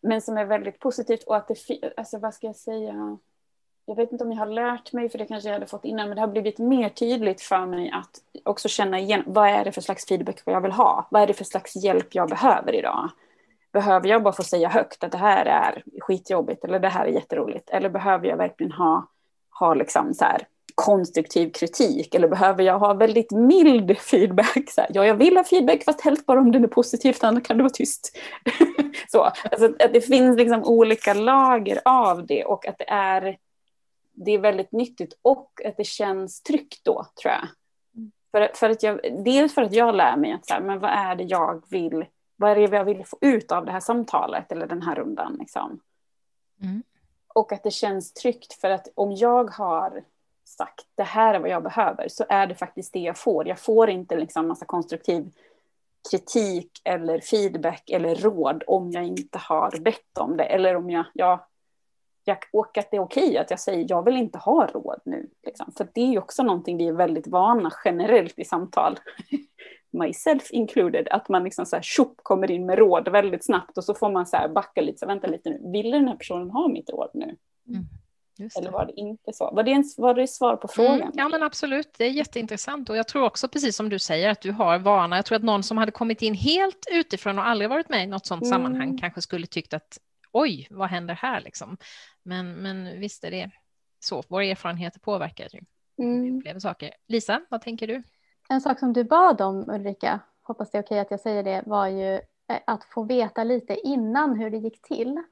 Men 0.00 0.22
som 0.22 0.36
är 0.38 0.44
väldigt 0.44 0.78
positivt 0.78 1.24
och 1.24 1.36
att 1.36 1.48
det, 1.48 1.92
alltså 1.96 2.18
vad 2.18 2.34
ska 2.34 2.46
jag 2.46 2.56
säga, 2.56 3.18
jag 3.88 3.96
vet 3.96 4.12
inte 4.12 4.24
om 4.24 4.32
jag 4.32 4.38
har 4.38 4.46
lärt 4.46 4.92
mig, 4.92 5.08
för 5.08 5.18
det 5.18 5.26
kanske 5.26 5.48
jag 5.48 5.54
hade 5.54 5.66
fått 5.66 5.84
innan, 5.84 6.08
men 6.08 6.16
det 6.16 6.20
har 6.22 6.28
blivit 6.28 6.58
mer 6.58 6.88
tydligt 6.88 7.40
för 7.40 7.66
mig 7.66 7.90
att 7.90 8.10
också 8.44 8.68
känna 8.68 8.98
igen, 8.98 9.22
vad 9.26 9.48
är 9.48 9.64
det 9.64 9.72
för 9.72 9.80
slags 9.80 10.06
feedback 10.06 10.42
jag 10.44 10.60
vill 10.60 10.72
ha? 10.72 11.08
Vad 11.10 11.22
är 11.22 11.26
det 11.26 11.34
för 11.34 11.44
slags 11.44 11.76
hjälp 11.76 12.14
jag 12.14 12.28
behöver 12.28 12.74
idag? 12.74 13.10
Behöver 13.72 14.08
jag 14.08 14.22
bara 14.22 14.32
få 14.32 14.42
säga 14.42 14.68
högt 14.68 15.04
att 15.04 15.12
det 15.12 15.18
här 15.18 15.46
är 15.46 15.82
skitjobbigt 16.00 16.64
eller 16.64 16.78
det 16.78 16.88
här 16.88 17.06
är 17.06 17.10
jätteroligt? 17.10 17.70
Eller 17.70 17.88
behöver 17.88 18.26
jag 18.26 18.36
verkligen 18.36 18.72
ha, 18.72 19.06
ha 19.58 19.74
liksom 19.74 20.14
så 20.14 20.24
här, 20.24 20.46
konstruktiv 20.74 21.50
kritik 21.50 22.14
eller 22.14 22.28
behöver 22.28 22.62
jag 22.62 22.78
ha 22.78 22.94
väldigt 22.94 23.30
mild 23.30 23.98
feedback? 23.98 24.70
Så 24.70 24.80
här, 24.80 24.90
ja, 24.92 25.06
jag 25.06 25.14
vill 25.14 25.36
ha 25.36 25.44
feedback 25.44 25.84
fast 25.84 26.00
helst 26.00 26.26
bara 26.26 26.40
om 26.40 26.52
den 26.52 26.64
är 26.64 26.68
positiv, 26.68 27.16
annars 27.20 27.42
kan 27.42 27.56
du 27.56 27.62
vara 27.62 27.72
tyst. 27.72 28.18
så, 29.08 29.22
alltså, 29.22 29.66
att 29.66 29.92
det 29.92 30.00
finns 30.00 30.38
liksom 30.38 30.64
olika 30.64 31.14
lager 31.14 31.80
av 31.84 32.26
det 32.26 32.44
och 32.44 32.66
att 32.66 32.78
det 32.78 32.88
är, 32.90 33.36
det 34.24 34.30
är 34.30 34.38
väldigt 34.38 34.72
nyttigt 34.72 35.18
och 35.22 35.60
att 35.64 35.76
det 35.76 35.84
känns 35.84 36.42
tryggt 36.42 36.80
då, 36.84 37.06
tror 37.22 37.34
jag. 37.34 37.48
Mm. 37.96 38.12
För, 38.30 38.50
för 38.54 38.70
att 38.70 38.82
jag, 38.82 39.24
dels 39.24 39.54
för 39.54 39.62
att 39.62 39.72
jag 39.72 39.94
lär 39.94 40.16
mig 40.16 40.32
att 40.32 40.46
så 40.46 40.54
här, 40.54 40.60
men 40.60 40.78
vad 40.78 40.90
är 40.90 41.16
det 41.16 41.24
jag 41.24 41.62
vill, 41.70 42.04
vad 42.36 42.50
är 42.50 42.54
det 42.68 42.76
jag 42.76 42.84
vill 42.84 43.04
få 43.04 43.18
ut 43.20 43.52
av 43.52 43.64
det 43.64 43.72
här 43.72 43.80
samtalet 43.80 44.52
eller 44.52 44.66
den 44.66 44.82
här 44.82 44.94
rundan. 44.94 45.36
Liksom. 45.38 45.80
Mm. 46.62 46.82
Och 47.28 47.52
att 47.52 47.62
det 47.62 47.70
känns 47.70 48.12
tryggt 48.12 48.52
för 48.52 48.70
att 48.70 48.88
om 48.94 49.12
jag 49.12 49.50
har 49.50 50.04
sagt 50.44 50.86
det 50.94 51.02
här 51.02 51.34
är 51.34 51.38
vad 51.38 51.50
jag 51.50 51.62
behöver 51.62 52.08
så 52.08 52.24
är 52.28 52.46
det 52.46 52.54
faktiskt 52.54 52.92
det 52.92 52.98
jag 52.98 53.18
får. 53.18 53.48
Jag 53.48 53.58
får 53.58 53.90
inte 53.90 54.16
liksom 54.16 54.48
massa 54.48 54.64
konstruktiv 54.64 55.30
kritik 56.10 56.80
eller 56.84 57.20
feedback 57.20 57.90
eller 57.90 58.14
råd 58.14 58.64
om 58.66 58.90
jag 58.90 59.04
inte 59.04 59.38
har 59.38 59.80
bett 59.80 60.18
om 60.18 60.36
det. 60.36 60.44
Eller 60.44 60.76
om 60.76 60.90
jag, 60.90 61.04
jag, 61.12 61.40
jag 62.28 62.38
och 62.52 62.78
att 62.78 62.90
det 62.90 62.96
är 62.96 63.00
okej 63.00 63.38
att 63.38 63.50
jag 63.50 63.60
säger 63.60 63.86
jag 63.88 64.04
vill 64.04 64.16
inte 64.16 64.38
ha 64.38 64.66
råd 64.66 65.00
nu. 65.04 65.30
Liksom. 65.46 65.72
För 65.76 65.88
det 65.94 66.00
är 66.00 66.06
ju 66.06 66.18
också 66.18 66.42
någonting 66.42 66.76
vi 66.76 66.86
är 66.88 66.92
väldigt 66.92 67.26
vana 67.26 67.70
generellt 67.84 68.38
i 68.38 68.44
samtal. 68.44 68.98
Myself 69.90 70.50
included, 70.50 71.08
att 71.10 71.28
man 71.28 71.44
liksom 71.44 71.66
så 71.66 71.76
här 71.76 71.82
tjopp 71.82 72.16
kommer 72.22 72.50
in 72.50 72.66
med 72.66 72.78
råd 72.78 73.08
väldigt 73.08 73.44
snabbt 73.44 73.78
och 73.78 73.84
så 73.84 73.94
får 73.94 74.10
man 74.10 74.26
så 74.26 74.36
här 74.36 74.48
backa 74.48 74.80
lite, 74.80 74.98
så 74.98 75.06
vänta 75.06 75.26
lite 75.26 75.50
nu, 75.50 75.60
vill 75.72 75.90
den 75.90 76.08
här 76.08 76.16
personen 76.16 76.50
ha 76.50 76.68
mitt 76.68 76.90
råd 76.90 77.10
nu? 77.14 77.36
Mm. 77.68 77.84
Eller 78.58 78.70
var 78.70 78.86
det 78.86 79.00
inte 79.00 79.32
så? 79.32 79.50
Var 79.50 79.62
det, 79.62 79.72
en, 79.72 79.84
var 79.96 80.14
det 80.14 80.26
svar 80.26 80.56
på 80.56 80.68
mm, 80.68 80.74
frågan? 80.74 81.02
Mm, 81.02 81.12
ja 81.14 81.28
men 81.28 81.42
absolut, 81.42 81.94
det 81.98 82.04
är 82.04 82.10
jätteintressant 82.10 82.90
och 82.90 82.96
jag 82.96 83.08
tror 83.08 83.24
också 83.24 83.48
precis 83.48 83.76
som 83.76 83.88
du 83.88 83.98
säger 83.98 84.30
att 84.30 84.40
du 84.40 84.52
har 84.52 84.78
vana. 84.78 85.16
Jag 85.16 85.24
tror 85.24 85.36
att 85.36 85.42
någon 85.42 85.62
som 85.62 85.78
hade 85.78 85.92
kommit 85.92 86.22
in 86.22 86.34
helt 86.34 86.86
utifrån 86.92 87.38
och 87.38 87.46
aldrig 87.46 87.70
varit 87.70 87.88
med 87.88 88.04
i 88.04 88.06
något 88.06 88.26
sådant 88.26 88.42
mm. 88.42 88.50
sammanhang 88.50 88.98
kanske 88.98 89.22
skulle 89.22 89.46
tyckt 89.46 89.74
att 89.74 89.98
oj, 90.32 90.66
vad 90.70 90.88
händer 90.88 91.14
här 91.14 91.40
liksom? 91.40 91.76
Men, 92.22 92.52
men 92.52 93.00
visst 93.00 93.24
är 93.24 93.30
det 93.30 93.50
så, 94.00 94.22
våra 94.28 94.44
erfarenheter 94.44 95.00
påverkar 95.00 95.48
ju. 95.52 95.60
Mm. 95.98 96.60
saker. 96.60 96.90
Lisa, 97.06 97.40
vad 97.50 97.62
tänker 97.62 97.86
du? 97.86 98.02
En 98.48 98.60
sak 98.60 98.78
som 98.78 98.92
du 98.92 99.04
bad 99.04 99.40
om 99.40 99.70
Ulrika, 99.70 100.20
hoppas 100.42 100.70
det 100.70 100.78
är 100.78 100.82
okej 100.82 100.98
att 100.98 101.10
jag 101.10 101.20
säger 101.20 101.42
det, 101.42 101.62
var 101.66 101.86
ju 101.86 102.14
eh, 102.14 102.58
att 102.66 102.84
få 102.84 103.02
veta 103.02 103.44
lite 103.44 103.74
innan 103.74 104.38
hur 104.38 104.50
det 104.50 104.56
gick 104.56 104.82
till. 104.82 105.22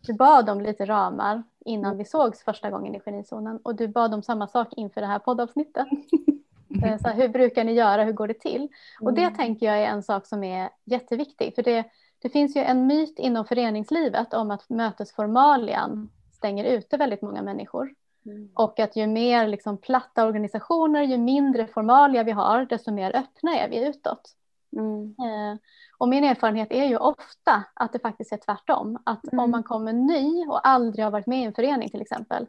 Du 0.00 0.12
bad 0.12 0.50
om 0.50 0.60
lite 0.60 0.86
ramar 0.86 1.42
innan 1.64 1.92
mm. 1.92 1.98
vi 1.98 2.04
sågs 2.04 2.44
första 2.44 2.70
gången 2.70 2.94
i 2.94 3.00
genizonen 3.00 3.58
och 3.62 3.74
du 3.74 3.88
bad 3.88 4.14
om 4.14 4.22
samma 4.22 4.48
sak 4.48 4.68
inför 4.76 5.00
det 5.00 5.06
här 5.06 5.18
poddavsnittet. 5.18 5.86
Eh, 6.84 6.98
så 6.98 7.08
här, 7.08 7.14
hur 7.14 7.28
brukar 7.28 7.64
ni 7.64 7.72
göra, 7.72 8.04
hur 8.04 8.12
går 8.12 8.28
det 8.28 8.40
till? 8.40 8.68
Och 9.00 9.14
det 9.14 9.22
mm. 9.22 9.34
tänker 9.34 9.66
jag 9.66 9.78
är 9.78 9.86
en 9.86 10.02
sak 10.02 10.26
som 10.26 10.44
är 10.44 10.70
jätteviktig 10.84 11.54
för 11.54 11.62
det, 11.62 11.84
det 12.22 12.28
finns 12.28 12.56
ju 12.56 12.60
en 12.60 12.86
myt 12.86 13.18
inom 13.18 13.44
föreningslivet 13.44 14.34
om 14.34 14.50
att 14.50 14.68
mötesformalian 14.68 16.10
stänger 16.32 16.64
ute 16.64 16.96
väldigt 16.96 17.22
många 17.22 17.42
människor. 17.42 17.94
Mm. 18.26 18.50
Och 18.54 18.80
att 18.80 18.96
ju 18.96 19.06
mer 19.06 19.48
liksom 19.48 19.78
platta 19.78 20.26
organisationer, 20.26 21.02
ju 21.02 21.18
mindre 21.18 21.66
formalia 21.66 22.22
vi 22.22 22.32
har, 22.32 22.64
desto 22.64 22.92
mer 22.92 23.16
öppna 23.16 23.58
är 23.58 23.68
vi 23.68 23.88
utåt. 23.88 24.36
Mm. 24.76 25.04
Eh, 25.04 25.58
och 25.98 26.08
min 26.08 26.24
erfarenhet 26.24 26.72
är 26.72 26.84
ju 26.84 26.96
ofta 26.96 27.64
att 27.74 27.92
det 27.92 27.98
faktiskt 27.98 28.32
är 28.32 28.36
tvärtom. 28.36 28.98
Att 29.04 29.32
mm. 29.32 29.44
om 29.44 29.50
man 29.50 29.62
kommer 29.62 29.92
ny 29.92 30.46
och 30.46 30.68
aldrig 30.68 31.04
har 31.04 31.10
varit 31.10 31.26
med 31.26 31.40
i 31.40 31.44
en 31.44 31.54
förening 31.54 31.90
till 31.90 32.00
exempel, 32.00 32.46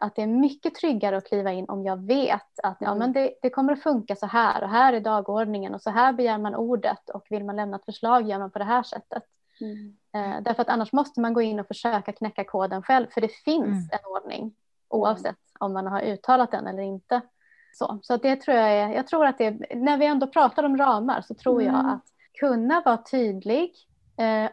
att 0.00 0.16
det 0.16 0.22
är 0.22 0.26
mycket 0.26 0.74
tryggare 0.74 1.16
att 1.16 1.28
kliva 1.28 1.52
in 1.52 1.68
om 1.68 1.84
jag 1.84 2.06
vet 2.06 2.58
att 2.62 2.76
ja, 2.80 2.86
mm. 2.86 2.98
men 2.98 3.12
det, 3.12 3.34
det, 3.42 3.50
kommer 3.50 3.72
att 3.72 3.82
funka 3.82 4.16
så 4.16 4.26
här 4.26 4.62
och 4.62 4.68
här 4.68 4.92
är 4.92 5.00
dagordningen 5.00 5.74
och 5.74 5.82
så 5.82 5.90
här 5.90 6.12
begär 6.12 6.38
man 6.38 6.54
ordet 6.54 7.10
och 7.10 7.26
vill 7.30 7.44
man 7.44 7.56
lämna 7.56 7.76
ett 7.76 7.84
förslag 7.84 8.28
gör 8.28 8.38
man 8.38 8.50
på 8.50 8.58
det 8.58 8.64
här 8.64 8.82
sättet. 8.82 9.22
Mm. 9.60 9.96
Eh, 10.14 10.42
därför 10.42 10.62
att 10.62 10.68
annars 10.68 10.92
måste 10.92 11.20
man 11.20 11.34
gå 11.34 11.42
in 11.42 11.60
och 11.60 11.66
försöka 11.66 12.12
knäcka 12.12 12.44
koden 12.44 12.82
själv 12.82 13.06
för 13.10 13.20
det 13.20 13.32
finns 13.32 13.66
mm. 13.66 13.88
en 13.92 14.10
ordning 14.10 14.54
oavsett 14.88 15.36
om 15.58 15.72
man 15.72 15.86
har 15.86 16.00
uttalat 16.00 16.50
den 16.50 16.66
eller 16.66 16.82
inte. 16.82 17.20
Så, 17.72 17.98
så 18.02 18.16
det 18.16 18.36
tror 18.36 18.56
jag 18.56 18.70
är, 18.70 18.88
jag 18.88 19.06
tror 19.06 19.26
att 19.26 19.38
det, 19.38 19.74
när 19.74 19.98
vi 19.98 20.06
ändå 20.06 20.26
pratar 20.26 20.62
om 20.62 20.76
ramar 20.76 21.20
så 21.20 21.34
tror 21.34 21.62
jag 21.62 21.74
mm. 21.74 21.86
att 21.86 22.04
kunna 22.40 22.82
vara 22.84 22.96
tydlig, 22.96 23.74
eh, 24.16 24.50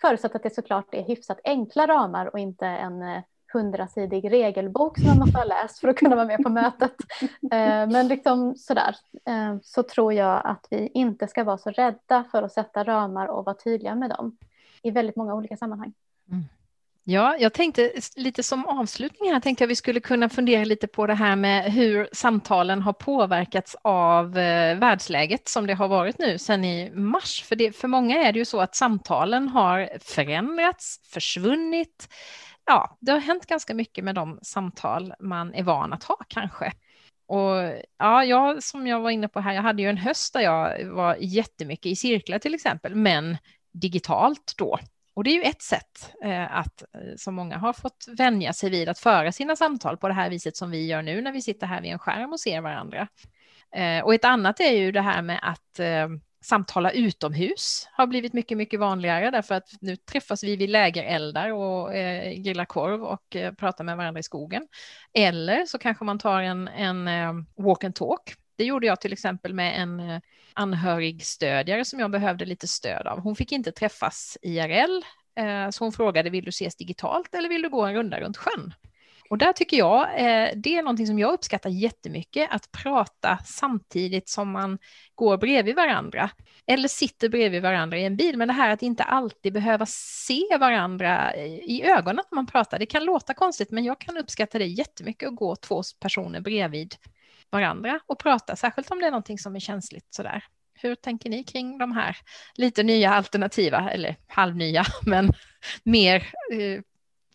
förutsatt 0.00 0.34
att 0.34 0.42
det 0.42 0.54
såklart 0.54 0.94
är 0.94 1.02
hyfsat 1.02 1.40
enkla 1.44 1.86
ramar 1.86 2.26
och 2.26 2.38
inte 2.38 2.66
en 2.66 3.02
eh, 3.02 3.22
hundrasidig 3.52 4.32
regelbok 4.32 4.98
som 4.98 5.06
man 5.06 5.18
måste 5.18 5.38
ha 5.38 5.44
läst 5.44 5.78
för 5.78 5.88
att 5.88 5.96
kunna 5.96 6.16
vara 6.16 6.26
med 6.26 6.42
på 6.42 6.48
mötet. 6.48 6.94
Eh, 7.52 7.88
men 7.88 8.08
liksom 8.08 8.54
sådär, 8.56 8.96
eh, 9.28 9.56
så 9.62 9.82
tror 9.82 10.12
jag 10.12 10.42
att 10.44 10.66
vi 10.70 10.90
inte 10.94 11.28
ska 11.28 11.44
vara 11.44 11.58
så 11.58 11.70
rädda 11.70 12.24
för 12.30 12.42
att 12.42 12.52
sätta 12.52 12.84
ramar 12.84 13.26
och 13.26 13.44
vara 13.44 13.56
tydliga 13.56 13.94
med 13.94 14.10
dem 14.10 14.36
i 14.82 14.90
väldigt 14.90 15.16
många 15.16 15.34
olika 15.34 15.56
sammanhang. 15.56 15.92
Mm. 16.30 16.44
Ja, 17.04 17.36
jag 17.38 17.52
tänkte 17.52 17.92
lite 18.16 18.42
som 18.42 18.66
avslutning 18.66 19.32
här 19.32 19.40
tänkte 19.40 19.64
jag 19.64 19.68
vi 19.68 19.76
skulle 19.76 20.00
kunna 20.00 20.28
fundera 20.28 20.64
lite 20.64 20.86
på 20.86 21.06
det 21.06 21.14
här 21.14 21.36
med 21.36 21.72
hur 21.72 22.08
samtalen 22.12 22.82
har 22.82 22.92
påverkats 22.92 23.76
av 23.82 24.38
eh, 24.38 24.78
världsläget 24.78 25.48
som 25.48 25.66
det 25.66 25.74
har 25.74 25.88
varit 25.88 26.18
nu 26.18 26.38
sedan 26.38 26.64
i 26.64 26.90
mars. 26.90 27.42
För, 27.42 27.56
det, 27.56 27.76
för 27.76 27.88
många 27.88 28.28
är 28.28 28.32
det 28.32 28.38
ju 28.38 28.44
så 28.44 28.60
att 28.60 28.74
samtalen 28.74 29.48
har 29.48 29.90
förändrats, 30.00 31.00
försvunnit. 31.12 32.08
Ja, 32.66 32.96
det 33.00 33.12
har 33.12 33.18
hänt 33.18 33.46
ganska 33.46 33.74
mycket 33.74 34.04
med 34.04 34.14
de 34.14 34.38
samtal 34.42 35.14
man 35.20 35.54
är 35.54 35.62
van 35.62 35.92
att 35.92 36.04
ha 36.04 36.16
kanske. 36.28 36.72
Och 37.26 37.82
ja, 37.98 38.24
jag, 38.24 38.62
som 38.62 38.86
jag 38.86 39.00
var 39.00 39.10
inne 39.10 39.28
på 39.28 39.40
här, 39.40 39.52
jag 39.52 39.62
hade 39.62 39.82
ju 39.82 39.88
en 39.88 39.96
höst 39.96 40.32
där 40.32 40.40
jag 40.40 40.84
var 40.84 41.16
jättemycket 41.20 41.86
i 41.86 41.96
cirklar 41.96 42.38
till 42.38 42.54
exempel, 42.54 42.94
men 42.94 43.36
digitalt 43.72 44.54
då. 44.58 44.78
Och 45.14 45.24
det 45.24 45.30
är 45.30 45.34
ju 45.34 45.42
ett 45.42 45.62
sätt 45.62 46.12
eh, 46.24 46.56
att, 46.56 46.82
eh, 46.82 47.16
som 47.16 47.34
många 47.34 47.58
har 47.58 47.72
fått 47.72 48.06
vänja 48.18 48.52
sig 48.52 48.70
vid, 48.70 48.88
att 48.88 48.98
föra 48.98 49.32
sina 49.32 49.56
samtal 49.56 49.96
på 49.96 50.08
det 50.08 50.14
här 50.14 50.30
viset 50.30 50.56
som 50.56 50.70
vi 50.70 50.86
gör 50.86 51.02
nu 51.02 51.20
när 51.20 51.32
vi 51.32 51.42
sitter 51.42 51.66
här 51.66 51.82
vid 51.82 51.92
en 51.92 51.98
skärm 51.98 52.32
och 52.32 52.40
ser 52.40 52.60
varandra. 52.60 53.08
Eh, 53.76 54.04
och 54.04 54.14
ett 54.14 54.24
annat 54.24 54.60
är 54.60 54.72
ju 54.72 54.92
det 54.92 55.00
här 55.00 55.22
med 55.22 55.40
att 55.42 55.78
eh, 55.78 56.08
samtala 56.42 56.90
utomhus 56.90 57.88
har 57.92 58.06
blivit 58.06 58.32
mycket, 58.32 58.58
mycket 58.58 58.80
vanligare 58.80 59.30
därför 59.30 59.54
att 59.54 59.68
nu 59.80 59.96
träffas 59.96 60.44
vi 60.44 60.56
vid 60.56 60.70
lägereldar 60.70 61.50
och 61.50 61.94
eh, 61.94 62.32
grillar 62.32 62.64
korv 62.64 63.04
och 63.04 63.36
eh, 63.36 63.52
pratar 63.54 63.84
med 63.84 63.96
varandra 63.96 64.20
i 64.20 64.22
skogen. 64.22 64.68
Eller 65.14 65.66
så 65.66 65.78
kanske 65.78 66.04
man 66.04 66.18
tar 66.18 66.42
en, 66.42 66.68
en 66.68 67.08
eh, 67.08 67.32
walk 67.56 67.84
and 67.84 67.94
talk. 67.94 68.34
Det 68.56 68.64
gjorde 68.64 68.86
jag 68.86 69.00
till 69.00 69.12
exempel 69.12 69.54
med 69.54 69.82
en 69.82 70.00
eh, 70.00 70.20
anhörigstödjare 70.54 71.84
som 71.84 72.00
jag 72.00 72.10
behövde 72.10 72.44
lite 72.44 72.68
stöd 72.68 73.06
av. 73.06 73.20
Hon 73.20 73.36
fick 73.36 73.52
inte 73.52 73.72
träffas 73.72 74.38
IRL, 74.42 75.02
eh, 75.36 75.70
så 75.70 75.84
hon 75.84 75.92
frågade 75.92 76.30
vill 76.30 76.44
du 76.44 76.48
ses 76.48 76.76
digitalt 76.76 77.34
eller 77.34 77.48
vill 77.48 77.62
du 77.62 77.68
gå 77.68 77.82
en 77.82 77.94
runda 77.94 78.20
runt 78.20 78.36
sjön? 78.36 78.74
Och 79.32 79.38
där 79.38 79.52
tycker 79.52 79.76
jag 79.76 80.02
eh, 80.02 80.50
det 80.56 80.76
är 80.76 80.82
någonting 80.82 81.06
som 81.06 81.18
jag 81.18 81.32
uppskattar 81.32 81.70
jättemycket, 81.70 82.48
att 82.50 82.72
prata 82.72 83.38
samtidigt 83.44 84.28
som 84.28 84.50
man 84.50 84.78
går 85.14 85.36
bredvid 85.36 85.76
varandra 85.76 86.30
eller 86.66 86.88
sitter 86.88 87.28
bredvid 87.28 87.62
varandra 87.62 87.98
i 87.98 88.04
en 88.04 88.16
bil. 88.16 88.36
Men 88.36 88.48
det 88.48 88.54
här 88.54 88.70
att 88.70 88.82
inte 88.82 89.02
alltid 89.02 89.52
behöva 89.52 89.86
se 89.86 90.42
varandra 90.60 91.36
i 91.36 91.82
ögonen 91.82 92.24
när 92.30 92.36
man 92.36 92.46
pratar, 92.46 92.78
det 92.78 92.86
kan 92.86 93.04
låta 93.04 93.34
konstigt, 93.34 93.70
men 93.70 93.84
jag 93.84 94.00
kan 94.00 94.16
uppskatta 94.16 94.58
det 94.58 94.66
jättemycket 94.66 95.28
att 95.28 95.36
gå 95.36 95.56
två 95.56 95.82
personer 96.00 96.40
bredvid 96.40 96.94
varandra 97.50 98.00
och 98.06 98.18
prata, 98.18 98.56
särskilt 98.56 98.90
om 98.90 98.98
det 98.98 99.06
är 99.06 99.10
någonting 99.10 99.38
som 99.38 99.56
är 99.56 99.60
känsligt 99.60 100.06
sådär. 100.10 100.44
Hur 100.74 100.94
tänker 100.94 101.30
ni 101.30 101.44
kring 101.44 101.78
de 101.78 101.92
här 101.92 102.16
lite 102.54 102.82
nya 102.82 103.14
alternativa, 103.14 103.90
eller 103.90 104.16
halvnya, 104.26 104.84
men 105.06 105.32
mer 105.84 106.16
eh, 106.52 106.80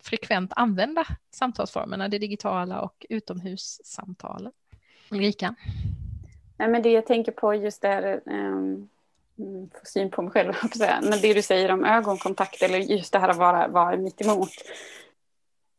frekvent 0.02 0.52
använda 0.56 1.04
samtalsformerna, 1.30 2.08
det 2.08 2.18
digitala 2.18 2.80
och 2.80 3.06
utomhussamtalen? 3.08 4.52
Ulrika? 5.10 5.54
Nej, 6.58 6.68
men 6.68 6.82
det 6.82 6.90
jag 6.90 7.06
tänker 7.06 7.32
på 7.32 7.54
just 7.54 7.82
där, 7.82 8.02
ehm, 8.02 8.28
mm, 8.28 8.88
um, 9.36 9.70
få 9.70 9.80
syn 9.84 10.10
på 10.10 10.22
mig 10.22 10.30
själv, 10.30 10.52
men 11.02 11.20
det 11.22 11.34
du 11.34 11.42
säger 11.42 11.70
om 11.70 11.84
ögonkontakt 11.84 12.62
eller 12.62 12.78
just 12.78 13.12
det 13.12 13.18
här 13.18 13.28
att 13.28 13.36
vara, 13.36 13.68
vara 13.68 13.96
mitt 13.96 14.20
emot. 14.20 14.50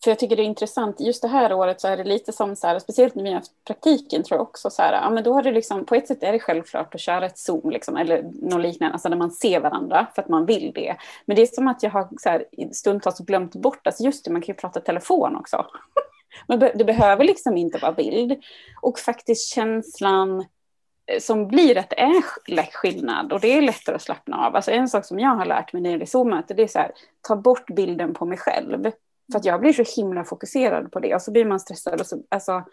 För 0.03 0.11
jag 0.11 0.19
tycker 0.19 0.35
det 0.35 0.43
är 0.43 0.45
intressant, 0.45 0.99
just 0.99 1.21
det 1.21 1.27
här 1.27 1.53
året 1.53 1.81
så 1.81 1.87
är 1.87 1.97
det 1.97 2.03
lite 2.03 2.31
som 2.31 2.55
så 2.55 2.67
här, 2.67 2.79
speciellt 2.79 3.15
när 3.15 3.23
vi 3.23 3.29
har 3.29 3.35
haft 3.35 3.65
praktiken 3.67 4.23
tror 4.23 4.37
jag 4.37 4.47
också 4.47 4.69
så 4.69 4.81
här, 4.81 4.93
ja 4.93 5.09
men 5.09 5.23
då 5.23 5.33
har 5.33 5.43
det 5.43 5.51
liksom, 5.51 5.85
på 5.85 5.95
ett 5.95 6.07
sätt 6.07 6.23
är 6.23 6.31
det 6.31 6.39
självklart 6.39 6.95
att 6.95 7.01
köra 7.01 7.25
ett 7.25 7.37
Zoom 7.37 7.69
liksom, 7.69 7.97
eller 7.97 8.23
något 8.41 8.61
liknande, 8.61 8.93
alltså 8.93 9.09
när 9.09 9.17
man 9.17 9.31
ser 9.31 9.59
varandra 9.59 10.07
för 10.15 10.21
att 10.21 10.29
man 10.29 10.45
vill 10.45 10.71
det. 10.75 10.95
Men 11.25 11.35
det 11.35 11.41
är 11.41 11.45
som 11.45 11.67
att 11.67 11.83
jag 11.83 11.89
har 11.91 12.07
så 12.19 12.29
här, 12.29 12.45
stundtals 12.71 13.19
glömt 13.19 13.55
bort, 13.55 13.87
alltså 13.87 14.03
just 14.03 14.25
det, 14.25 14.31
man 14.31 14.41
kan 14.41 14.53
ju 14.53 14.59
prata 14.59 14.79
telefon 14.79 15.35
också. 15.35 15.65
Men 16.47 16.59
det 16.59 16.85
behöver 16.85 17.23
liksom 17.23 17.57
inte 17.57 17.77
vara 17.77 17.91
bild. 17.91 18.43
Och 18.81 18.99
faktiskt 18.99 19.53
känslan 19.53 20.45
eh, 21.07 21.19
som 21.19 21.47
blir 21.47 21.77
att 21.77 21.89
det 21.89 21.99
är 21.99 22.21
skillnad 22.71 23.33
och 23.33 23.39
det 23.39 23.57
är 23.57 23.61
lättare 23.61 23.95
att 23.95 24.01
slappna 24.01 24.45
av. 24.45 24.55
Alltså 24.55 24.71
en 24.71 24.89
sak 24.89 25.05
som 25.05 25.19
jag 25.19 25.35
har 25.35 25.45
lärt 25.45 25.73
mig 25.73 25.81
när 25.81 25.97
det 25.97 26.03
är 26.03 26.05
Zoom-möte, 26.05 26.53
det 26.53 26.63
är 26.63 26.67
så 26.67 26.79
här, 26.79 26.91
ta 27.21 27.35
bort 27.35 27.65
bilden 27.65 28.13
på 28.13 28.25
mig 28.25 28.37
själv. 28.37 28.91
För 29.31 29.39
att 29.39 29.45
jag 29.45 29.59
blir 29.59 29.73
så 29.73 30.01
himla 30.01 30.23
fokuserad 30.23 30.91
på 30.91 30.99
det 30.99 31.15
och 31.15 31.21
så 31.21 31.31
blir 31.31 31.45
man 31.45 31.59
stressad. 31.59 32.01
Och 32.01 32.07
så, 32.07 32.23
alltså, 32.29 32.63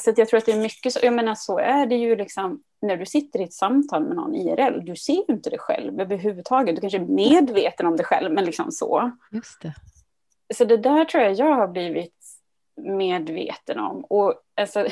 så 0.00 0.12
jag 0.16 0.28
tror 0.28 0.38
att 0.38 0.46
det 0.46 0.52
är 0.52 0.60
mycket 0.60 0.92
så, 0.92 0.98
jag 1.02 1.14
menar 1.14 1.34
så 1.34 1.58
är 1.58 1.86
det 1.86 1.94
ju 1.94 2.16
liksom 2.16 2.62
när 2.82 2.96
du 2.96 3.06
sitter 3.06 3.40
i 3.40 3.42
ett 3.42 3.52
samtal 3.52 4.04
med 4.04 4.16
någon 4.16 4.34
IRL, 4.34 4.84
du 4.84 4.96
ser 4.96 5.12
ju 5.12 5.34
inte 5.34 5.50
det 5.50 5.58
själv 5.58 6.00
överhuvudtaget. 6.00 6.74
Du 6.74 6.80
kanske 6.80 6.98
är 6.98 7.06
medveten 7.06 7.86
om 7.86 7.96
det 7.96 8.04
själv, 8.04 8.32
men 8.32 8.44
liksom 8.44 8.72
så. 8.72 9.10
Just 9.30 9.62
det. 9.62 9.74
Så 10.54 10.64
det 10.64 10.76
där 10.76 11.04
tror 11.04 11.22
jag 11.22 11.32
jag 11.32 11.54
har 11.54 11.68
blivit 11.68 12.14
medveten 12.76 13.78
om. 13.78 14.04
Och 14.04 14.34
alltså, 14.54 14.80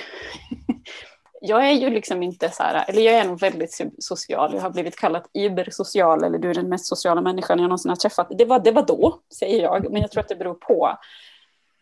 jag 1.45 1.68
är 1.68 1.72
ju 1.72 1.90
liksom 1.90 2.22
inte 2.22 2.51
så 2.51 2.62
här, 2.62 2.84
eller 2.88 3.03
jag 3.03 3.14
är 3.14 3.28
nog 3.28 3.40
väldigt 3.40 3.80
social. 3.99 4.55
Jag 4.55 4.61
har 4.61 4.70
blivit 4.70 4.97
kallad 4.97 5.22
ibersocial, 5.32 6.24
eller 6.24 6.38
du 6.38 6.51
är 6.51 6.55
den 6.55 6.68
mest 6.68 6.86
sociala 6.86 7.20
människan 7.20 7.59
jag 7.59 7.68
någonsin 7.68 7.88
har 7.88 7.97
träffat. 7.97 8.32
Det 8.38 8.45
var, 8.45 8.59
det 8.59 8.72
var 8.72 8.86
då, 8.86 9.20
säger 9.38 9.62
jag, 9.62 9.93
men 9.93 10.03
jag 10.03 10.11
tror 10.11 10.20
att 10.20 10.28
det 10.28 10.36
beror 10.36 10.55
på. 10.55 10.99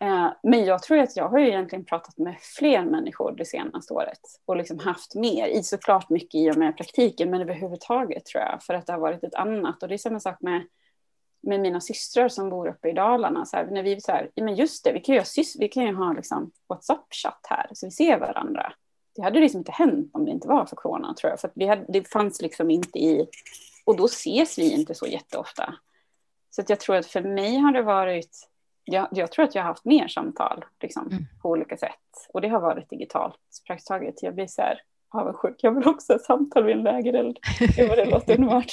Eh, 0.02 0.28
men 0.42 0.64
jag 0.64 0.82
tror 0.82 0.98
att 0.98 1.16
jag 1.16 1.28
har 1.28 1.38
ju 1.38 1.48
egentligen 1.48 1.84
pratat 1.84 2.18
med 2.18 2.36
fler 2.58 2.84
människor 2.84 3.32
det 3.32 3.44
senaste 3.44 3.94
året 3.94 4.20
och 4.46 4.56
liksom 4.56 4.78
haft 4.78 5.14
mer, 5.14 5.46
i 5.46 5.62
såklart 5.62 6.10
mycket 6.10 6.34
i 6.34 6.50
och 6.50 6.56
med 6.56 6.76
praktiken, 6.76 7.30
men 7.30 7.40
överhuvudtaget 7.40 8.24
tror 8.26 8.44
jag, 8.44 8.62
för 8.62 8.74
att 8.74 8.86
det 8.86 8.92
har 8.92 9.00
varit 9.00 9.24
ett 9.24 9.34
annat. 9.34 9.82
Och 9.82 9.88
det 9.88 9.94
är 9.94 9.98
samma 9.98 10.20
sak 10.20 10.36
med, 10.40 10.62
med 11.42 11.60
mina 11.60 11.80
systrar 11.80 12.28
som 12.28 12.50
bor 12.50 12.68
uppe 12.68 12.88
i 12.88 12.92
Dalarna. 12.92 13.46
Så 13.46 13.56
här, 13.56 13.66
när 13.66 13.82
vi 13.82 14.00
så 14.00 14.12
här, 14.12 14.30
men 14.36 14.54
just 14.54 14.84
det, 14.84 14.92
vi 14.92 15.00
kan 15.00 15.14
ju 15.14 15.20
ha, 15.20 15.26
vi 15.58 15.68
kan 15.68 15.86
ju 15.86 15.94
ha 15.94 16.12
liksom 16.12 16.50
WhatsApp-chatt 16.68 17.46
här, 17.48 17.66
så 17.72 17.86
vi 17.86 17.90
ser 17.90 18.18
varandra 18.18 18.72
det 19.16 19.22
hade 19.22 19.40
liksom 19.40 19.58
inte 19.58 19.72
hänt 19.72 20.10
om 20.14 20.24
det 20.24 20.30
inte 20.30 20.48
var 20.48 20.66
för 20.66 20.76
corona 20.76 21.14
tror 21.14 21.30
jag. 21.30 21.40
För 21.40 21.50
vi 21.54 21.66
hade, 21.66 21.84
det 21.88 22.08
fanns 22.08 22.42
liksom 22.42 22.70
inte 22.70 22.98
i, 22.98 23.26
och 23.84 23.96
då 23.96 24.04
ses 24.04 24.58
vi 24.58 24.72
inte 24.72 24.94
så 24.94 25.06
jätteofta. 25.06 25.74
Så 26.50 26.62
jag 26.68 26.80
tror 26.80 26.96
att 26.96 27.06
för 27.06 27.22
mig 27.22 27.56
har 27.56 27.72
det 27.72 27.82
varit, 27.82 28.48
jag, 28.84 29.08
jag 29.10 29.32
tror 29.32 29.44
att 29.44 29.54
jag 29.54 29.62
har 29.62 29.68
haft 29.68 29.84
mer 29.84 30.08
samtal 30.08 30.64
liksom, 30.80 31.06
mm. 31.06 31.24
på 31.42 31.50
olika 31.50 31.76
sätt. 31.76 32.28
Och 32.32 32.40
det 32.40 32.48
har 32.48 32.60
varit 32.60 32.90
digitalt 32.90 33.36
praktiskt 33.66 33.88
taget. 33.88 34.22
Jag 34.22 34.34
blir 34.34 34.46
så 34.46 34.62
här 34.62 34.82
avundsjuk. 35.10 35.56
Jag 35.58 35.74
vill 35.74 35.88
också 35.88 36.12
ha 36.12 36.18
samtal 36.18 36.64
vid 36.64 36.76
en 36.76 36.82
lägereld. 36.82 37.38
Det 37.76 37.88
var 37.88 37.96
det 37.96 38.04
låter 38.04 38.34
underbart. 38.34 38.72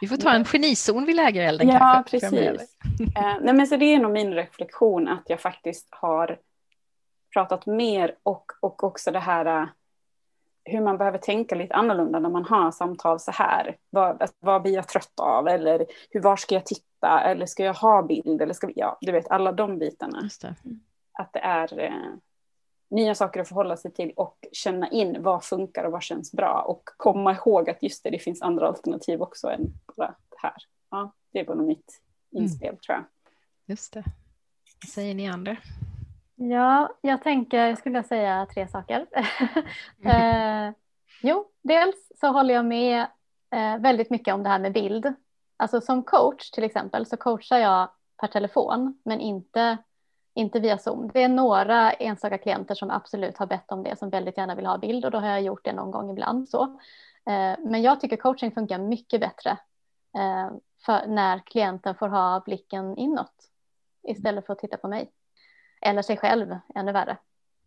Vi 0.00 0.08
får 0.08 0.16
ta 0.16 0.32
en 0.32 0.44
genizon 0.44 1.06
vid 1.06 1.16
lägerelden 1.16 1.68
ja, 1.68 1.78
kanske. 1.78 2.16
Ja, 2.16 2.30
precis. 2.30 2.76
uh, 3.00 3.36
nej, 3.42 3.54
men 3.54 3.66
så 3.66 3.76
det 3.76 3.84
är 3.84 3.98
nog 3.98 4.12
min 4.12 4.34
reflektion 4.34 5.08
att 5.08 5.24
jag 5.26 5.40
faktiskt 5.40 5.88
har 5.90 6.38
pratat 7.34 7.66
mer 7.66 8.16
och, 8.22 8.52
och 8.60 8.84
också 8.84 9.10
det 9.10 9.18
här 9.18 9.62
äh, 9.62 9.68
hur 10.64 10.80
man 10.80 10.98
behöver 10.98 11.18
tänka 11.18 11.54
lite 11.54 11.74
annorlunda 11.74 12.18
när 12.18 12.30
man 12.30 12.44
har 12.44 12.70
samtal 12.70 13.20
så 13.20 13.30
här. 13.30 13.76
Vad, 13.90 14.30
vad 14.40 14.62
blir 14.62 14.72
jag 14.74 14.88
trött 14.88 15.20
av? 15.20 15.48
Eller 15.48 15.86
hur, 16.10 16.20
var 16.20 16.36
ska 16.36 16.54
jag 16.54 16.66
titta? 16.66 17.20
Eller 17.20 17.46
ska 17.46 17.64
jag 17.64 17.74
ha 17.74 18.02
bild? 18.02 18.42
Eller 18.42 18.54
ska 18.54 18.66
vi, 18.66 18.72
ja, 18.76 18.98
du 19.00 19.12
vet 19.12 19.30
alla 19.30 19.52
de 19.52 19.78
bitarna. 19.78 20.28
Det. 20.40 20.54
Att 21.12 21.32
det 21.32 21.38
är 21.38 21.80
eh, 21.80 22.14
nya 22.90 23.14
saker 23.14 23.40
att 23.40 23.48
förhålla 23.48 23.76
sig 23.76 23.92
till 23.92 24.12
och 24.16 24.46
känna 24.52 24.90
in 24.90 25.22
vad 25.22 25.44
funkar 25.44 25.84
och 25.84 25.92
vad 25.92 26.02
känns 26.02 26.32
bra. 26.32 26.64
Och 26.68 26.82
komma 26.96 27.32
ihåg 27.32 27.70
att 27.70 27.82
just 27.82 28.04
det, 28.04 28.10
det 28.10 28.18
finns 28.18 28.42
andra 28.42 28.68
alternativ 28.68 29.22
också 29.22 29.50
än 29.50 29.72
bara 29.96 30.14
det 30.30 30.36
här. 30.42 30.56
Ja, 30.90 31.12
det 31.32 31.40
är 31.40 31.44
bara 31.44 31.56
mitt 31.56 32.00
inspel 32.30 32.68
mm. 32.68 32.80
tror 32.80 32.96
jag. 32.96 33.04
Just 33.66 33.92
det. 33.92 34.04
Vad 34.82 34.90
säger 34.90 35.14
ni 35.14 35.28
andra? 35.28 35.56
Ja, 36.36 36.94
jag 37.00 37.22
tänker, 37.22 37.66
jag 37.66 37.78
skulle 37.78 38.02
säga 38.02 38.46
tre 38.54 38.68
saker. 38.68 39.06
eh, 40.04 40.72
jo, 41.22 41.44
dels 41.62 42.12
så 42.20 42.26
håller 42.26 42.54
jag 42.54 42.64
med 42.64 43.06
eh, 43.50 43.78
väldigt 43.78 44.10
mycket 44.10 44.34
om 44.34 44.42
det 44.42 44.48
här 44.48 44.58
med 44.58 44.72
bild. 44.72 45.14
Alltså 45.56 45.80
som 45.80 46.02
coach 46.02 46.50
till 46.50 46.64
exempel 46.64 47.06
så 47.06 47.16
coachar 47.16 47.58
jag 47.58 47.88
per 48.20 48.28
telefon 48.28 48.98
men 49.04 49.20
inte, 49.20 49.78
inte 50.34 50.60
via 50.60 50.78
Zoom. 50.78 51.10
Det 51.14 51.22
är 51.22 51.28
några 51.28 51.92
enstaka 51.92 52.38
klienter 52.38 52.74
som 52.74 52.90
absolut 52.90 53.38
har 53.38 53.46
bett 53.46 53.72
om 53.72 53.82
det 53.82 53.98
som 53.98 54.10
väldigt 54.10 54.38
gärna 54.38 54.54
vill 54.54 54.66
ha 54.66 54.78
bild 54.78 55.04
och 55.04 55.10
då 55.10 55.18
har 55.18 55.28
jag 55.28 55.42
gjort 55.42 55.64
det 55.64 55.72
någon 55.72 55.90
gång 55.90 56.10
ibland. 56.10 56.48
Så. 56.48 56.62
Eh, 57.26 57.58
men 57.58 57.82
jag 57.82 58.00
tycker 58.00 58.16
coaching 58.16 58.52
funkar 58.52 58.78
mycket 58.78 59.20
bättre 59.20 59.50
eh, 60.14 60.50
när 61.06 61.38
klienten 61.38 61.94
får 61.94 62.08
ha 62.08 62.42
blicken 62.46 62.96
inåt 62.96 63.50
istället 64.02 64.46
för 64.46 64.52
att 64.52 64.58
titta 64.58 64.76
på 64.76 64.88
mig 64.88 65.10
eller 65.84 66.02
sig 66.02 66.16
själv 66.16 66.56
ännu 66.74 66.92
värre. 66.92 67.16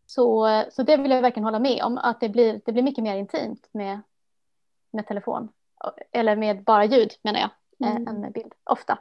Så, 0.06 0.48
så 0.72 0.84
det 0.84 0.98
vill 0.98 1.12
jag 1.12 1.22
verkligen 1.22 1.44
hålla 1.44 1.60
med 1.60 1.84
om, 1.84 1.98
att 1.98 2.20
det 2.20 2.30
blir, 2.30 2.62
det 2.66 2.72
blir 2.72 2.84
mycket 2.84 3.04
mer 3.04 3.16
intimt 3.16 3.70
med, 3.72 4.02
med 4.92 5.08
telefon. 5.08 5.50
Eller 6.12 6.36
med 6.36 6.64
bara 6.64 6.86
ljud 6.86 7.12
menar 7.22 7.40
jag, 7.40 7.50
eh, 7.90 7.96
mm. 7.96 8.08
än 8.08 8.22
med 8.22 8.32
bild, 8.32 8.54
ofta. 8.64 9.00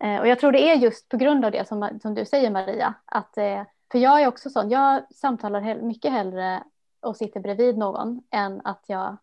Eh, 0.00 0.20
och 0.20 0.28
jag 0.28 0.38
tror 0.38 0.52
det 0.52 0.70
är 0.70 0.74
just 0.74 1.08
på 1.08 1.16
grund 1.16 1.44
av 1.44 1.52
det 1.52 1.68
som, 1.68 1.98
som 2.02 2.14
du 2.14 2.24
säger 2.24 2.50
Maria, 2.50 2.94
att, 3.04 3.38
eh, 3.38 3.62
för 3.92 3.98
jag 3.98 4.22
är 4.22 4.26
också 4.26 4.50
sån, 4.50 4.70
jag 4.70 5.14
samtalar 5.14 5.74
mycket 5.74 6.12
hellre 6.12 6.62
och 7.00 7.16
sitter 7.16 7.40
bredvid 7.40 7.78
någon 7.78 8.22
än 8.30 8.60
att 8.64 8.84
jag, 8.86 9.16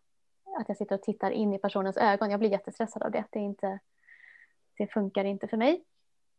att 0.60 0.68
jag 0.68 0.76
sitter 0.76 0.94
och 0.94 1.02
tittar 1.02 1.30
in 1.30 1.54
i 1.54 1.58
personens 1.58 1.96
ögon. 1.96 2.30
Jag 2.30 2.40
blir 2.40 2.50
jättestressad 2.50 3.02
av 3.02 3.10
det, 3.10 3.24
det, 3.30 3.38
är 3.38 3.42
inte, 3.42 3.78
det 4.78 4.86
funkar 4.86 5.24
inte 5.24 5.48
för 5.48 5.56
mig. 5.56 5.84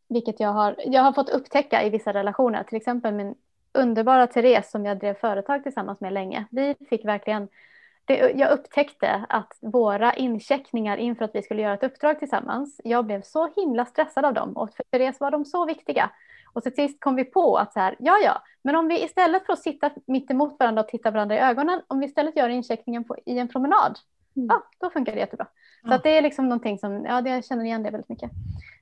Vilket 0.08 0.40
jag 0.40 0.52
har, 0.52 0.76
jag 0.84 1.02
har 1.02 1.12
fått 1.12 1.30
upptäcka 1.30 1.84
i 1.84 1.90
vissa 1.90 2.12
relationer. 2.12 2.62
Till 2.62 2.76
exempel 2.76 3.14
min 3.14 3.34
underbara 3.72 4.26
Therese 4.26 4.70
som 4.70 4.86
jag 4.86 4.98
drev 4.98 5.14
företag 5.14 5.62
tillsammans 5.62 6.00
med 6.00 6.12
länge. 6.12 6.44
Vi 6.50 6.74
fick 6.90 7.04
verkligen 7.04 7.48
det, 8.04 8.32
jag 8.34 8.52
upptäckte 8.52 9.24
att 9.28 9.52
våra 9.60 10.14
incheckningar 10.14 10.96
inför 10.96 11.24
att 11.24 11.34
vi 11.34 11.42
skulle 11.42 11.62
göra 11.62 11.74
ett 11.74 11.82
uppdrag 11.82 12.18
tillsammans, 12.18 12.80
jag 12.84 13.06
blev 13.06 13.22
så 13.22 13.48
himla 13.56 13.84
stressad 13.84 14.24
av 14.24 14.34
dem 14.34 14.56
och 14.56 14.74
för 14.74 14.84
Therese 14.90 15.20
var 15.20 15.30
de 15.30 15.44
så 15.44 15.66
viktiga. 15.66 16.10
Och 16.52 16.62
till 16.62 16.74
sist 16.74 17.00
kom 17.00 17.14
vi 17.14 17.24
på 17.24 17.56
att 17.56 17.72
så 17.72 17.80
här, 17.80 17.96
ja 17.98 18.18
ja, 18.24 18.42
men 18.62 18.76
om 18.76 18.88
vi 18.88 19.04
istället 19.04 19.46
för 19.46 19.52
att 19.52 19.62
sitta 19.62 19.90
mitt 20.06 20.30
emot 20.30 20.56
varandra 20.58 20.82
och 20.82 20.88
titta 20.88 21.10
varandra 21.10 21.36
i 21.36 21.38
ögonen, 21.38 21.80
om 21.86 22.00
vi 22.00 22.06
istället 22.06 22.36
gör 22.36 22.48
incheckningen 22.48 23.04
på, 23.04 23.16
i 23.24 23.38
en 23.38 23.48
promenad, 23.48 23.98
mm. 24.36 24.48
ja 24.48 24.62
då 24.78 24.90
funkar 24.90 25.12
det 25.12 25.18
jättebra. 25.18 25.46
Så 25.88 25.94
att 25.94 26.02
det 26.02 26.18
är 26.18 26.22
liksom 26.22 26.48
någonting 26.48 26.78
som, 26.78 27.04
ja 27.04 27.20
det, 27.20 27.30
jag 27.30 27.44
känner 27.44 27.64
igen 27.64 27.82
det 27.82 27.90
väldigt 27.90 28.08
mycket. 28.08 28.30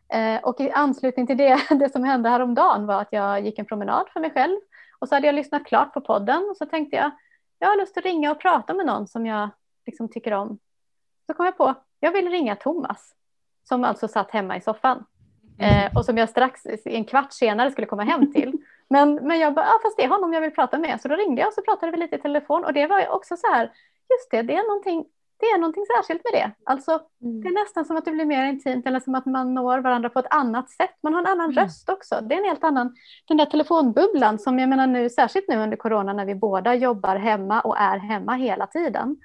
Eh, 0.09 0.41
och 0.43 0.61
i 0.61 0.71
anslutning 0.71 1.27
till 1.27 1.37
det, 1.37 1.61
det 1.71 1.93
som 1.93 2.05
hände 2.05 2.29
häromdagen 2.29 2.87
var 2.87 3.01
att 3.01 3.13
jag 3.13 3.41
gick 3.41 3.59
en 3.59 3.67
promenad 3.67 4.07
för 4.13 4.21
mig 4.21 4.31
själv 4.31 4.57
och 4.99 5.09
så 5.09 5.15
hade 5.15 5.27
jag 5.27 5.35
lyssnat 5.35 5.67
klart 5.67 5.95
på 5.95 6.01
podden 6.01 6.47
och 6.51 6.57
så 6.57 6.67
tänkte 6.67 6.97
jag, 6.97 7.11
jag 7.59 7.69
har 7.69 7.77
lust 7.77 7.99
att 7.99 8.05
ringa 8.05 8.31
och 8.31 8.41
prata 8.41 8.75
med 8.75 8.87
någon 8.87 9.07
som 9.09 9.27
jag 9.27 9.49
liksom 9.87 10.09
tycker 10.09 10.33
om. 10.33 10.59
Så 11.27 11.35
kom 11.35 11.47
jag 11.47 11.57
på, 11.57 11.75
jag 12.01 12.13
vill 12.13 12.29
ringa 12.29 12.57
Thomas 12.57 13.15
som 13.65 13.85
alltså 13.85 14.09
satt 14.09 14.31
hemma 14.31 14.57
i 14.57 14.61
soffan 14.61 15.05
eh, 15.59 15.97
och 15.97 16.05
som 16.05 16.19
jag 16.19 16.29
strax 16.29 16.67
en 16.85 17.05
kvart 17.05 17.33
senare 17.33 17.71
skulle 17.71 17.87
komma 17.87 18.05
hem 18.05 18.33
till. 18.33 18.53
Men, 18.89 19.15
men 19.15 19.39
jag 19.39 19.55
bara, 19.55 19.67
ah, 19.67 19.79
fast 19.83 19.97
det 19.97 20.05
är 20.05 20.09
honom 20.09 20.33
jag 20.33 20.41
vill 20.41 20.55
prata 20.55 20.79
med. 20.79 21.01
Så 21.01 21.09
då 21.09 21.17
ringde 21.17 21.41
jag 21.41 21.49
och 21.49 21.55
så 21.55 21.63
pratade 21.63 21.93
vi 21.93 21.99
lite 21.99 22.17
i 22.17 22.19
telefon 22.19 22.65
och 22.65 22.73
det 22.73 22.87
var 22.87 23.09
också 23.09 23.37
så 23.37 23.53
här, 23.53 23.65
just 24.11 24.31
det, 24.31 24.43
det 24.43 24.57
är 24.57 24.69
någonting, 24.69 25.05
det 25.39 25.47
är 25.47 25.59
någonting 25.59 25.85
särskilt 25.97 26.25
med 26.25 26.43
det. 26.43 26.53
Alltså, 26.65 26.91
mm. 27.23 27.41
Det 27.41 27.49
är 27.49 27.53
nästan 27.53 27.85
som 27.85 27.97
att 27.97 28.05
det 28.05 28.11
blir 28.11 28.25
mer 28.25 28.47
intimt 28.47 28.87
eller 28.87 29.01
som 29.01 29.15
att 29.15 29.27
man 29.27 29.55
når 29.55 29.79
varandra 29.79 30.11
på 30.11 30.19
ett 30.19 30.35
annat 30.35 30.71
sätt. 30.71 30.91
Man 31.03 31.15
har 31.15 31.21
en 31.21 31.27
annan 31.27 31.51
mm. 31.51 31.65
röst 31.65 31.89
också. 31.89 32.21
Det 32.23 32.35
är 32.35 32.39
en 32.39 32.45
helt 32.45 32.65
annan, 32.65 32.95
den 33.29 33.37
där 33.37 33.47
telefonbubblan 33.47 34.39
som 34.39 34.59
jag 34.59 34.69
menar 34.69 34.87
nu, 34.87 35.11
särskilt 35.11 35.49
nu 35.49 35.57
under 35.57 35.77
corona 35.77 36.13
när 36.13 36.25
vi 36.25 36.35
båda 36.35 36.75
jobbar 36.75 37.17
hemma 37.17 37.61
och 37.61 37.79
är 37.79 37.99
hemma 37.99 38.35
hela 38.35 38.67
tiden. 38.67 39.17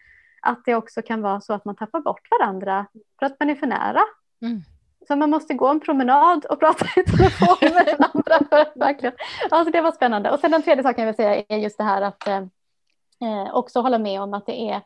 Att 0.42 0.66
det 0.66 0.76
också 0.76 1.02
kan 1.02 1.22
vara 1.22 1.42
så 1.42 1.54
att 1.54 1.66
man 1.66 1.76
tappar 1.76 2.00
bort 2.00 2.28
varandra 2.40 2.86
för 3.20 3.26
att 3.26 3.40
man 3.40 3.50
är 3.50 3.56
för 3.56 3.68
nära. 3.68 4.02
Mm. 4.42 4.62
Så 5.08 5.16
man 5.16 5.30
måste 5.30 5.54
gå 5.54 5.68
en 5.68 5.80
promenad 5.80 6.46
och 6.46 6.60
prata 6.60 6.86
i 6.86 7.04
telefon 7.04 7.58
med 7.62 7.86
den 7.86 8.10
andra. 8.14 8.40
För 8.50 8.80
verkligen. 8.80 9.14
Alltså 9.50 9.72
det 9.72 9.82
var 9.82 9.92
spännande. 9.92 10.32
Och 10.32 10.40
sen 10.40 10.52
den 10.52 10.64
tredje 10.64 10.84
saken 10.84 11.02
jag 11.02 11.14
vill 11.14 11.16
säga 11.16 11.44
är 11.48 11.58
just 11.58 11.78
det 11.78 11.84
här 11.84 12.02
att 12.02 12.28
eh, 12.28 12.38
eh 13.22 13.54
också 13.54 13.82
hålla 13.82 13.98
med 13.98 14.22
om 14.22 14.34
att 14.34 14.46
det 14.46 14.70
är 14.70 14.82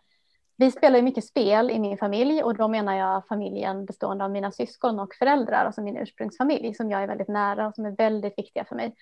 vi 0.57 0.71
spelar 0.71 0.97
ju 0.97 1.03
mycket 1.03 1.25
spel 1.25 1.71
i 1.71 1.79
min 1.79 1.97
familj 1.97 2.43
och 2.43 2.57
då 2.57 2.67
menar 2.67 2.97
jag 2.97 3.27
familjen 3.27 3.85
bestående 3.85 4.23
av 4.23 4.31
mina 4.31 4.51
syskon 4.51 4.99
och 4.99 5.15
föräldrar, 5.15 5.65
alltså 5.65 5.81
min 5.81 5.97
ursprungsfamilj 5.97 6.73
som 6.73 6.91
jag 6.91 7.03
är 7.03 7.07
väldigt 7.07 7.27
nära 7.27 7.67
och 7.67 7.75
som 7.75 7.85
är 7.85 7.91
väldigt 7.91 8.37
viktiga 8.37 8.65
för 8.65 8.75
mig. 8.75 8.95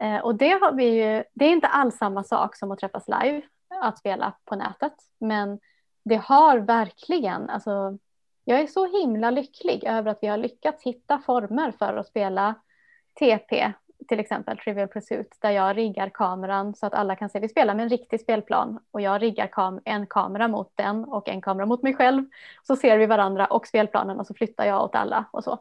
Eh, 0.00 0.18
och 0.18 0.34
det, 0.34 0.50
har 0.50 0.72
vi 0.72 0.84
ju, 0.84 1.24
det 1.34 1.44
är 1.44 1.50
inte 1.50 1.66
alls 1.66 1.96
samma 1.96 2.24
sak 2.24 2.56
som 2.56 2.70
att 2.70 2.78
träffas 2.78 3.04
live, 3.08 3.42
att 3.80 3.98
spela 3.98 4.36
på 4.44 4.56
nätet, 4.56 4.94
men 5.18 5.58
det 6.04 6.16
har 6.16 6.58
verkligen, 6.58 7.50
alltså 7.50 7.98
jag 8.44 8.60
är 8.60 8.66
så 8.66 9.00
himla 9.00 9.30
lycklig 9.30 9.84
över 9.84 10.10
att 10.10 10.18
vi 10.22 10.26
har 10.26 10.36
lyckats 10.36 10.82
hitta 10.82 11.18
former 11.18 11.72
för 11.78 11.96
att 11.96 12.06
spela 12.06 12.54
TP 13.20 13.72
till 14.08 14.20
exempel 14.20 14.58
Trivial 14.58 14.88
Pursuit 14.88 15.36
där 15.40 15.50
jag 15.50 15.76
riggar 15.76 16.08
kameran 16.08 16.74
så 16.74 16.86
att 16.86 16.94
alla 16.94 17.16
kan 17.16 17.28
se. 17.28 17.40
Vi 17.40 17.48
spelar 17.48 17.74
med 17.74 17.82
en 17.82 17.88
riktig 17.88 18.20
spelplan 18.20 18.78
och 18.90 19.00
jag 19.00 19.22
riggar 19.22 19.46
kam 19.46 19.80
en 19.84 20.06
kamera 20.06 20.48
mot 20.48 20.72
den 20.74 21.04
och 21.04 21.28
en 21.28 21.40
kamera 21.40 21.66
mot 21.66 21.82
mig 21.82 21.94
själv. 21.94 22.24
Så 22.62 22.76
ser 22.76 22.98
vi 22.98 23.06
varandra 23.06 23.46
och 23.46 23.66
spelplanen 23.66 24.20
och 24.20 24.26
så 24.26 24.34
flyttar 24.34 24.64
jag 24.64 24.82
åt 24.82 24.94
alla 24.94 25.24
och 25.30 25.44
så. 25.44 25.58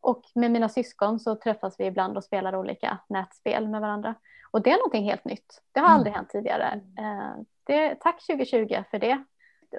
Och 0.00 0.22
med 0.34 0.50
mina 0.50 0.68
syskon 0.68 1.20
så 1.20 1.34
träffas 1.34 1.74
vi 1.78 1.84
ibland 1.86 2.16
och 2.16 2.24
spelar 2.24 2.56
olika 2.56 2.98
nätspel 3.08 3.68
med 3.68 3.80
varandra. 3.80 4.14
Och 4.50 4.62
det 4.62 4.70
är 4.70 4.76
någonting 4.76 5.04
helt 5.04 5.24
nytt. 5.24 5.62
Det 5.72 5.80
har 5.80 5.86
mm. 5.86 5.96
aldrig 5.96 6.14
hänt 6.14 6.28
tidigare. 6.28 6.80
Eh, 6.98 7.42
det, 7.64 7.94
tack 7.94 8.26
2020 8.26 8.82
för 8.90 8.98
det. 8.98 9.24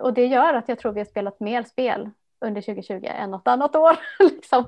Och 0.01 0.13
det 0.13 0.25
gör 0.25 0.53
att 0.53 0.69
jag 0.69 0.79
tror 0.79 0.91
vi 0.91 0.99
har 0.99 1.05
spelat 1.05 1.39
mer 1.39 1.63
spel 1.63 2.09
under 2.39 2.61
2020 2.61 3.05
än 3.05 3.31
något 3.31 3.47
annat 3.47 3.75
år. 3.75 3.97
liksom. 4.19 4.65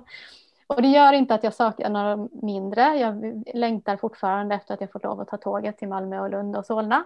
Och 0.67 0.81
det 0.81 0.87
gör 0.87 1.13
inte 1.13 1.33
att 1.33 1.43
jag 1.43 1.53
saknar 1.53 1.89
några 1.89 2.29
mindre. 2.31 2.81
Jag 2.81 3.43
längtar 3.53 3.97
fortfarande 3.97 4.55
efter 4.55 4.73
att 4.73 4.81
jag 4.81 4.91
får 4.91 4.99
lov 5.03 5.21
att 5.21 5.27
ta 5.27 5.37
tåget 5.37 5.77
till 5.77 5.87
Malmö 5.87 6.19
och 6.19 6.29
Lund 6.29 6.57
och 6.57 6.65
Solna. 6.65 7.03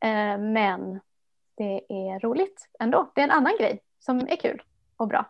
Eh, 0.00 0.38
men 0.38 1.00
det 1.54 1.84
är 1.88 2.20
roligt 2.20 2.68
ändå. 2.78 3.10
Det 3.14 3.20
är 3.20 3.24
en 3.24 3.30
annan 3.30 3.56
grej 3.58 3.82
som 3.98 4.18
är 4.18 4.36
kul 4.36 4.62
och 4.96 5.08
bra. 5.08 5.24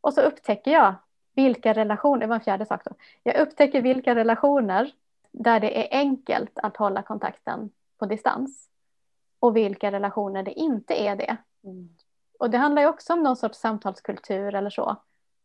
Och 0.00 0.14
så 0.14 0.20
upptäcker 0.20 0.70
jag 0.70 0.94
vilka 1.34 1.72
relationer, 1.72 2.20
det 2.20 2.26
var 2.26 2.34
en 2.34 2.40
fjärde 2.40 2.66
sak 2.66 2.84
då. 2.84 2.90
Jag 3.22 3.36
upptäcker 3.36 3.82
vilka 3.82 4.14
relationer 4.14 4.92
där 5.32 5.60
det 5.60 5.94
är 5.94 5.98
enkelt 5.98 6.58
att 6.58 6.76
hålla 6.76 7.02
kontakten 7.02 7.70
på 7.98 8.06
distans 8.06 8.68
och 9.38 9.56
vilka 9.56 9.92
relationer 9.92 10.42
det 10.42 10.52
inte 10.52 10.94
är 10.94 11.16
det. 11.16 11.36
Mm. 11.64 11.88
Och 12.38 12.50
det 12.50 12.58
handlar 12.58 12.82
ju 12.82 12.88
också 12.88 13.12
om 13.12 13.22
någon 13.22 13.36
sorts 13.36 13.58
samtalskultur 13.58 14.54
eller 14.54 14.70
så 14.70 14.96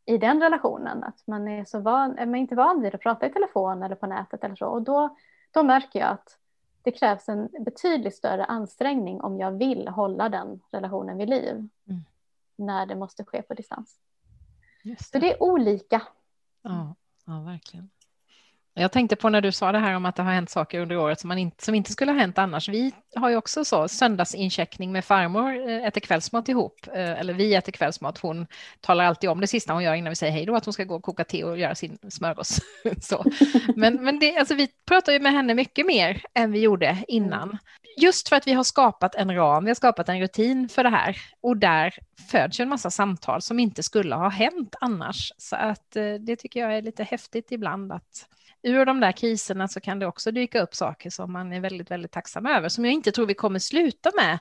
i 0.06 0.18
den 0.18 0.42
relationen. 0.42 1.04
Att 1.04 1.28
man 1.28 1.48
är, 1.48 1.66
så 1.66 1.80
van, 1.80 2.18
är 2.18 2.26
man 2.26 2.36
inte 2.36 2.56
van 2.56 2.82
vid 2.82 2.96
att 2.96 3.02
prata 3.02 3.26
i 3.26 3.30
telefon 3.30 3.84
eller 3.84 3.96
på 3.96 4.08
nätet 4.08 4.44
eller 4.44 4.56
så. 4.56 4.68
Och 4.68 4.82
då, 4.82 5.16
då 5.52 5.64
märker 5.64 6.00
jag 6.00 6.10
att 6.10 6.38
det 6.82 6.92
krävs 6.92 7.30
en 7.30 7.50
betydligt 7.60 8.16
större 8.16 8.46
ansträngning 8.46 9.22
om 9.22 9.38
jag 9.38 9.52
vill 9.52 9.88
hålla 9.88 10.30
den 10.30 10.62
relationen 10.72 11.18
vid 11.18 11.30
liv. 11.30 11.68
Mm. 11.88 12.02
När 12.56 12.86
det 12.86 12.96
måste 12.96 13.26
ske 13.26 13.42
på 13.42 13.54
distans. 13.54 14.00
Det. 14.84 15.04
Så 15.04 15.20
det 15.20 15.34
är 15.34 15.44
olika. 15.44 16.02
Ja, 16.62 16.96
ja 17.26 17.42
verkligen. 17.42 17.90
Jag 18.74 18.92
tänkte 18.92 19.16
på 19.16 19.30
när 19.30 19.42
du 19.42 19.52
sa 19.52 19.72
det 19.72 19.80
här 19.80 19.96
om 19.96 20.06
att 20.06 20.16
det 20.16 20.24
har 20.24 20.32
hänt 20.32 20.50
saker 20.50 20.80
under 20.80 20.98
året 20.98 21.20
som, 21.20 21.28
man 21.28 21.38
inte, 21.38 21.64
som 21.66 21.76
inte 21.76 21.92
skulle 21.92 22.12
ha 22.12 22.20
hänt 22.20 22.38
annars. 22.38 22.70
Vi 22.70 22.92
har 23.16 23.30
ju 23.30 23.36
också 23.36 23.66
så 23.66 23.88
söndagsincheckning 23.88 24.92
med 24.92 25.06
farmor, 25.06 25.70
eh, 25.70 25.86
äter 25.86 26.02
kvällsmat 26.02 26.50
ihop, 26.50 26.88
eh, 26.94 27.20
eller 27.20 27.34
vi 27.34 27.56
äter 27.56 27.72
kvällsmat. 27.72 28.18
Hon 28.18 28.48
talar 28.82 29.06
alltid 29.06 29.30
om 29.30 29.42
det 29.42 29.48
sista 29.48 29.74
hon 29.74 29.84
gör 29.84 29.94
innan 29.94 30.12
vi 30.12 30.16
säger 30.16 30.34
hej 30.34 30.46
då, 30.46 30.56
att 30.56 30.66
hon 30.66 30.74
ska 30.74 30.84
gå 30.84 30.96
och 30.96 31.04
koka 31.04 31.24
te 31.24 31.44
och 31.44 31.58
göra 31.58 31.76
sin 31.76 31.98
smörgås. 32.10 32.60
så. 33.02 33.26
Men, 33.76 34.04
men 34.04 34.20
det, 34.20 34.38
alltså, 34.38 34.56
vi 34.56 34.68
pratar 34.86 35.12
ju 35.12 35.20
med 35.20 35.32
henne 35.32 35.54
mycket 35.54 35.86
mer 35.86 36.22
än 36.34 36.52
vi 36.52 36.60
gjorde 36.60 36.98
innan. 37.08 37.58
Just 37.98 38.30
för 38.30 38.36
att 38.36 38.48
vi 38.48 38.54
har 38.54 38.64
skapat 38.64 39.16
en 39.16 39.36
ram, 39.36 39.64
vi 39.64 39.70
har 39.70 39.76
skapat 39.76 40.10
en 40.10 40.20
rutin 40.20 40.70
för 40.70 40.84
det 40.84 40.90
här 40.90 41.18
och 41.42 41.58
där 41.58 41.94
föds 42.32 42.60
ju 42.60 42.64
en 42.64 42.70
massa 42.70 42.92
samtal 42.92 43.42
som 43.42 43.60
inte 43.60 43.84
skulle 43.84 44.16
ha 44.16 44.30
hänt 44.30 44.76
annars. 44.82 45.34
Så 45.38 45.56
att 45.56 45.96
eh, 45.96 46.14
det 46.14 46.36
tycker 46.36 46.60
jag 46.60 46.78
är 46.78 46.82
lite 46.82 47.04
häftigt 47.04 47.52
ibland 47.52 47.92
att 47.92 48.28
ur 48.64 48.86
de 48.86 49.00
där 49.00 49.12
kriserna 49.12 49.68
så 49.68 49.80
kan 49.80 50.00
det 50.00 50.08
också 50.08 50.32
dyka 50.32 50.62
upp 50.62 50.76
saker 50.76 51.10
som 51.10 51.32
man 51.34 51.54
är 51.54 51.60
väldigt, 51.60 51.92
väldigt 51.92 52.12
tacksam 52.12 52.46
över, 52.46 52.70
som 52.70 52.86
jag 52.86 52.94
inte 52.94 53.12
tror 53.12 53.26
vi 53.26 53.34
kommer 53.34 53.60
sluta 53.60 54.12
med 54.16 54.40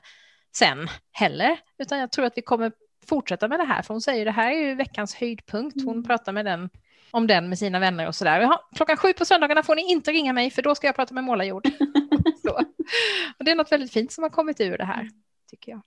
sen 0.55 0.87
heller, 1.11 1.59
utan 1.77 1.99
jag 1.99 2.11
tror 2.11 2.25
att 2.25 2.37
vi 2.37 2.41
kommer 2.41 2.71
fortsätta 3.05 3.47
med 3.47 3.59
det 3.59 3.65
här, 3.65 3.81
för 3.81 3.93
hon 3.93 4.01
säger 4.01 4.25
det 4.25 4.31
här 4.31 4.51
är 4.51 4.55
ju 4.55 4.75
veckans 4.75 5.15
höjdpunkt, 5.15 5.75
hon 5.85 5.93
mm. 5.93 6.03
pratar 6.03 6.31
med 6.31 6.45
den 6.45 6.69
om 7.11 7.27
den 7.27 7.49
med 7.49 7.59
sina 7.59 7.79
vänner 7.79 8.07
och 8.07 8.15
sådär. 8.15 8.57
Klockan 8.75 8.97
sju 8.97 9.13
på 9.13 9.25
söndagarna 9.25 9.63
får 9.63 9.75
ni 9.75 9.91
inte 9.91 10.11
ringa 10.11 10.33
mig 10.33 10.49
för 10.49 10.61
då 10.61 10.75
ska 10.75 10.87
jag 10.87 10.95
prata 10.95 11.13
med 11.13 11.23
målarjord. 11.23 11.67
så. 12.41 12.51
Och 13.37 13.45
det 13.45 13.51
är 13.51 13.55
något 13.55 13.71
väldigt 13.71 13.93
fint 13.93 14.11
som 14.11 14.23
har 14.23 14.29
kommit 14.29 14.61
ur 14.61 14.77
det 14.77 14.85
här, 14.85 15.09
tycker 15.49 15.71
jag. 15.71 15.81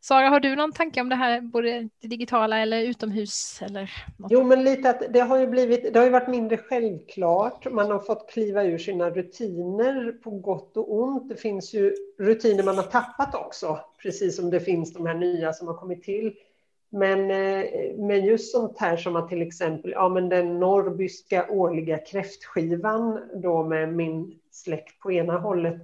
Sara, 0.00 0.28
har 0.28 0.40
du 0.40 0.56
någon 0.56 0.72
tanke 0.72 1.00
om 1.00 1.08
det 1.08 1.16
här, 1.16 1.40
både 1.40 1.88
det 2.00 2.08
digitala 2.08 2.58
eller 2.58 2.82
utomhus? 2.82 3.60
Eller 3.62 3.90
något? 4.16 4.32
Jo, 4.32 4.44
men 4.44 4.64
lite 4.64 4.90
att 4.90 5.02
det 5.10 5.20
har 5.20 5.38
ju 5.38 5.46
blivit, 5.46 5.92
det 5.92 5.98
har 5.98 6.06
ju 6.06 6.12
varit 6.12 6.28
mindre 6.28 6.56
självklart. 6.56 7.72
Man 7.72 7.90
har 7.90 7.98
fått 7.98 8.30
kliva 8.30 8.64
ur 8.64 8.78
sina 8.78 9.10
rutiner 9.10 10.12
på 10.12 10.30
gott 10.30 10.76
och 10.76 10.94
ont. 10.94 11.28
Det 11.28 11.36
finns 11.36 11.74
ju 11.74 11.94
rutiner 12.18 12.62
man 12.62 12.76
har 12.76 12.82
tappat 12.82 13.34
också, 13.34 13.78
precis 14.02 14.36
som 14.36 14.50
det 14.50 14.60
finns 14.60 14.92
de 14.92 15.06
här 15.06 15.14
nya 15.14 15.52
som 15.52 15.66
har 15.66 15.74
kommit 15.74 16.02
till. 16.02 16.34
Men, 16.90 17.30
eh, 17.30 17.64
men 17.98 18.24
just 18.24 18.52
sånt 18.52 18.78
här 18.78 18.96
som 18.96 19.16
att 19.16 19.28
till 19.28 19.42
exempel 19.42 19.90
ja, 19.90 20.08
men 20.08 20.28
den 20.28 20.60
norrbyska 20.60 21.46
årliga 21.50 21.98
kräftskivan 21.98 23.20
då 23.34 23.62
med 23.62 23.92
min 23.92 24.38
släkt 24.50 25.00
på 25.00 25.12
ena 25.12 25.38
hållet 25.38 25.74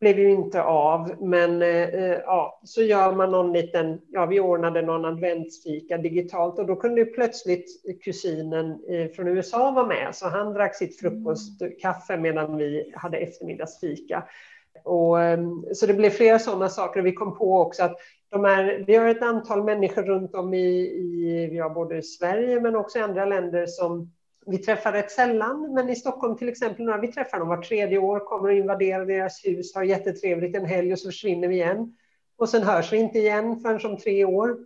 blev 0.00 0.18
ju 0.18 0.30
inte 0.30 0.62
av, 0.62 1.10
men 1.20 1.62
eh, 1.62 1.68
eh, 1.68 2.18
ja, 2.24 2.60
så 2.64 2.82
gör 2.82 3.12
man 3.12 3.30
någon 3.30 3.52
liten, 3.52 4.00
ja 4.08 4.26
vi 4.26 4.40
ordnade 4.40 4.82
någon 4.82 5.04
adventsfika 5.04 5.98
digitalt 5.98 6.58
och 6.58 6.66
då 6.66 6.76
kunde 6.76 7.00
ju 7.00 7.06
plötsligt 7.06 7.66
kusinen 8.04 8.84
eh, 8.88 9.10
från 9.10 9.28
USA 9.28 9.70
vara 9.70 9.86
med, 9.86 10.14
så 10.14 10.28
han 10.28 10.52
drack 10.52 10.76
sitt 10.76 11.00
frukostkaffe 11.00 12.16
medan 12.16 12.56
vi 12.56 12.92
hade 12.96 13.16
eftermiddagsfika. 13.18 14.24
Och, 14.84 15.22
ehm, 15.22 15.64
så 15.74 15.86
det 15.86 15.94
blev 15.94 16.10
flera 16.10 16.38
sådana 16.38 16.68
saker. 16.68 17.00
Och 17.00 17.06
vi 17.06 17.12
kom 17.12 17.38
på 17.38 17.60
också 17.60 17.82
att 17.82 17.96
de 18.30 18.44
är, 18.44 18.84
vi 18.86 18.94
har 18.94 19.08
ett 19.08 19.22
antal 19.22 19.64
människor 19.64 20.02
runt 20.02 20.34
om 20.34 20.54
i, 20.54 20.68
i 20.80 21.48
vi 21.50 21.58
har 21.58 21.70
både 21.70 22.02
Sverige 22.02 22.60
men 22.60 22.76
också 22.76 22.98
i 22.98 23.02
andra 23.02 23.24
länder 23.24 23.66
som 23.66 24.12
vi 24.50 24.58
träffar 24.58 24.92
rätt 24.92 25.10
sällan, 25.10 25.74
men 25.74 25.90
i 25.90 25.96
Stockholm 25.96 26.36
till 26.36 26.48
exempel, 26.48 26.84
några 26.84 27.00
vi 27.00 27.12
träffar 27.12 27.38
dem 27.38 27.48
var 27.48 27.62
tredje 27.62 27.98
år, 27.98 28.20
kommer 28.20 28.48
och 28.48 28.54
invaderar 28.54 29.06
deras 29.06 29.44
hus, 29.44 29.74
har 29.74 29.82
jättetrevligt 29.82 30.56
en 30.56 30.66
helg 30.66 30.92
och 30.92 30.98
så 30.98 31.08
försvinner 31.08 31.48
vi 31.48 31.54
igen. 31.54 31.96
Och 32.36 32.48
sen 32.48 32.62
hörs 32.62 32.92
vi 32.92 32.96
inte 32.96 33.18
igen 33.18 33.60
förrän 33.60 33.90
om 33.92 33.98
tre 33.98 34.24
år. 34.24 34.58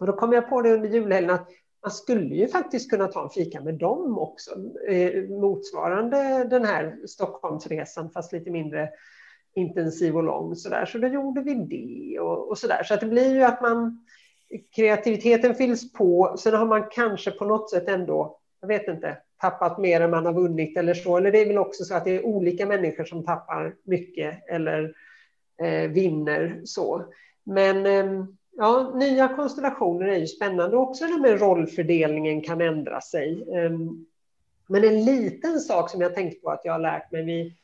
Och 0.00 0.06
då 0.06 0.12
kom 0.12 0.32
jag 0.32 0.48
på 0.48 0.62
det 0.62 0.72
under 0.72 0.88
julhelgen 0.88 1.30
att 1.30 1.48
man 1.82 1.90
skulle 1.90 2.34
ju 2.34 2.48
faktiskt 2.48 2.90
kunna 2.90 3.08
ta 3.08 3.22
en 3.22 3.30
fika 3.30 3.60
med 3.60 3.74
dem 3.74 4.18
också, 4.18 4.50
eh, 4.88 5.24
motsvarande 5.24 6.44
den 6.44 6.64
här 6.64 7.06
Stockholmsresan 7.06 8.10
fast 8.10 8.32
lite 8.32 8.50
mindre 8.50 8.90
intensiv 9.54 10.16
och 10.16 10.22
lång. 10.22 10.56
Så, 10.56 10.68
där. 10.68 10.86
så 10.86 10.98
då 10.98 11.08
gjorde 11.08 11.40
vi 11.40 11.54
det 11.54 12.20
och, 12.20 12.48
och 12.48 12.58
så 12.58 12.66
där. 12.66 12.82
Så 12.82 12.94
att 12.94 13.00
det 13.00 13.06
blir 13.06 13.34
ju 13.34 13.42
att 13.42 13.62
man 13.62 14.06
kreativiteten 14.76 15.54
fylls 15.54 15.92
på. 15.92 16.34
Sen 16.38 16.54
har 16.54 16.66
man 16.66 16.88
kanske 16.90 17.30
på 17.30 17.44
något 17.44 17.70
sätt 17.70 17.88
ändå, 17.88 18.38
jag 18.62 18.68
vet 18.68 18.88
inte, 18.88 19.16
tappat 19.40 19.78
mer 19.78 20.00
än 20.00 20.10
man 20.10 20.26
har 20.26 20.32
vunnit 20.32 20.76
eller 20.76 20.94
så. 20.94 21.16
Eller 21.16 21.32
det 21.32 21.38
är 21.38 21.46
väl 21.46 21.58
också 21.58 21.84
så 21.84 21.94
att 21.94 22.04
det 22.04 22.16
är 22.16 22.26
olika 22.26 22.66
människor 22.66 23.04
som 23.04 23.24
tappar 23.24 23.74
mycket 23.82 24.48
eller 24.48 24.94
eh, 25.62 25.90
vinner 25.90 26.60
så. 26.64 27.04
Men 27.44 27.86
eh, 27.86 28.24
ja, 28.56 28.92
nya 28.94 29.28
konstellationer 29.28 30.08
är 30.08 30.16
ju 30.16 30.26
spännande. 30.26 30.76
Också 30.76 31.04
det 31.04 31.20
med 31.20 31.40
rollfördelningen 31.40 32.40
kan 32.40 32.60
ändra 32.60 33.00
sig. 33.00 33.44
Eh, 33.54 33.70
men 34.66 34.84
en 34.84 35.04
liten 35.04 35.60
sak 35.60 35.90
som 35.90 36.00
jag 36.00 36.14
tänkt 36.14 36.42
på 36.42 36.50
att 36.50 36.64
jag 36.64 36.72
har 36.72 36.80
lärt 36.80 37.12
mig. 37.12 37.24
Vi 37.24 37.54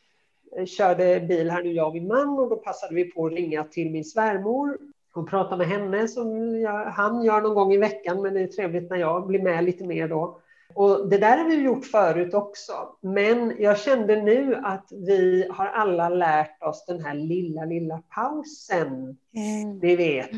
eh, 0.56 0.64
körde 0.64 1.20
bil 1.20 1.50
här 1.50 1.62
nu, 1.62 1.72
jag 1.72 1.86
och 1.86 1.94
min 1.94 2.08
man, 2.08 2.38
och 2.38 2.50
då 2.50 2.56
passade 2.56 2.94
vi 2.94 3.04
på 3.04 3.26
att 3.26 3.32
ringa 3.32 3.64
till 3.64 3.90
min 3.90 4.04
svärmor 4.04 4.78
och 5.14 5.30
prata 5.30 5.56
med 5.56 5.66
henne 5.66 6.08
som 6.08 6.60
jag, 6.60 6.84
han 6.84 7.24
gör 7.24 7.40
någon 7.40 7.54
gång 7.54 7.72
i 7.72 7.78
veckan, 7.78 8.22
men 8.22 8.34
det 8.34 8.40
är 8.40 8.46
trevligt 8.46 8.90
när 8.90 8.96
jag 8.96 9.26
blir 9.26 9.42
med 9.42 9.64
lite 9.64 9.84
mer 9.84 10.08
då. 10.08 10.40
Och 10.78 11.08
det 11.08 11.18
där 11.18 11.38
har 11.38 11.48
vi 11.48 11.62
gjort 11.62 11.84
förut 11.84 12.34
också, 12.34 12.72
men 13.00 13.56
jag 13.58 13.78
kände 13.78 14.22
nu 14.22 14.54
att 14.64 14.88
vi 14.90 15.48
har 15.50 15.66
alla 15.66 16.08
lärt 16.08 16.62
oss 16.62 16.84
den 16.86 17.04
här 17.04 17.14
lilla, 17.14 17.64
lilla 17.64 18.02
pausen. 18.14 19.16
Mm. 19.34 19.78
Ni 19.82 19.96
vet, 19.96 20.30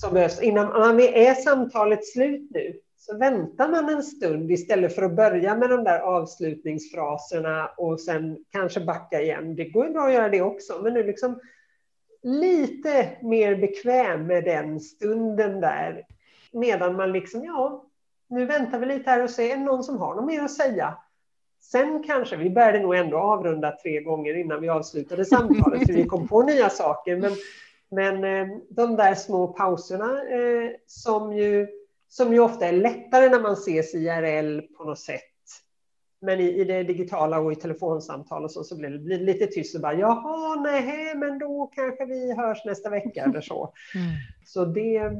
som 0.00 0.14
behövs. 0.14 0.42
Innan 0.42 1.00
är 1.00 1.34
samtalet 1.34 2.06
slut 2.06 2.50
nu, 2.50 2.80
så 2.96 3.18
väntar 3.18 3.68
man 3.68 3.88
en 3.88 4.02
stund 4.02 4.50
istället 4.50 4.94
för 4.94 5.02
att 5.02 5.16
börja 5.16 5.56
med 5.56 5.70
de 5.70 5.84
där 5.84 6.00
avslutningsfraserna 6.00 7.70
och 7.76 8.00
sen 8.00 8.38
kanske 8.52 8.80
backa 8.80 9.20
igen. 9.20 9.56
Det 9.56 9.64
går 9.64 9.86
ju 9.86 9.92
bra 9.92 10.06
att 10.06 10.14
göra 10.14 10.28
det 10.28 10.42
också, 10.42 10.80
men 10.82 10.94
nu 10.94 11.02
liksom 11.02 11.40
lite 12.22 13.10
mer 13.22 13.56
bekväm 13.56 14.26
med 14.26 14.44
den 14.44 14.80
stunden 14.80 15.60
där. 15.60 16.06
Medan 16.52 16.96
man 16.96 17.12
liksom, 17.12 17.44
ja, 17.44 17.86
nu 18.28 18.46
väntar 18.46 18.78
vi 18.78 18.86
lite 18.86 19.10
här 19.10 19.22
och 19.22 19.30
ser, 19.30 19.52
är 19.52 19.56
det 19.56 19.62
någon 19.62 19.84
som 19.84 19.98
har 19.98 20.14
något 20.14 20.26
mer 20.26 20.42
att 20.42 20.50
säga? 20.50 20.98
Sen 21.60 22.02
kanske, 22.02 22.36
vi 22.36 22.50
började 22.50 22.80
nog 22.80 22.94
ändå 22.94 23.18
avrunda 23.18 23.76
tre 23.82 24.00
gånger 24.00 24.34
innan 24.34 24.60
vi 24.60 24.68
avslutade 24.68 25.24
samtalet, 25.24 25.86
för 25.86 25.92
vi 25.92 26.04
kom 26.04 26.28
på 26.28 26.42
nya 26.42 26.70
saker. 26.70 27.16
Men, 27.16 27.32
men 27.90 28.24
eh, 28.24 28.56
de 28.68 28.96
där 28.96 29.14
små 29.14 29.48
pauserna 29.48 30.22
eh, 30.22 30.70
som, 30.86 31.36
ju, 31.36 31.66
som 32.08 32.32
ju 32.32 32.40
ofta 32.40 32.66
är 32.66 32.72
lättare 32.72 33.28
när 33.28 33.40
man 33.40 33.52
ses 33.52 33.94
IRL 33.94 34.60
på 34.60 34.84
något 34.84 34.98
sätt, 34.98 35.22
men 36.20 36.40
i, 36.40 36.44
i 36.44 36.64
det 36.64 36.82
digitala 36.82 37.38
och 37.38 37.52
i 37.52 37.56
telefonsamtal 37.56 38.44
och 38.44 38.50
så, 38.50 38.64
så 38.64 38.76
blir 38.76 38.90
det, 38.90 38.98
blir 38.98 39.18
lite 39.18 39.46
tyst 39.46 39.74
och 39.74 39.80
bara 39.80 39.94
jaha, 39.94 40.60
nej, 40.60 41.14
men 41.16 41.38
då 41.38 41.70
kanske 41.74 42.04
vi 42.04 42.36
hörs 42.36 42.64
nästa 42.64 42.90
vecka 42.90 43.24
eller 43.24 43.40
så. 43.40 43.72
Mm. 43.94 44.06
Så 44.44 44.64
det 44.64 45.12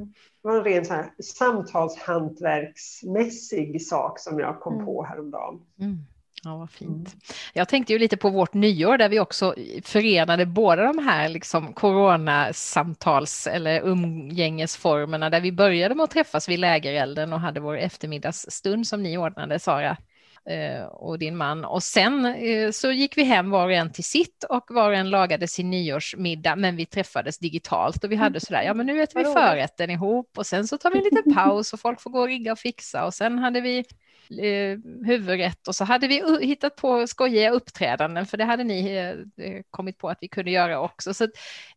var 0.42 0.56
en 0.56 0.64
ren 0.64 0.84
så 0.84 0.94
här, 0.94 1.06
samtalshantverksmässig 1.22 3.86
sak 3.86 4.20
som 4.20 4.38
jag 4.38 4.60
kom 4.60 4.74
mm. 4.74 4.86
på 4.86 5.04
häromdagen. 5.04 5.60
Mm. 5.80 5.98
Ja, 6.44 6.56
vad 6.56 6.70
fint. 6.70 6.90
Mm. 6.90 7.06
Jag 7.52 7.68
tänkte 7.68 7.92
ju 7.92 7.98
lite 7.98 8.16
på 8.16 8.30
vårt 8.30 8.54
nyår 8.54 8.98
där 8.98 9.08
vi 9.08 9.20
också 9.20 9.54
förenade 9.82 10.46
båda 10.46 10.82
de 10.82 10.98
här 10.98 11.28
liksom 11.28 11.72
coronasamtals 11.72 13.46
eller 13.46 13.80
umgängesformerna 13.80 15.30
där 15.30 15.40
vi 15.40 15.52
började 15.52 15.94
med 15.94 16.04
att 16.04 16.10
träffas 16.10 16.48
vid 16.48 16.58
lägerelden 16.58 17.32
och 17.32 17.40
hade 17.40 17.60
vår 17.60 17.76
eftermiddagsstund 17.76 18.86
som 18.86 19.02
ni 19.02 19.18
ordnade, 19.18 19.58
Sara. 19.58 19.96
Eh, 20.50 20.84
och 20.84 21.18
din 21.18 21.36
man. 21.36 21.64
Och 21.64 21.82
sen 21.82 22.24
eh, 22.24 22.70
så 22.70 22.92
gick 22.92 23.18
vi 23.18 23.22
hem 23.22 23.50
var 23.50 23.66
och 23.66 23.72
en 23.72 23.92
till 23.92 24.04
sitt 24.04 24.44
och 24.48 24.64
var 24.68 24.90
och 24.90 24.96
en 24.96 25.10
lagade 25.10 25.48
sin 25.48 25.70
nyårsmiddag, 25.70 26.56
men 26.56 26.76
vi 26.76 26.86
träffades 26.86 27.38
digitalt 27.38 28.04
och 28.04 28.12
vi 28.12 28.16
hade 28.16 28.40
sådär, 28.40 28.62
ja 28.62 28.74
men 28.74 28.86
nu 28.86 29.02
äter 29.02 29.18
vi 29.18 29.24
förrätten 29.24 29.90
ihop 29.90 30.38
och 30.38 30.46
sen 30.46 30.66
så 30.66 30.78
tar 30.78 30.90
vi 30.90 30.98
en 30.98 31.04
liten 31.04 31.34
paus 31.34 31.72
och 31.72 31.80
folk 31.80 32.00
får 32.00 32.10
gå 32.10 32.20
och 32.20 32.26
rigga 32.26 32.52
och 32.52 32.58
fixa 32.58 33.04
och 33.04 33.14
sen 33.14 33.38
hade 33.38 33.60
vi 33.60 33.84
eh, 34.30 34.78
huvudrätt 35.06 35.68
och 35.68 35.74
så 35.74 35.84
hade 35.84 36.08
vi 36.08 36.46
hittat 36.46 36.76
på 36.76 37.06
skojiga 37.06 37.50
uppträdanden 37.50 38.26
för 38.26 38.36
det 38.36 38.44
hade 38.44 38.64
ni 38.64 38.86
eh, 38.86 39.46
eh, 39.46 39.62
kommit 39.70 39.98
på 39.98 40.08
att 40.08 40.18
vi 40.20 40.28
kunde 40.28 40.50
göra 40.50 40.80
också. 40.80 41.14
Så 41.14 41.28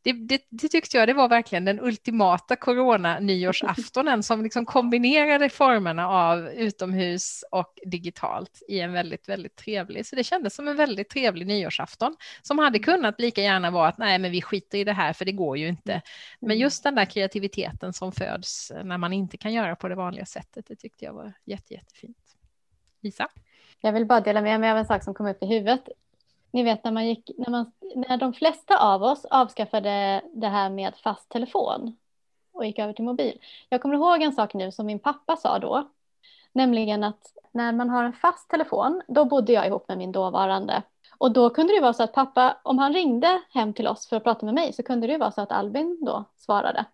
det, 0.02 0.14
det, 0.14 0.42
det 0.50 0.68
tyckte 0.68 0.98
jag 0.98 1.08
det 1.08 1.14
var 1.14 1.30
verkligen 1.30 1.66
den 1.66 1.80
ultimata 1.80 2.56
corona-nyårsaftonen 2.56 4.24
som 4.24 4.44
liksom 4.44 4.66
kombinerade 4.66 5.50
formerna 5.50 6.08
av 6.08 6.50
utomhus 6.50 7.44
och 7.52 7.74
digitalt 7.86 8.62
i 8.68 8.80
en 8.80 8.94
väldigt, 8.94 9.30
väldigt 9.30 9.56
trevlig. 9.56 10.06
Så 10.06 10.16
det 10.16 10.24
kändes 10.24 10.56
som 10.56 10.68
en 10.68 10.78
väldigt 10.78 11.10
trevlig 11.10 11.48
nyårsafton 11.48 12.16
som 12.42 12.60
hade 12.60 12.80
kunnat 12.80 13.20
lika 13.20 13.42
gärna 13.42 13.72
vara 13.72 13.88
att 13.88 13.98
nej, 13.98 14.20
men 14.20 14.32
vi 14.32 14.42
skiter 14.42 14.78
i 14.78 14.84
det 14.84 14.94
här 14.94 15.14
för 15.14 15.26
det 15.26 15.32
går 15.32 15.58
ju 15.58 15.68
inte. 15.68 16.02
Men 16.40 16.52
mm. 16.52 16.62
just 16.62 16.84
den 16.84 16.96
där 16.96 17.06
kreativiteten 17.06 17.94
som 17.94 18.12
föds 18.12 18.72
när 18.84 18.98
man 18.98 19.14
inte 19.14 19.38
kan 19.38 19.54
göra 19.54 19.76
på 19.76 19.88
det 19.88 19.96
vanliga 19.96 20.26
sättet, 20.26 20.66
det 20.68 20.76
tyckte 20.76 21.06
jag 21.06 21.14
var 21.14 21.34
jätte, 21.46 21.74
jättefint. 21.74 22.29
Lisa? 23.02 23.28
Jag 23.82 23.94
vill 23.94 24.06
bara 24.06 24.22
dela 24.22 24.42
med 24.42 24.60
mig 24.60 24.72
av 24.72 24.78
en 24.78 24.86
sak 24.86 25.04
som 25.04 25.14
kom 25.14 25.28
upp 25.28 25.44
i 25.44 25.46
huvudet. 25.46 25.90
Ni 26.52 26.64
vet 26.64 26.84
när, 26.84 26.92
man 26.92 27.08
gick, 27.08 27.32
när, 27.38 27.50
man, 27.50 27.72
när 27.96 28.18
de 28.18 28.34
flesta 28.34 28.78
av 28.80 29.04
oss 29.04 29.26
avskaffade 29.26 30.22
det 30.34 30.48
här 30.48 30.70
med 30.70 30.96
fast 30.96 31.30
telefon 31.30 31.96
och 32.52 32.66
gick 32.66 32.80
över 32.80 32.94
till 32.94 33.06
mobil. 33.06 33.40
Jag 33.70 33.82
kommer 33.82 33.96
ihåg 33.96 34.22
en 34.22 34.34
sak 34.34 34.54
nu 34.54 34.72
som 34.72 34.86
min 34.86 35.00
pappa 35.00 35.36
sa 35.36 35.60
då. 35.60 35.90
Nämligen 36.52 37.04
att 37.04 37.34
när 37.52 37.72
man 37.72 37.90
har 37.90 38.04
en 38.04 38.14
fast 38.14 38.50
telefon, 38.50 39.02
då 39.08 39.26
bodde 39.26 39.54
jag 39.54 39.68
ihop 39.68 39.88
med 39.88 39.98
min 39.98 40.12
dåvarande. 40.12 40.84
Och 41.18 41.32
då 41.32 41.50
kunde 41.50 41.74
det 41.74 41.82
vara 41.82 41.94
så 41.94 42.04
att 42.04 42.14
pappa, 42.14 42.58
om 42.64 42.78
han 42.78 42.94
ringde 42.94 43.42
hem 43.50 43.74
till 43.74 43.88
oss 43.88 44.08
för 44.08 44.16
att 44.16 44.24
prata 44.24 44.46
med 44.46 44.56
mig, 44.56 44.74
så 44.74 44.84
kunde 44.84 45.08
det 45.08 45.18
vara 45.18 45.32
så 45.32 45.42
att 45.42 45.52
Albin 45.52 45.98
då 46.06 46.26
svarade. 46.36 46.86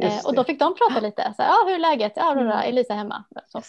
Eh, 0.00 0.26
och 0.26 0.34
då 0.34 0.44
fick 0.44 0.58
de 0.58 0.74
prata 0.74 1.00
lite. 1.00 1.34
Så, 1.36 1.42
ja, 1.42 1.56
hur 1.66 1.74
är 1.74 1.78
läget? 1.78 2.12
Ja, 2.16 2.32
mm. 2.32 2.48
är 2.48 2.72
Lisa 2.72 2.94
hemma? 2.94 3.24
Så 3.46 3.60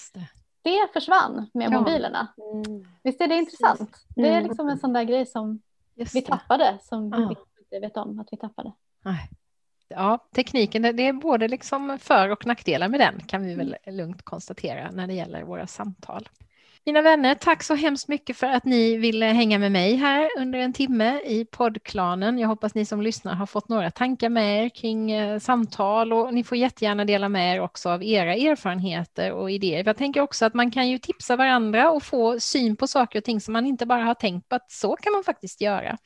det 0.65 0.87
försvann 0.93 1.49
med 1.53 1.71
ja. 1.71 1.79
mobilerna. 1.79 2.27
Mm. 2.53 2.85
Visst 3.03 3.21
är 3.21 3.27
det 3.27 3.35
intressant? 3.35 3.79
Mm. 3.79 3.89
Det 4.15 4.29
är 4.29 4.41
liksom 4.41 4.69
en 4.69 4.79
sån 4.79 4.93
där 4.93 5.03
grej 5.03 5.25
som 5.25 5.61
Just 5.95 6.15
vi 6.15 6.21
tappade, 6.21 6.77
som 6.81 7.09
ja. 7.09 7.17
vi 7.17 7.35
inte 7.61 7.87
vet 7.87 7.97
om 7.97 8.19
att 8.19 8.27
vi 8.31 8.37
tappade. 8.37 8.71
Ja, 9.87 10.27
tekniken, 10.35 10.81
det 10.81 11.07
är 11.07 11.13
både 11.13 11.47
liksom 11.47 11.97
för 12.01 12.29
och 12.29 12.45
nackdelar 12.45 12.87
med 12.87 12.99
den 12.99 13.19
kan 13.19 13.45
vi 13.45 13.55
väl 13.55 13.75
lugnt 13.85 14.21
konstatera 14.21 14.91
när 14.91 15.07
det 15.07 15.13
gäller 15.13 15.43
våra 15.43 15.67
samtal. 15.67 16.29
Mina 16.87 17.01
vänner, 17.01 17.35
tack 17.35 17.63
så 17.63 17.75
hemskt 17.75 18.07
mycket 18.07 18.37
för 18.37 18.47
att 18.47 18.65
ni 18.65 18.97
ville 18.97 19.25
hänga 19.25 19.59
med 19.59 19.71
mig 19.71 19.95
här 19.95 20.29
under 20.37 20.59
en 20.59 20.73
timme 20.73 21.19
i 21.25 21.45
poddklanen. 21.45 22.39
Jag 22.39 22.47
hoppas 22.47 22.75
ni 22.75 22.85
som 22.85 23.01
lyssnar 23.01 23.33
har 23.33 23.45
fått 23.45 23.69
några 23.69 23.91
tankar 23.91 24.29
med 24.29 24.65
er 24.65 24.69
kring 24.69 25.11
eh, 25.11 25.39
samtal 25.39 26.13
och 26.13 26.33
ni 26.33 26.43
får 26.43 26.57
jättegärna 26.57 27.05
dela 27.05 27.29
med 27.29 27.55
er 27.55 27.59
också 27.59 27.89
av 27.89 28.03
era 28.03 28.33
erfarenheter 28.35 29.31
och 29.31 29.51
idéer. 29.51 29.83
Jag 29.85 29.97
tänker 29.97 30.21
också 30.21 30.45
att 30.45 30.53
man 30.53 30.71
kan 30.71 30.89
ju 30.89 30.97
tipsa 30.97 31.35
varandra 31.35 31.91
och 31.91 32.03
få 32.03 32.39
syn 32.39 32.75
på 32.75 32.87
saker 32.87 33.19
och 33.19 33.25
ting 33.25 33.41
som 33.41 33.53
man 33.53 33.65
inte 33.65 33.85
bara 33.85 34.03
har 34.03 34.15
tänkt 34.15 34.49
på 34.49 34.55
att 34.55 34.71
så 34.71 34.95
kan 34.95 35.13
man 35.13 35.23
faktiskt 35.23 35.61
göra. 35.61 35.97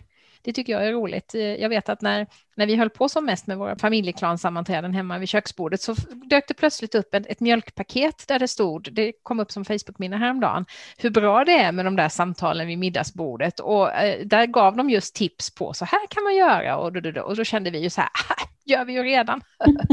Det 0.42 0.54
tycker 0.54 0.74
jag 0.74 0.88
är 0.88 0.92
roligt. 0.92 1.36
Eh, 1.36 1.42
jag 1.42 1.70
vet 1.70 1.90
att 1.90 2.02
när, 2.02 2.28
när 2.60 2.66
vi 2.66 2.76
höll 2.76 2.90
på 2.90 3.10
som 3.10 3.26
mest 3.26 3.48
med 3.48 3.58
våra 3.58 3.76
familjeklansammanträden 3.76 4.94
hemma 4.94 5.18
vid 5.18 5.30
köksbordet 5.30 5.82
så 5.82 5.94
dök 6.30 6.48
det 6.48 6.54
plötsligt 6.54 6.96
upp 6.96 7.14
ett, 7.14 7.28
ett 7.28 7.40
mjölkpaket 7.40 8.28
där 8.28 8.40
det 8.40 8.48
stod, 8.48 8.94
det 8.94 9.14
kom 9.24 9.40
upp 9.40 9.52
som 9.52 9.66
Facebook-minne 9.66 10.18
häromdagen, 10.18 10.66
hur 10.98 11.10
bra 11.10 11.46
det 11.46 11.60
är 11.60 11.72
med 11.72 11.86
de 11.86 11.96
där 11.96 12.10
samtalen 12.10 12.68
vid 12.68 12.80
middagsbordet 12.80 13.60
och 13.60 13.94
eh, 13.94 14.26
där 14.26 14.46
gav 14.46 14.76
de 14.76 14.90
just 14.90 15.16
tips 15.16 15.56
på 15.56 15.74
så 15.74 15.86
här 15.86 16.08
kan 16.10 16.24
man 16.24 16.36
göra 16.36 16.78
och 16.78 16.94
då, 16.94 17.22
och, 17.22 17.30
och 17.30 17.36
då 17.36 17.44
kände 17.44 17.70
vi 17.70 17.80
ju 17.80 17.90
så 17.90 18.02
här, 18.02 18.10
ah, 18.30 18.44
gör 18.66 18.86
vi 18.86 18.94
ju 18.94 19.04
redan. 19.04 19.42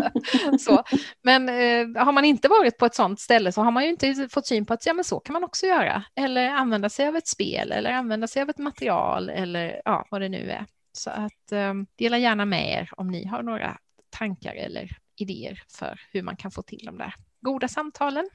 så. 0.61 0.85
Men 1.23 1.49
eh, 1.49 2.05
har 2.05 2.13
man 2.13 2.25
inte 2.25 2.49
varit 2.49 2.79
på 2.79 2.87
ett 2.87 2.95
sådant 2.95 3.21
ställe 3.21 3.53
så 3.53 3.63
har 3.63 3.71
man 3.71 3.85
ju 3.85 3.91
inte 3.91 4.29
fått 4.31 4.47
syn 4.47 4.67
på 4.67 4.75
att 4.75 4.87
ja, 4.87 4.93
men 4.93 5.05
så 5.05 5.21
kan 5.21 5.33
man 5.33 5.45
också 5.45 5.67
göra. 5.67 6.03
Eller 6.17 6.51
använda 6.51 6.89
sig 6.89 7.09
av 7.09 7.17
ett 7.17 7.29
spel 7.29 7.73
eller 7.73 7.93
använda 7.93 8.27
sig 8.27 8.43
av 8.43 8.51
ett 8.51 8.59
material 8.59 9.29
eller 9.31 9.81
ja, 9.85 10.07
vad 10.11 10.21
det 10.21 10.29
nu 10.29 10.51
är. 10.51 10.67
Så 10.97 11.11
att 11.11 11.53
eh, 11.53 11.75
dela 11.97 12.19
gärna 12.19 12.45
med 12.45 12.73
er 12.73 12.91
om 12.97 13.09
ni 13.09 13.27
har 13.27 13.43
några 13.43 13.79
tankar 14.11 14.55
eller 14.55 14.99
idéer 15.17 15.63
för 15.69 16.01
hur 16.13 16.23
man 16.23 16.37
kan 16.37 16.51
få 16.51 16.63
till 16.63 16.83
de 16.87 16.99
där 16.99 17.15
goda 17.41 17.69
samtalen. 17.69 18.29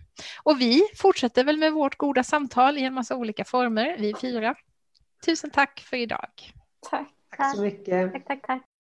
Och 0.43 0.61
vi 0.61 0.81
fortsätter 0.95 1.43
väl 1.43 1.57
med 1.57 1.73
vårt 1.73 1.97
goda 1.97 2.23
samtal 2.23 2.77
i 2.77 2.83
en 2.83 2.93
massa 2.93 3.15
olika 3.15 3.45
former, 3.45 3.97
vi 3.99 4.13
fyra. 4.21 4.55
Tusen 5.25 5.49
tack 5.49 5.79
för 5.79 5.97
idag. 5.97 6.29
Tack. 6.89 7.07
Tack 7.37 7.55
så 7.55 7.61
mycket. 7.61 8.13
Tack, 8.13 8.27
tack, 8.27 8.41
tack. 8.47 8.70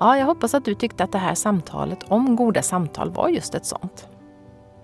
Ja, 0.00 0.18
jag 0.18 0.26
hoppas 0.26 0.54
att 0.54 0.64
du 0.64 0.74
tyckte 0.74 1.04
att 1.04 1.12
det 1.12 1.18
här 1.18 1.34
samtalet 1.34 2.04
om 2.08 2.36
goda 2.36 2.62
samtal 2.62 3.10
var 3.10 3.28
just 3.28 3.54
ett 3.54 3.66
sånt. 3.66 4.08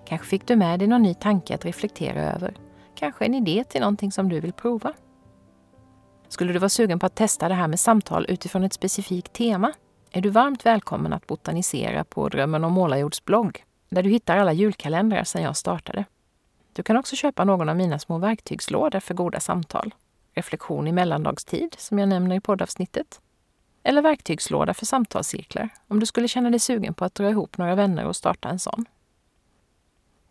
Kanske 0.05 0.27
fick 0.27 0.47
du 0.47 0.55
med 0.55 0.79
dig 0.79 0.87
någon 0.87 1.01
ny 1.01 1.13
tanke 1.13 1.55
att 1.55 1.65
reflektera 1.65 2.33
över. 2.33 2.53
Kanske 2.95 3.25
en 3.25 3.33
idé 3.33 3.63
till 3.63 3.81
någonting 3.81 4.11
som 4.11 4.29
du 4.29 4.39
vill 4.39 4.53
prova. 4.53 4.93
Skulle 6.27 6.53
du 6.53 6.59
vara 6.59 6.69
sugen 6.69 6.99
på 6.99 7.05
att 7.05 7.15
testa 7.15 7.47
det 7.47 7.55
här 7.55 7.67
med 7.67 7.79
samtal 7.79 8.25
utifrån 8.29 8.63
ett 8.63 8.73
specifikt 8.73 9.33
tema 9.33 9.73
är 10.11 10.21
du 10.21 10.29
varmt 10.29 10.65
välkommen 10.65 11.13
att 11.13 11.27
botanisera 11.27 12.03
på 12.03 12.29
Drömmen 12.29 12.63
om 12.63 12.73
målarjords 12.73 13.25
blogg 13.25 13.63
där 13.89 14.03
du 14.03 14.09
hittar 14.09 14.37
alla 14.37 14.53
julkalendrar 14.53 15.23
sedan 15.23 15.41
jag 15.41 15.57
startade. 15.57 16.05
Du 16.73 16.83
kan 16.83 16.97
också 16.97 17.15
köpa 17.15 17.43
någon 17.43 17.69
av 17.69 17.75
mina 17.75 17.99
små 17.99 18.17
verktygslådor 18.17 18.99
för 18.99 19.13
goda 19.13 19.39
samtal. 19.39 19.93
Reflektion 20.33 20.87
i 20.87 20.91
mellandagstid, 20.91 21.75
som 21.77 21.99
jag 21.99 22.09
nämner 22.09 22.35
i 22.35 22.39
poddavsnittet. 22.39 23.21
Eller 23.87 24.01
verktygslåda 24.01 24.73
för 24.73 24.85
samtalscirklar, 24.85 25.69
om 25.87 25.99
du 25.99 26.05
skulle 26.05 26.27
känna 26.27 26.49
dig 26.49 26.59
sugen 26.59 26.93
på 26.93 27.05
att 27.05 27.15
dra 27.15 27.29
ihop 27.29 27.57
några 27.57 27.75
vänner 27.75 28.05
och 28.05 28.15
starta 28.15 28.49
en 28.49 28.59
sån. 28.59 28.85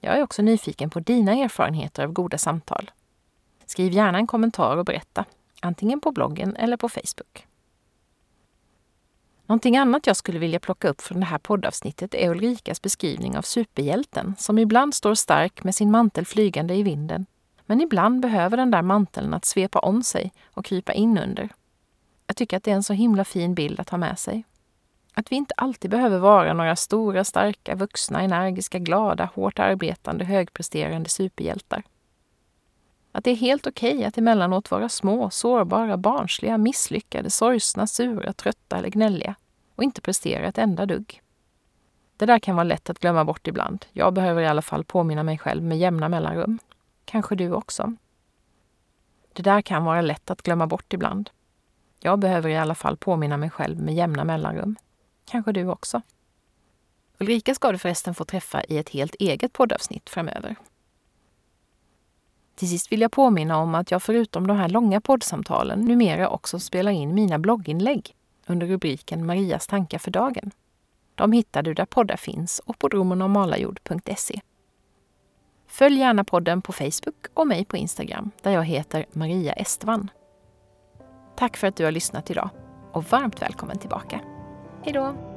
Jag 0.00 0.18
är 0.18 0.22
också 0.22 0.42
nyfiken 0.42 0.90
på 0.90 1.00
dina 1.00 1.32
erfarenheter 1.32 2.04
av 2.04 2.12
goda 2.12 2.38
samtal. 2.38 2.90
Skriv 3.66 3.92
gärna 3.92 4.18
en 4.18 4.26
kommentar 4.26 4.76
och 4.76 4.84
berätta, 4.84 5.24
antingen 5.60 6.00
på 6.00 6.12
bloggen 6.12 6.56
eller 6.56 6.76
på 6.76 6.88
Facebook. 6.88 7.46
Någonting 9.46 9.76
annat 9.76 10.06
jag 10.06 10.16
skulle 10.16 10.38
vilja 10.38 10.60
plocka 10.60 10.88
upp 10.88 11.00
från 11.00 11.20
det 11.20 11.26
här 11.26 11.38
poddavsnittet 11.38 12.14
är 12.14 12.30
Ulrikas 12.30 12.82
beskrivning 12.82 13.36
av 13.38 13.42
superhjälten 13.42 14.34
som 14.38 14.58
ibland 14.58 14.94
står 14.94 15.14
stark 15.14 15.64
med 15.64 15.74
sin 15.74 15.90
mantel 15.90 16.26
flygande 16.26 16.74
i 16.74 16.82
vinden, 16.82 17.26
men 17.66 17.80
ibland 17.80 18.20
behöver 18.20 18.56
den 18.56 18.70
där 18.70 18.82
manteln 18.82 19.34
att 19.34 19.44
svepa 19.44 19.78
om 19.78 20.02
sig 20.02 20.32
och 20.46 20.64
krypa 20.64 20.92
in 20.92 21.18
under. 21.18 21.48
Jag 22.26 22.36
tycker 22.36 22.56
att 22.56 22.62
det 22.62 22.70
är 22.70 22.74
en 22.74 22.82
så 22.82 22.92
himla 22.92 23.24
fin 23.24 23.54
bild 23.54 23.80
att 23.80 23.90
ha 23.90 23.98
med 23.98 24.18
sig. 24.18 24.44
Att 25.14 25.32
vi 25.32 25.36
inte 25.36 25.54
alltid 25.56 25.90
behöver 25.90 26.18
vara 26.18 26.52
några 26.52 26.76
stora, 26.76 27.24
starka, 27.24 27.74
vuxna, 27.74 28.22
energiska, 28.22 28.78
glada, 28.78 29.30
hårt 29.34 29.58
arbetande, 29.58 30.24
högpresterande 30.24 31.08
superhjältar. 31.08 31.82
Att 33.12 33.24
det 33.24 33.30
är 33.30 33.36
helt 33.36 33.66
okej 33.66 33.94
okay 33.94 34.04
att 34.04 34.18
emellanåt 34.18 34.70
vara 34.70 34.88
små, 34.88 35.30
sårbara, 35.30 35.96
barnsliga, 35.96 36.58
misslyckade, 36.58 37.30
sorgsna, 37.30 37.86
sura, 37.86 38.32
trötta 38.32 38.76
eller 38.78 38.88
gnälliga 38.88 39.34
och 39.76 39.84
inte 39.84 40.00
prestera 40.00 40.46
ett 40.46 40.58
enda 40.58 40.86
dugg. 40.86 41.22
Det 42.16 42.26
där 42.26 42.38
kan 42.38 42.56
vara 42.56 42.64
lätt 42.64 42.90
att 42.90 42.98
glömma 42.98 43.24
bort 43.24 43.46
ibland. 43.46 43.86
Jag 43.92 44.14
behöver 44.14 44.42
i 44.42 44.46
alla 44.46 44.62
fall 44.62 44.84
påminna 44.84 45.22
mig 45.22 45.38
själv 45.38 45.62
med 45.62 45.78
jämna 45.78 46.08
mellanrum. 46.08 46.58
Kanske 47.04 47.34
du 47.34 47.52
också. 47.52 47.92
Det 49.32 49.42
där 49.42 49.62
kan 49.62 49.84
vara 49.84 50.00
lätt 50.00 50.30
att 50.30 50.42
glömma 50.42 50.66
bort 50.66 50.92
ibland. 50.92 51.30
Jag 52.06 52.18
behöver 52.18 52.50
i 52.50 52.56
alla 52.56 52.74
fall 52.74 52.96
påminna 52.96 53.36
mig 53.36 53.50
själv 53.50 53.80
med 53.80 53.94
jämna 53.94 54.24
mellanrum. 54.24 54.76
Kanske 55.24 55.52
du 55.52 55.68
också. 55.68 56.02
Ulrika 57.18 57.54
ska 57.54 57.72
du 57.72 57.78
förresten 57.78 58.14
få 58.14 58.24
träffa 58.24 58.64
i 58.64 58.78
ett 58.78 58.88
helt 58.88 59.14
eget 59.14 59.52
poddavsnitt 59.52 60.10
framöver. 60.10 60.56
Till 62.54 62.68
sist 62.68 62.92
vill 62.92 63.00
jag 63.00 63.12
påminna 63.12 63.58
om 63.58 63.74
att 63.74 63.90
jag 63.90 64.02
förutom 64.02 64.46
de 64.46 64.56
här 64.56 64.68
långa 64.68 65.00
poddsamtalen 65.00 65.80
numera 65.80 66.28
också 66.28 66.58
spelar 66.58 66.92
in 66.92 67.14
mina 67.14 67.38
blogginlägg 67.38 68.14
under 68.46 68.66
rubriken 68.66 69.26
Marias 69.26 69.66
tankar 69.66 69.98
för 69.98 70.10
dagen. 70.10 70.50
De 71.14 71.32
hittar 71.32 71.62
du 71.62 71.74
där 71.74 71.86
poddar 71.86 72.16
finns 72.16 72.58
och 72.58 72.78
på 72.78 72.88
dromenormalajord.se. 72.88 74.40
Följ 75.66 75.98
gärna 75.98 76.24
podden 76.24 76.62
på 76.62 76.72
Facebook 76.72 77.26
och 77.34 77.46
mig 77.46 77.64
på 77.64 77.76
Instagram 77.76 78.30
där 78.42 78.50
jag 78.50 78.64
heter 78.64 79.06
Maria 79.12 79.52
Estvan. 79.52 80.10
Tack 81.36 81.56
för 81.56 81.66
att 81.66 81.76
du 81.76 81.84
har 81.84 81.92
lyssnat 81.92 82.30
idag 82.30 82.50
och 82.92 83.04
varmt 83.04 83.42
välkommen 83.42 83.78
tillbaka. 83.78 84.20
Hej 84.84 84.92
då! 84.92 85.33